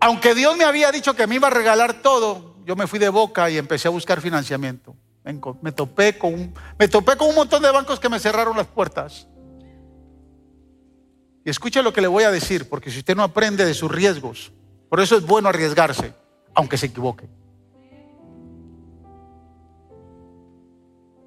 Aunque 0.00 0.34
Dios 0.34 0.56
me 0.56 0.64
había 0.64 0.90
dicho 0.92 1.14
que 1.14 1.26
me 1.26 1.34
iba 1.34 1.48
a 1.48 1.50
regalar 1.50 2.00
todo, 2.00 2.54
yo 2.64 2.74
me 2.76 2.86
fui 2.86 2.98
de 2.98 3.08
boca 3.08 3.50
y 3.50 3.58
empecé 3.58 3.88
a 3.88 3.90
buscar 3.90 4.20
financiamiento. 4.20 4.96
Me 5.60 5.72
topé 5.72 6.16
con 6.16 6.34
un, 6.34 6.54
me 6.78 6.88
topé 6.88 7.16
con 7.16 7.28
un 7.28 7.34
montón 7.34 7.62
de 7.62 7.70
bancos 7.70 8.00
que 8.00 8.08
me 8.08 8.18
cerraron 8.18 8.56
las 8.56 8.66
puertas. 8.66 9.28
Y 11.44 11.50
escuche 11.50 11.82
lo 11.82 11.92
que 11.92 12.00
le 12.00 12.08
voy 12.08 12.24
a 12.24 12.30
decir, 12.30 12.68
porque 12.68 12.90
si 12.90 12.98
usted 12.98 13.16
no 13.16 13.22
aprende 13.22 13.64
de 13.64 13.74
sus 13.74 13.90
riesgos, 13.90 14.52
por 14.88 15.00
eso 15.00 15.16
es 15.16 15.26
bueno 15.26 15.48
arriesgarse, 15.48 16.12
aunque 16.54 16.76
se 16.76 16.86
equivoque. 16.86 17.28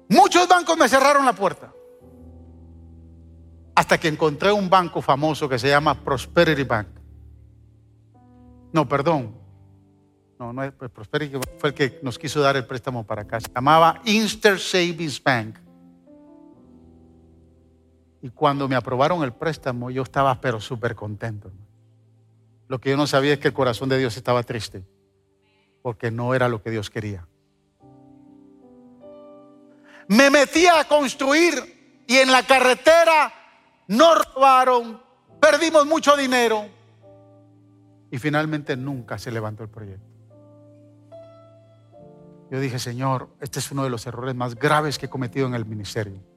Muchos 0.08 0.46
bancos 0.46 0.76
me 0.76 0.88
cerraron 0.88 1.24
la 1.24 1.32
puerta. 1.32 1.72
Hasta 3.74 3.98
que 3.98 4.06
encontré 4.06 4.52
un 4.52 4.70
banco 4.70 5.02
famoso 5.02 5.48
que 5.48 5.58
se 5.58 5.68
llama 5.68 6.04
Prosperity 6.04 6.62
Bank. 6.62 6.88
No, 8.72 8.88
perdón. 8.88 9.34
No, 10.38 10.52
no 10.52 10.62
es 10.62 10.72
Prosperity 10.72 11.38
fue 11.58 11.70
el 11.70 11.74
que 11.74 11.98
nos 12.02 12.18
quiso 12.18 12.40
dar 12.40 12.56
el 12.56 12.66
préstamo 12.66 13.04
para 13.04 13.22
acá. 13.22 13.40
Se 13.40 13.48
llamaba 13.52 14.00
Inster 14.04 14.58
Savings 14.58 15.22
Bank. 15.22 15.63
Y 18.24 18.30
cuando 18.30 18.68
me 18.68 18.74
aprobaron 18.74 19.22
el 19.22 19.34
préstamo, 19.34 19.90
yo 19.90 20.02
estaba 20.02 20.40
pero 20.40 20.58
súper 20.58 20.94
contento. 20.94 21.52
Lo 22.68 22.80
que 22.80 22.88
yo 22.88 22.96
no 22.96 23.06
sabía 23.06 23.34
es 23.34 23.38
que 23.38 23.48
el 23.48 23.54
corazón 23.54 23.90
de 23.90 23.98
Dios 23.98 24.16
estaba 24.16 24.42
triste, 24.42 24.82
porque 25.82 26.10
no 26.10 26.34
era 26.34 26.48
lo 26.48 26.62
que 26.62 26.70
Dios 26.70 26.88
quería. 26.88 27.28
Me 30.08 30.30
metí 30.30 30.66
a 30.66 30.84
construir 30.84 32.02
y 32.06 32.16
en 32.16 32.32
la 32.32 32.42
carretera 32.44 33.30
nos 33.88 34.24
robaron, 34.32 35.02
perdimos 35.38 35.84
mucho 35.84 36.16
dinero 36.16 36.64
y 38.10 38.16
finalmente 38.16 38.74
nunca 38.74 39.18
se 39.18 39.32
levantó 39.32 39.64
el 39.64 39.68
proyecto. 39.68 40.08
Yo 42.50 42.58
dije, 42.58 42.78
Señor, 42.78 43.28
este 43.42 43.58
es 43.58 43.70
uno 43.70 43.84
de 43.84 43.90
los 43.90 44.06
errores 44.06 44.34
más 44.34 44.54
graves 44.54 44.98
que 44.98 45.04
he 45.04 45.10
cometido 45.10 45.46
en 45.46 45.52
el 45.52 45.66
ministerio. 45.66 46.33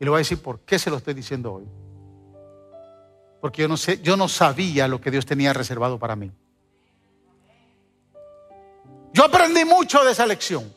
Y 0.00 0.04
le 0.04 0.10
voy 0.10 0.18
a 0.18 0.18
decir 0.18 0.40
por 0.40 0.60
qué 0.60 0.78
se 0.78 0.90
lo 0.90 0.96
estoy 0.96 1.14
diciendo 1.14 1.54
hoy. 1.54 1.64
Porque 3.40 3.62
yo 3.62 3.68
no 3.68 3.76
sé, 3.76 4.00
yo 4.02 4.16
no 4.16 4.28
sabía 4.28 4.88
lo 4.88 5.00
que 5.00 5.10
Dios 5.10 5.26
tenía 5.26 5.52
reservado 5.52 5.98
para 5.98 6.16
mí. 6.16 6.30
Yo 9.12 9.24
aprendí 9.24 9.64
mucho 9.64 10.04
de 10.04 10.12
esa 10.12 10.26
lección. 10.26 10.72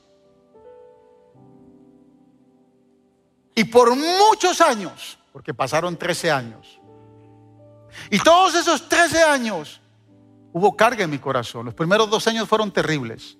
Y 3.55 3.63
por 3.65 3.95
muchos 3.95 4.61
años, 4.61 5.19
porque 5.33 5.53
pasaron 5.53 5.97
13 5.97 6.31
años, 6.31 6.79
y 8.09 8.19
todos 8.19 8.55
esos 8.55 8.87
13 8.87 9.23
años 9.23 9.81
hubo 10.53 10.75
carga 10.75 11.03
en 11.03 11.09
mi 11.09 11.19
corazón. 11.19 11.65
Los 11.65 11.75
primeros 11.75 12.09
dos 12.09 12.25
años 12.27 12.47
fueron 12.47 12.71
terribles. 12.71 13.37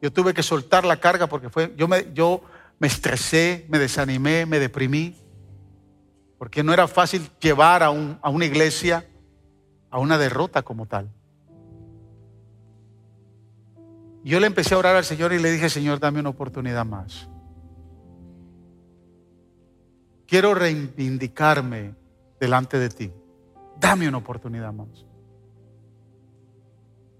Yo 0.00 0.12
tuve 0.12 0.34
que 0.34 0.42
soltar 0.42 0.84
la 0.84 0.98
carga 0.98 1.26
porque 1.26 1.48
fue, 1.48 1.72
yo 1.76 1.88
me, 1.88 2.12
yo 2.12 2.42
me 2.84 2.88
estresé, 2.88 3.64
me 3.70 3.78
desanimé, 3.78 4.44
me 4.44 4.58
deprimí, 4.58 5.16
porque 6.36 6.62
no 6.62 6.74
era 6.74 6.86
fácil 6.86 7.30
llevar 7.40 7.82
a, 7.82 7.88
una 7.88 8.44
iglesia 8.44 9.08
a 9.88 9.98
una 9.98 10.18
derrota 10.18 10.60
como 10.60 10.84
tal. 10.84 11.10
Yo 14.22 14.38
le 14.38 14.46
empecé 14.46 14.74
a 14.74 14.78
orar 14.78 14.96
al 14.96 15.04
Señor 15.06 15.32
y 15.32 15.38
le 15.38 15.50
dije, 15.50 15.70
Señor, 15.70 15.98
dame 15.98 16.20
una 16.20 16.28
oportunidad 16.28 16.84
más. 16.84 17.26
Quiero 20.26 20.54
reivindicarme 20.54 21.94
delante 22.38 22.78
de 22.78 22.90
ti. 22.90 23.12
Dame 23.80 24.06
una 24.08 24.18
oportunidad 24.18 24.74
más. 24.74 25.06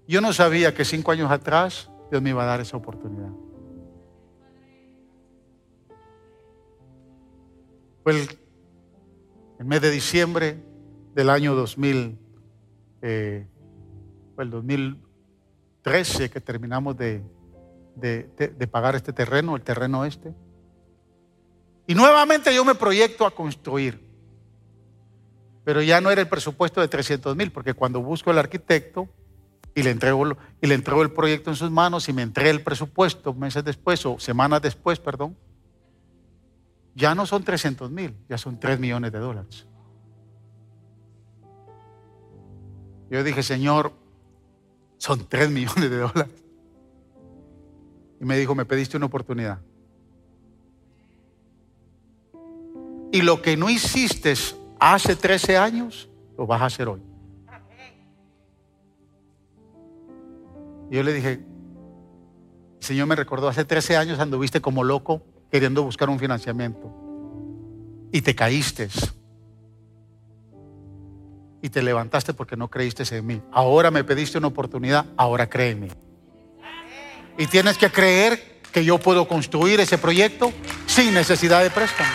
Yo 0.07 0.21
no 0.21 0.31
sabía 0.31 0.75
que 0.75 0.85
cinco 0.85 1.11
años 1.11 1.31
atrás 1.31 1.89
Dios 2.11 2.21
me 2.21 2.29
iba 2.29 2.43
a 2.43 2.45
dar 2.45 2.61
esa 2.61 2.77
oportunidad. 2.77 3.31
Fue 8.05 8.11
el, 8.11 9.65
mes 9.65 9.81
de 9.81 9.89
diciembre 9.89 10.63
del 11.15 11.27
año 11.27 11.55
2000, 11.55 12.19
eh, 13.01 13.47
fue 14.35 14.43
el 14.43 14.51
2013 14.51 16.29
que 16.29 16.39
terminamos 16.39 16.95
de, 16.95 17.23
pagar 18.69 18.93
este 18.93 19.11
terreno, 19.11 19.55
el 19.55 19.63
terreno 19.63 20.05
este. 20.05 20.35
Y 21.87 21.95
nuevamente 21.95 22.53
yo 22.53 22.63
me 22.63 22.75
proyecto 22.75 23.25
a 23.25 23.33
construir. 23.33 23.99
Pero 25.63 25.81
ya 25.81 25.99
no 25.99 26.11
era 26.11 26.21
el 26.21 26.27
presupuesto 26.27 26.81
de 26.81 26.87
300 26.87 27.35
mil, 27.35 27.51
porque 27.51 27.73
cuando 27.73 28.01
busco 28.01 28.29
el 28.29 28.37
arquitecto, 28.37 29.09
y 29.73 29.81
le 29.81 29.89
entrego, 29.89 30.37
y 30.61 30.67
le 30.67 30.75
entrego 30.75 31.01
el 31.01 31.11
proyecto 31.11 31.49
en 31.49 31.55
sus 31.55 31.71
manos 31.71 32.07
y 32.07 32.13
me 32.13 32.21
entregué 32.21 32.51
el 32.51 32.61
presupuesto 32.61 33.33
meses 33.33 33.63
después 33.63 34.05
o 34.05 34.19
semanas 34.19 34.61
después, 34.61 34.99
perdón, 34.99 35.35
ya 36.95 37.13
no 37.13 37.25
son 37.25 37.43
300 37.43 37.91
mil, 37.91 38.15
ya 38.29 38.37
son 38.37 38.57
3 38.57 38.79
millones 38.79 39.11
de 39.11 39.19
dólares. 39.19 39.67
Yo 43.09 43.23
dije, 43.23 43.43
Señor, 43.43 43.91
son 44.97 45.27
3 45.27 45.51
millones 45.51 45.89
de 45.89 45.97
dólares. 45.97 46.43
Y 48.19 48.25
me 48.25 48.37
dijo, 48.37 48.55
me 48.55 48.65
pediste 48.65 48.95
una 48.95 49.07
oportunidad. 49.07 49.59
Y 53.11 53.21
lo 53.21 53.41
que 53.41 53.57
no 53.57 53.69
hiciste 53.69 54.33
hace 54.79 55.15
13 55.15 55.57
años, 55.57 56.09
lo 56.37 56.47
vas 56.47 56.61
a 56.61 56.65
hacer 56.65 56.87
hoy. 56.87 57.01
Yo 60.89 61.03
le 61.03 61.13
dije, 61.13 61.45
Señor 62.79 63.07
me 63.07 63.15
recordó, 63.15 63.49
hace 63.49 63.65
13 63.65 63.97
años 63.97 64.19
anduviste 64.19 64.61
como 64.61 64.83
loco 64.83 65.21
queriendo 65.51 65.83
buscar 65.83 66.09
un 66.09 66.19
financiamiento. 66.19 66.91
Y 68.11 68.21
te 68.21 68.35
caíste. 68.35 68.89
Y 71.61 71.69
te 71.69 71.81
levantaste 71.81 72.33
porque 72.33 72.55
no 72.55 72.69
creíste 72.69 73.03
en 73.15 73.25
mí. 73.25 73.41
Ahora 73.51 73.91
me 73.91 74.03
pediste 74.03 74.37
una 74.37 74.47
oportunidad, 74.47 75.05
ahora 75.17 75.49
mí. 75.75 75.87
Y 77.37 77.47
tienes 77.47 77.77
que 77.77 77.89
creer 77.89 78.61
que 78.71 78.85
yo 78.85 78.97
puedo 78.97 79.27
construir 79.27 79.79
ese 79.79 79.97
proyecto 79.97 80.51
sin 80.85 81.13
necesidad 81.13 81.63
de 81.63 81.69
préstamo. 81.69 82.09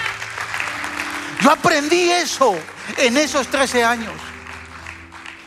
Yo 1.42 1.50
aprendí 1.50 2.10
eso 2.10 2.54
en 2.98 3.16
esos 3.16 3.46
13 3.48 3.82
años. 3.82 4.12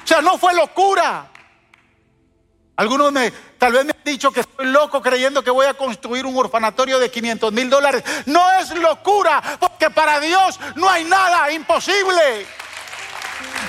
O 0.04 0.08
sea, 0.08 0.22
no 0.22 0.38
fue 0.38 0.54
locura. 0.56 1.32
Algunos 2.76 3.12
me, 3.12 3.32
tal 3.58 3.74
vez 3.74 3.86
me 3.86 3.93
dicho 4.04 4.32
que 4.32 4.42
estoy 4.42 4.68
loco 4.68 5.02
creyendo 5.02 5.44
que 5.44 5.52
voy 5.52 5.66
a 5.66 5.74
construir 5.74 6.26
un 6.26 6.38
orfanatorio 6.38 7.00
de 7.00 7.10
500 7.10 7.52
mil 7.52 7.70
dólares. 7.70 8.04
No 8.26 8.52
es 8.60 8.70
locura, 8.76 9.42
porque 9.60 9.90
para 9.90 10.20
Dios 10.20 10.60
no 10.76 10.90
hay 10.90 11.04
nada 11.04 11.52
imposible. 11.52 12.46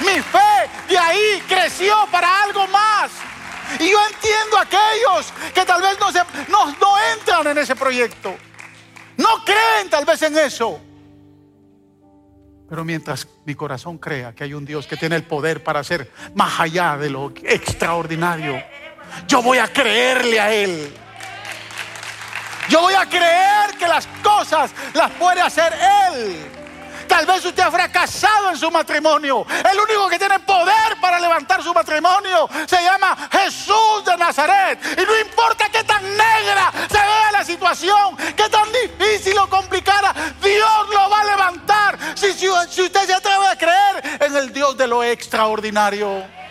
Mi 0.01 0.21
fe 0.21 0.71
de 0.89 0.99
ahí 0.99 1.43
creció 1.49 1.95
para 2.11 2.43
algo 2.43 2.67
más. 2.69 3.11
Y 3.79 3.91
yo 3.91 3.99
entiendo 4.07 4.59
a 4.59 4.63
aquellos 4.63 5.33
que 5.55 5.65
tal 5.65 5.81
vez 5.81 5.99
no, 5.99 6.13
se, 6.13 6.21
no, 6.49 6.67
no 6.67 6.99
entran 7.13 7.47
en 7.47 7.59
ese 7.59 7.75
proyecto. 7.75 8.37
No 9.17 9.45
creen 9.45 9.89
tal 9.91 10.05
vez 10.05 10.23
en 10.23 10.37
eso. 10.39 10.81
Pero 12.69 12.85
mientras 12.85 13.29
mi 13.45 13.55
corazón 13.55 13.99
crea 13.99 14.35
que 14.35 14.45
hay 14.45 14.55
un 14.55 14.65
Dios 14.65 14.87
que 14.87 14.97
tiene 14.97 15.17
el 15.17 15.25
poder 15.25 15.63
para 15.63 15.81
hacer 15.81 16.11
más 16.35 16.59
allá 16.61 16.97
de 16.97 17.11
lo 17.11 17.33
extraordinario 17.43 18.61
yo 19.27 19.43
voy 19.43 19.59
a 19.59 19.69
creerle 19.69 20.41
a 20.41 20.53
Él. 20.53 20.95
Yo 22.69 22.81
voy 22.81 22.95
a 22.95 23.07
creer 23.07 23.77
que 23.79 23.87
las 23.87 24.07
cosas 24.23 24.71
las 24.95 25.11
puede 25.13 25.41
hacer 25.41 25.73
Él. 26.13 26.51
Tal 27.07 27.27
vez 27.27 27.45
usted 27.45 27.63
ha 27.63 27.71
fracasado 27.71 28.51
en 28.51 28.57
su 28.57 28.71
matrimonio. 28.71 29.47
El 29.71 29.79
único 29.79 30.09
que 30.09 30.19
tiene 30.19 30.39
poder 30.41 30.97
para 31.01 31.21
levantar 31.21 31.63
su 31.63 31.73
matrimonio 31.73 32.49
se 32.67 32.83
llama 32.83 33.29
Jesús 33.31 34.05
de 34.05 34.17
Nazaret. 34.17 34.79
Y 34.99 35.05
no 35.05 35.19
importa 35.21 35.69
qué 35.71 35.85
tan 35.85 36.03
negra 36.03 36.73
se 36.89 36.99
vea 36.99 37.33
la 37.33 37.45
situación, 37.45 38.17
qué 38.17 38.49
tan 38.49 38.69
difícil 38.73 39.39
o 39.39 39.49
complicada, 39.49 40.15
Dios 40.43 40.89
lo 40.93 41.11
va 41.11 41.21
a 41.21 41.25
levantar. 41.25 41.99
Si, 42.17 42.33
si 42.33 42.49
usted 42.49 43.07
se 43.07 43.15
atreve 43.15 43.47
a 43.47 43.57
creer 43.57 44.21
en 44.21 44.37
el 44.37 44.53
Dios 44.53 44.77
de 44.77 44.87
lo 44.87 45.05
extraordinario. 45.05 46.44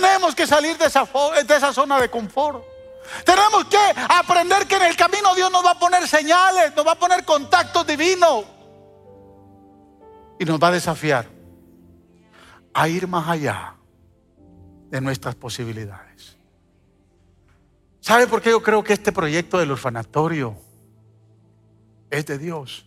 Tenemos 0.00 0.32
que 0.32 0.46
salir 0.46 0.78
de 0.78 0.86
esa 0.86 1.72
zona 1.72 2.00
de 2.00 2.08
confort. 2.08 2.62
Tenemos 3.24 3.64
que 3.64 3.78
aprender 4.10 4.66
que 4.68 4.76
en 4.76 4.82
el 4.82 4.96
camino 4.96 5.34
Dios 5.34 5.50
nos 5.50 5.64
va 5.64 5.72
a 5.72 5.78
poner 5.78 6.06
señales, 6.06 6.72
nos 6.76 6.86
va 6.86 6.92
a 6.92 6.98
poner 6.98 7.24
contactos 7.24 7.84
divinos. 7.84 8.44
Y 10.38 10.44
nos 10.44 10.62
va 10.62 10.68
a 10.68 10.70
desafiar 10.70 11.26
a 12.72 12.88
ir 12.88 13.08
más 13.08 13.26
allá 13.28 13.74
de 14.88 15.00
nuestras 15.00 15.34
posibilidades. 15.34 16.36
¿Sabe 18.00 18.28
por 18.28 18.40
qué 18.40 18.50
yo 18.50 18.62
creo 18.62 18.84
que 18.84 18.92
este 18.92 19.10
proyecto 19.10 19.58
del 19.58 19.72
orfanatorio 19.72 20.56
es 22.08 22.24
de 22.24 22.38
Dios? 22.38 22.86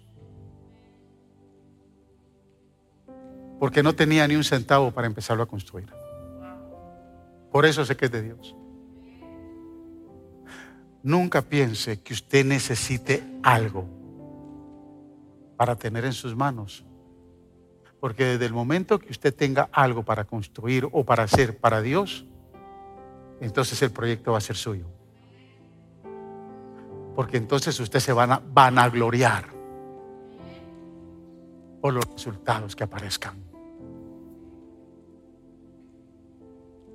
Porque 3.59 3.83
no 3.83 3.93
tenía 3.93 4.25
ni 4.29 4.37
un 4.37 4.45
centavo 4.45 4.91
para 4.91 5.07
empezarlo 5.07 5.43
a 5.43 5.45
construir. 5.45 6.00
Por 7.51 7.65
eso 7.65 7.85
sé 7.85 7.97
que 7.97 8.05
es 8.05 8.11
de 8.11 8.21
Dios. 8.21 8.55
Nunca 11.03 11.41
piense 11.41 12.01
que 12.01 12.13
usted 12.13 12.45
necesite 12.45 13.23
algo 13.43 13.87
para 15.57 15.75
tener 15.75 16.05
en 16.05 16.13
sus 16.13 16.35
manos. 16.35 16.85
Porque 17.99 18.25
desde 18.25 18.45
el 18.45 18.53
momento 18.53 18.99
que 18.99 19.11
usted 19.11 19.33
tenga 19.33 19.69
algo 19.71 20.03
para 20.03 20.23
construir 20.23 20.87
o 20.91 21.03
para 21.03 21.23
hacer 21.23 21.57
para 21.57 21.81
Dios, 21.81 22.25
entonces 23.39 23.81
el 23.81 23.91
proyecto 23.91 24.31
va 24.31 24.37
a 24.37 24.41
ser 24.41 24.55
suyo. 24.55 24.85
Porque 27.15 27.37
entonces 27.37 27.79
usted 27.79 27.99
se 27.99 28.13
van 28.13 28.31
a 28.31 28.41
vanagloriar 28.43 29.45
por 31.81 31.93
los 31.93 32.05
resultados 32.05 32.75
que 32.75 32.83
aparezcan. 32.83 33.50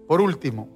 Por 0.07 0.21
último, 0.21 0.69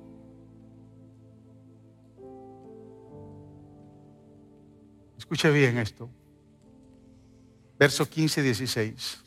escuche 5.17 5.51
bien 5.51 5.79
esto. 5.79 6.11
verso 7.79 8.09
15 8.09 8.41
y 8.41 8.45
16. 8.45 9.25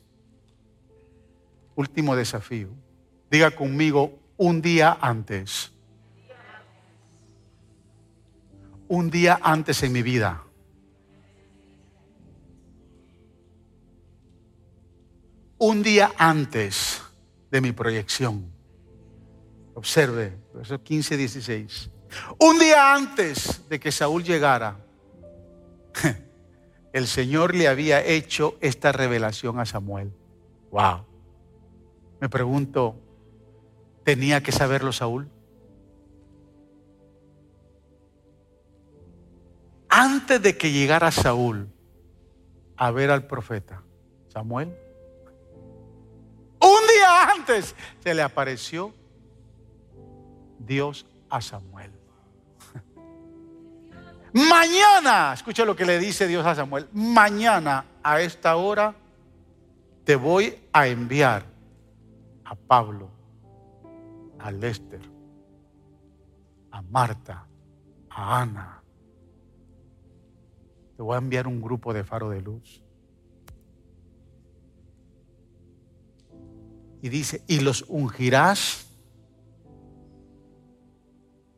Último 1.76 2.16
desafío. 2.16 2.70
Diga 3.32 3.50
conmigo 3.50 4.20
un 4.38 4.62
día 4.62 4.98
antes. 5.02 5.72
Un 8.88 9.10
día 9.10 9.40
antes 9.42 9.82
en 9.82 9.92
mi 9.92 10.04
vida. 10.04 10.44
Un 15.58 15.82
día 15.82 16.12
antes 16.18 17.02
de 17.50 17.62
mi 17.62 17.72
proyección. 17.72 18.53
Observe, 19.76 20.38
verso 20.54 20.82
15 20.82 21.16
y 21.16 21.18
16. 21.18 21.90
Un 22.40 22.60
día 22.60 22.94
antes 22.94 23.68
de 23.70 23.80
que 23.80 23.92
Saúl 23.92 24.24
llegara, 24.24 24.78
el 26.94 27.08
Señor 27.08 27.56
le 27.56 27.68
había 27.68 28.04
hecho 28.06 28.58
esta 28.62 28.92
revelación 28.92 29.60
a 29.60 29.66
Samuel. 29.66 30.14
Wow. 30.72 31.06
Me 32.20 32.30
pregunto, 32.30 32.96
¿tenía 34.04 34.42
que 34.44 34.52
saberlo 34.52 34.92
Saúl? 34.92 35.30
Antes 39.90 40.42
de 40.42 40.58
que 40.58 40.72
llegara 40.72 41.12
Saúl 41.12 41.68
a 42.78 42.92
ver 42.92 43.12
al 43.12 43.28
profeta 43.28 43.84
Samuel, 44.30 44.76
un 46.60 46.88
día 46.96 47.30
antes 47.32 47.76
se 48.02 48.14
le 48.14 48.22
apareció 48.22 48.94
Dios 50.66 51.06
a 51.30 51.42
Samuel. 51.42 51.92
Mañana, 54.34 55.34
escucha 55.34 55.66
lo 55.66 55.76
que 55.76 55.86
le 55.86 56.00
dice 56.00 56.28
Dios 56.28 56.46
a 56.46 56.56
Samuel, 56.56 56.88
mañana 56.92 57.86
a 58.02 58.22
esta 58.22 58.56
hora 58.56 58.96
te 60.04 60.16
voy 60.16 60.58
a 60.74 60.88
enviar 60.88 61.46
a 62.44 62.56
Pablo, 62.56 63.10
a 64.40 64.52
Lester, 64.52 65.02
a 66.72 66.82
Marta, 66.82 67.48
a 68.10 68.42
Ana. 68.42 68.84
Te 70.98 71.04
voy 71.04 71.16
a 71.16 71.20
enviar 71.20 71.48
un 71.48 71.62
grupo 71.62 71.94
de 71.94 72.04
faro 72.04 72.30
de 72.30 72.42
luz. 72.42 72.84
Y 77.02 77.10
dice, 77.10 77.44
y 77.48 77.60
los 77.60 77.86
ungirás 77.88 78.88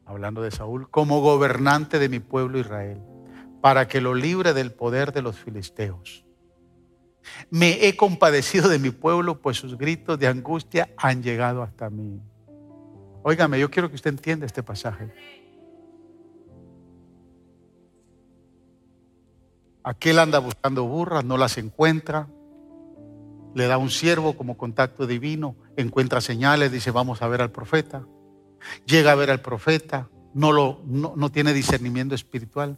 hablando 0.06 0.42
de 0.42 0.52
Saúl, 0.52 0.90
como 0.90 1.22
gobernante 1.22 2.00
de 2.00 2.10
mi 2.10 2.20
pueblo 2.20 2.60
Israel, 2.60 3.02
para 3.62 3.88
que 3.88 4.02
lo 4.02 4.14
libre 4.14 4.54
del 4.54 4.72
poder 4.72 5.12
de 5.12 5.22
los 5.22 5.38
filisteos. 5.38 6.26
Me 7.50 7.88
he 7.88 7.98
compadecido 7.98 8.70
de 8.70 8.78
mi 8.78 8.92
pueblo, 8.92 9.42
pues 9.42 9.58
sus 9.58 9.78
gritos 9.78 10.20
de 10.20 10.28
angustia 10.28 10.94
han 10.96 11.24
llegado 11.24 11.64
hasta 11.64 11.90
mí. 11.90 12.22
Óigame, 13.24 13.60
yo 13.60 13.72
quiero 13.72 13.90
que 13.90 13.96
usted 13.96 14.12
entienda 14.12 14.46
este 14.46 14.62
pasaje. 14.62 15.12
Aquel 19.84 20.20
anda 20.20 20.38
buscando 20.38 20.86
burras, 20.86 21.26
no 21.26 21.38
las 21.38 21.58
encuentra. 21.58 22.28
Le 23.56 23.66
da 23.66 23.80
un 23.80 23.90
siervo 23.90 24.36
como 24.36 24.58
contacto 24.58 25.08
divino, 25.08 25.56
encuentra 25.78 26.22
señales, 26.22 26.72
dice, 26.72 26.92
vamos 26.92 27.24
a 27.24 27.28
ver 27.28 27.42
al 27.42 27.52
profeta 27.52 28.06
llega 28.86 29.12
a 29.12 29.16
ver 29.16 29.32
al 29.32 29.42
profeta, 29.42 30.10
no, 30.34 30.52
lo, 30.52 30.82
no, 30.86 31.32
tiene 31.32 31.54
discernimiento 31.54 32.16
espiritual, 32.16 32.78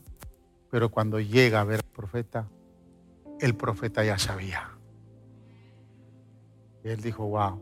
pero 0.69 0.89
cuando 0.89 1.19
llega 1.19 1.61
a 1.61 1.63
ver 1.63 1.79
al 1.79 1.91
profeta, 1.91 2.47
el 3.39 3.55
profeta 3.55 4.03
ya 4.03 4.17
sabía. 4.17 4.69
Y 6.83 6.89
él 6.89 7.01
dijo, 7.01 7.25
wow, 7.27 7.61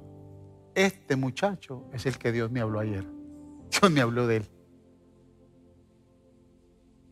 este 0.76 1.16
muchacho 1.16 1.86
es 1.94 2.06
el 2.06 2.18
que 2.18 2.32
Dios 2.32 2.52
me 2.52 2.60
habló 2.60 2.80
ayer. 2.80 3.06
Dios 3.72 3.92
me 3.92 4.02
habló 4.02 4.28
de 4.28 4.38
él. 4.38 4.46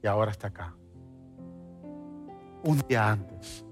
Y 0.01 0.07
ahora 0.07 0.31
está 0.31 0.47
acá. 0.47 0.75
Un 2.63 2.79
día 2.87 3.11
antes. 3.11 3.65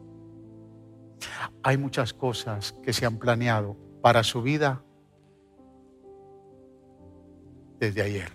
Hay 1.64 1.78
muchas 1.78 2.14
cosas 2.14 2.74
que 2.84 2.94
se 2.94 3.06
han 3.06 3.18
planeado 3.18 3.76
para 4.02 4.24
su 4.24 4.42
vida 4.42 4.84
desde 7.82 8.04
ayer. 8.04 8.32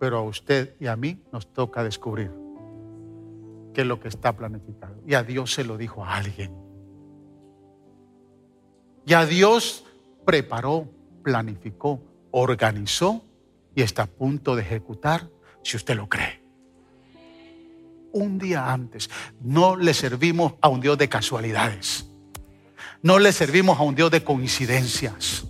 Pero 0.00 0.18
a 0.18 0.22
usted 0.22 0.74
y 0.80 0.88
a 0.88 0.96
mí 0.96 1.22
nos 1.32 1.46
toca 1.52 1.84
descubrir 1.84 2.32
qué 3.72 3.82
es 3.82 3.86
lo 3.86 4.00
que 4.00 4.08
está 4.08 4.36
planificado. 4.36 4.96
Y 5.06 5.14
a 5.14 5.22
Dios 5.22 5.54
se 5.54 5.64
lo 5.64 5.78
dijo 5.78 6.04
a 6.04 6.16
alguien. 6.16 6.52
Y 9.06 9.14
a 9.14 9.24
Dios 9.24 9.84
preparó, 10.24 10.88
planificó, 11.22 12.00
organizó 12.32 13.24
y 13.76 13.82
está 13.82 14.02
a 14.02 14.06
punto 14.06 14.56
de 14.56 14.62
ejecutar 14.62 15.30
si 15.62 15.76
usted 15.76 15.94
lo 15.94 16.08
cree. 16.08 16.42
Un 18.12 18.38
día 18.38 18.72
antes, 18.72 19.08
no 19.40 19.76
le 19.76 19.94
servimos 19.94 20.54
a 20.60 20.68
un 20.68 20.80
Dios 20.80 20.98
de 20.98 21.08
casualidades. 21.08 22.10
No 23.02 23.20
le 23.20 23.30
servimos 23.30 23.78
a 23.78 23.82
un 23.82 23.94
Dios 23.94 24.10
de 24.10 24.24
coincidencias. 24.24 25.45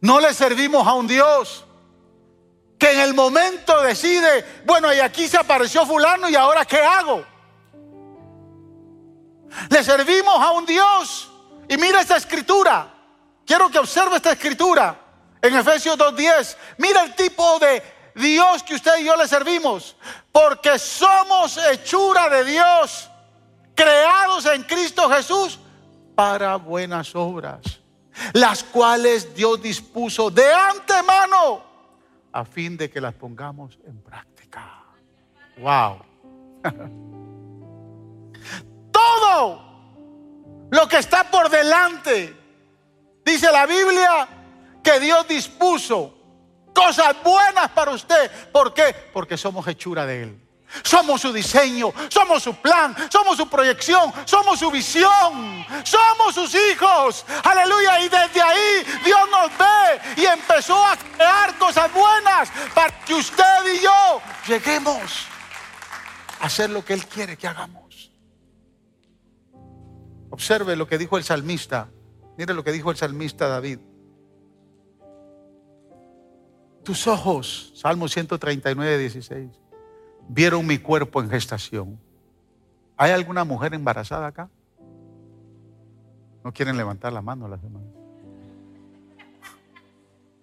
No 0.00 0.20
le 0.20 0.32
servimos 0.32 0.86
a 0.86 0.94
un 0.94 1.06
Dios 1.06 1.64
que 2.78 2.92
en 2.92 3.00
el 3.00 3.14
momento 3.14 3.82
decide, 3.82 4.62
bueno, 4.64 4.92
y 4.94 5.00
aquí 5.00 5.26
se 5.26 5.36
apareció 5.36 5.84
fulano 5.84 6.28
y 6.28 6.36
ahora 6.36 6.64
¿qué 6.64 6.80
hago? 6.80 7.24
Le 9.68 9.82
servimos 9.82 10.36
a 10.40 10.52
un 10.52 10.64
Dios. 10.64 11.30
Y 11.68 11.76
mira 11.76 12.00
esta 12.00 12.16
escritura. 12.16 12.94
Quiero 13.44 13.68
que 13.68 13.78
observe 13.78 14.16
esta 14.16 14.32
escritura 14.32 14.96
en 15.42 15.56
Efesios 15.56 15.98
2.10. 15.98 16.56
Mira 16.76 17.02
el 17.02 17.14
tipo 17.16 17.58
de 17.58 17.82
Dios 18.14 18.62
que 18.62 18.74
usted 18.74 18.98
y 19.00 19.04
yo 19.04 19.16
le 19.16 19.26
servimos. 19.26 19.96
Porque 20.30 20.78
somos 20.78 21.56
hechura 21.56 22.28
de 22.28 22.44
Dios, 22.44 23.10
creados 23.74 24.46
en 24.46 24.62
Cristo 24.62 25.10
Jesús 25.10 25.58
para 26.14 26.56
buenas 26.56 27.14
obras 27.16 27.80
las 28.32 28.64
cuales 28.64 29.34
Dios 29.34 29.60
dispuso 29.60 30.30
de 30.30 30.50
antemano 30.52 31.62
a 32.32 32.44
fin 32.44 32.76
de 32.76 32.90
que 32.90 33.00
las 33.00 33.14
pongamos 33.14 33.78
en 33.86 34.00
práctica. 34.00 34.84
Wow. 35.58 36.00
Todo 38.92 39.68
lo 40.70 40.88
que 40.88 40.98
está 40.98 41.30
por 41.30 41.48
delante, 41.50 42.36
dice 43.24 43.50
la 43.50 43.66
Biblia, 43.66 44.28
que 44.82 45.00
Dios 45.00 45.26
dispuso 45.26 46.14
cosas 46.74 47.16
buenas 47.24 47.70
para 47.70 47.92
usted. 47.92 48.30
¿Por 48.52 48.74
qué? 48.74 48.94
Porque 49.12 49.36
somos 49.36 49.66
hechura 49.66 50.06
de 50.06 50.22
Él. 50.24 50.47
Somos 50.82 51.20
su 51.22 51.32
diseño, 51.32 51.92
somos 52.08 52.42
su 52.42 52.54
plan, 52.54 52.94
somos 53.10 53.36
su 53.36 53.48
proyección, 53.48 54.12
somos 54.24 54.58
su 54.58 54.70
visión, 54.70 55.64
somos 55.82 56.34
sus 56.34 56.54
hijos. 56.54 57.24
Aleluya. 57.42 58.00
Y 58.00 58.08
desde 58.08 58.40
ahí 58.40 58.84
Dios 59.04 59.20
nos 59.30 59.50
ve 59.58 60.22
y 60.22 60.26
empezó 60.26 60.84
a 60.84 60.96
crear 60.96 61.56
cosas 61.58 61.92
buenas 61.92 62.50
para 62.74 63.04
que 63.04 63.14
usted 63.14 63.74
y 63.74 63.82
yo 63.82 64.20
lleguemos 64.46 65.26
a 66.40 66.46
hacer 66.46 66.70
lo 66.70 66.84
que 66.84 66.94
Él 66.94 67.06
quiere 67.06 67.36
que 67.36 67.48
hagamos. 67.48 68.10
Observe 70.30 70.76
lo 70.76 70.86
que 70.86 70.98
dijo 70.98 71.16
el 71.16 71.24
salmista. 71.24 71.88
Mire 72.36 72.54
lo 72.54 72.62
que 72.62 72.72
dijo 72.72 72.90
el 72.90 72.96
salmista 72.96 73.48
David. 73.48 73.78
Tus 76.84 77.06
ojos, 77.06 77.72
Salmo 77.74 78.08
139, 78.08 78.98
16 78.98 79.67
vieron 80.28 80.66
mi 80.66 80.78
cuerpo 80.78 81.22
en 81.22 81.30
gestación. 81.30 81.98
¿Hay 82.96 83.10
alguna 83.12 83.44
mujer 83.44 83.74
embarazada 83.74 84.26
acá? 84.26 84.48
No 86.44 86.52
quieren 86.52 86.76
levantar 86.76 87.12
la 87.12 87.22
mano 87.22 87.48
las 87.48 87.62
demás. 87.62 87.82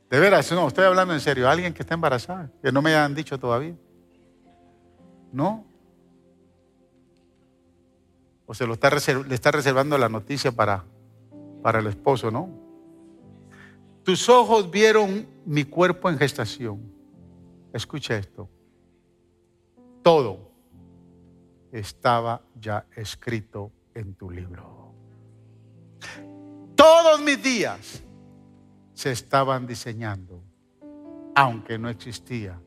De 0.09 0.19
veras, 0.19 0.51
no, 0.51 0.67
estoy 0.67 0.85
hablando 0.85 1.13
en 1.13 1.19
serio. 1.19 1.49
¿Alguien 1.49 1.73
que 1.73 1.83
está 1.83 1.93
embarazada? 1.93 2.49
Que 2.61 2.71
no 2.71 2.81
me 2.81 2.91
hayan 2.91 3.15
dicho 3.15 3.37
todavía. 3.39 3.75
¿No? 5.31 5.65
O 8.45 8.53
se 8.53 8.65
lo 8.67 8.73
está 8.73 8.89
le 8.89 9.35
está 9.35 9.51
reservando 9.51 9.97
la 9.97 10.07
noticia 10.07 10.51
para, 10.51 10.83
para 11.63 11.79
el 11.79 11.87
esposo, 11.87 12.29
¿no? 12.29 12.49
Tus 14.03 14.29
ojos 14.29 14.69
vieron 14.69 15.27
mi 15.45 15.63
cuerpo 15.63 16.09
en 16.09 16.19
gestación. 16.19 16.79
Escucha 17.73 18.15
esto 18.15 18.47
todo 20.05 20.51
estaba 21.71 22.39
ya 22.53 22.85
escrito 22.95 23.71
en 23.95 24.13
tu 24.13 24.29
libro. 24.29 24.93
Todos 26.75 27.19
mis 27.21 27.41
días 27.41 28.03
se 28.93 29.11
estaban 29.11 29.65
diseñando, 29.65 30.43
aunque 31.33 31.79
no 31.79 31.89
existía 31.89 32.61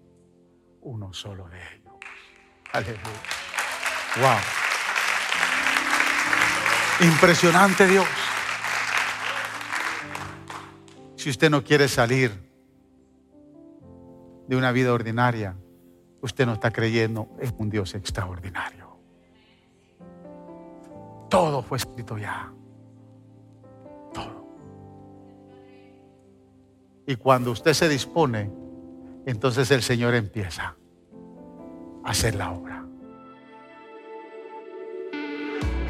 uno 0.80 1.12
solo 1.12 1.48
de 1.48 1.58
ellos. 1.58 1.94
Aleluya. 2.72 3.22
Wow. 4.16 4.40
Impresionante 7.08 7.86
Dios. 7.86 8.08
Si 11.14 11.30
usted 11.30 11.50
no 11.50 11.62
quiere 11.62 11.86
salir 11.86 12.32
de 14.48 14.56
una 14.56 14.72
vida 14.72 14.92
ordinaria, 14.92 15.54
usted 16.22 16.46
no 16.46 16.54
está 16.54 16.70
creyendo 16.70 17.28
en 17.40 17.54
un 17.58 17.70
Dios 17.70 17.94
extraordinario. 17.94 18.88
Todo 21.28 21.62
fue 21.62 21.78
escrito 21.78 22.16
ya. 22.16 22.52
Todo. 24.12 24.46
Y 27.06 27.16
cuando 27.16 27.50
usted 27.50 27.74
se 27.74 27.88
dispone, 27.88 28.50
entonces 29.26 29.70
el 29.70 29.82
Señor 29.82 30.14
empieza 30.14 30.76
a 32.04 32.10
hacer 32.10 32.34
la 32.34 32.52
obra. 32.52 32.87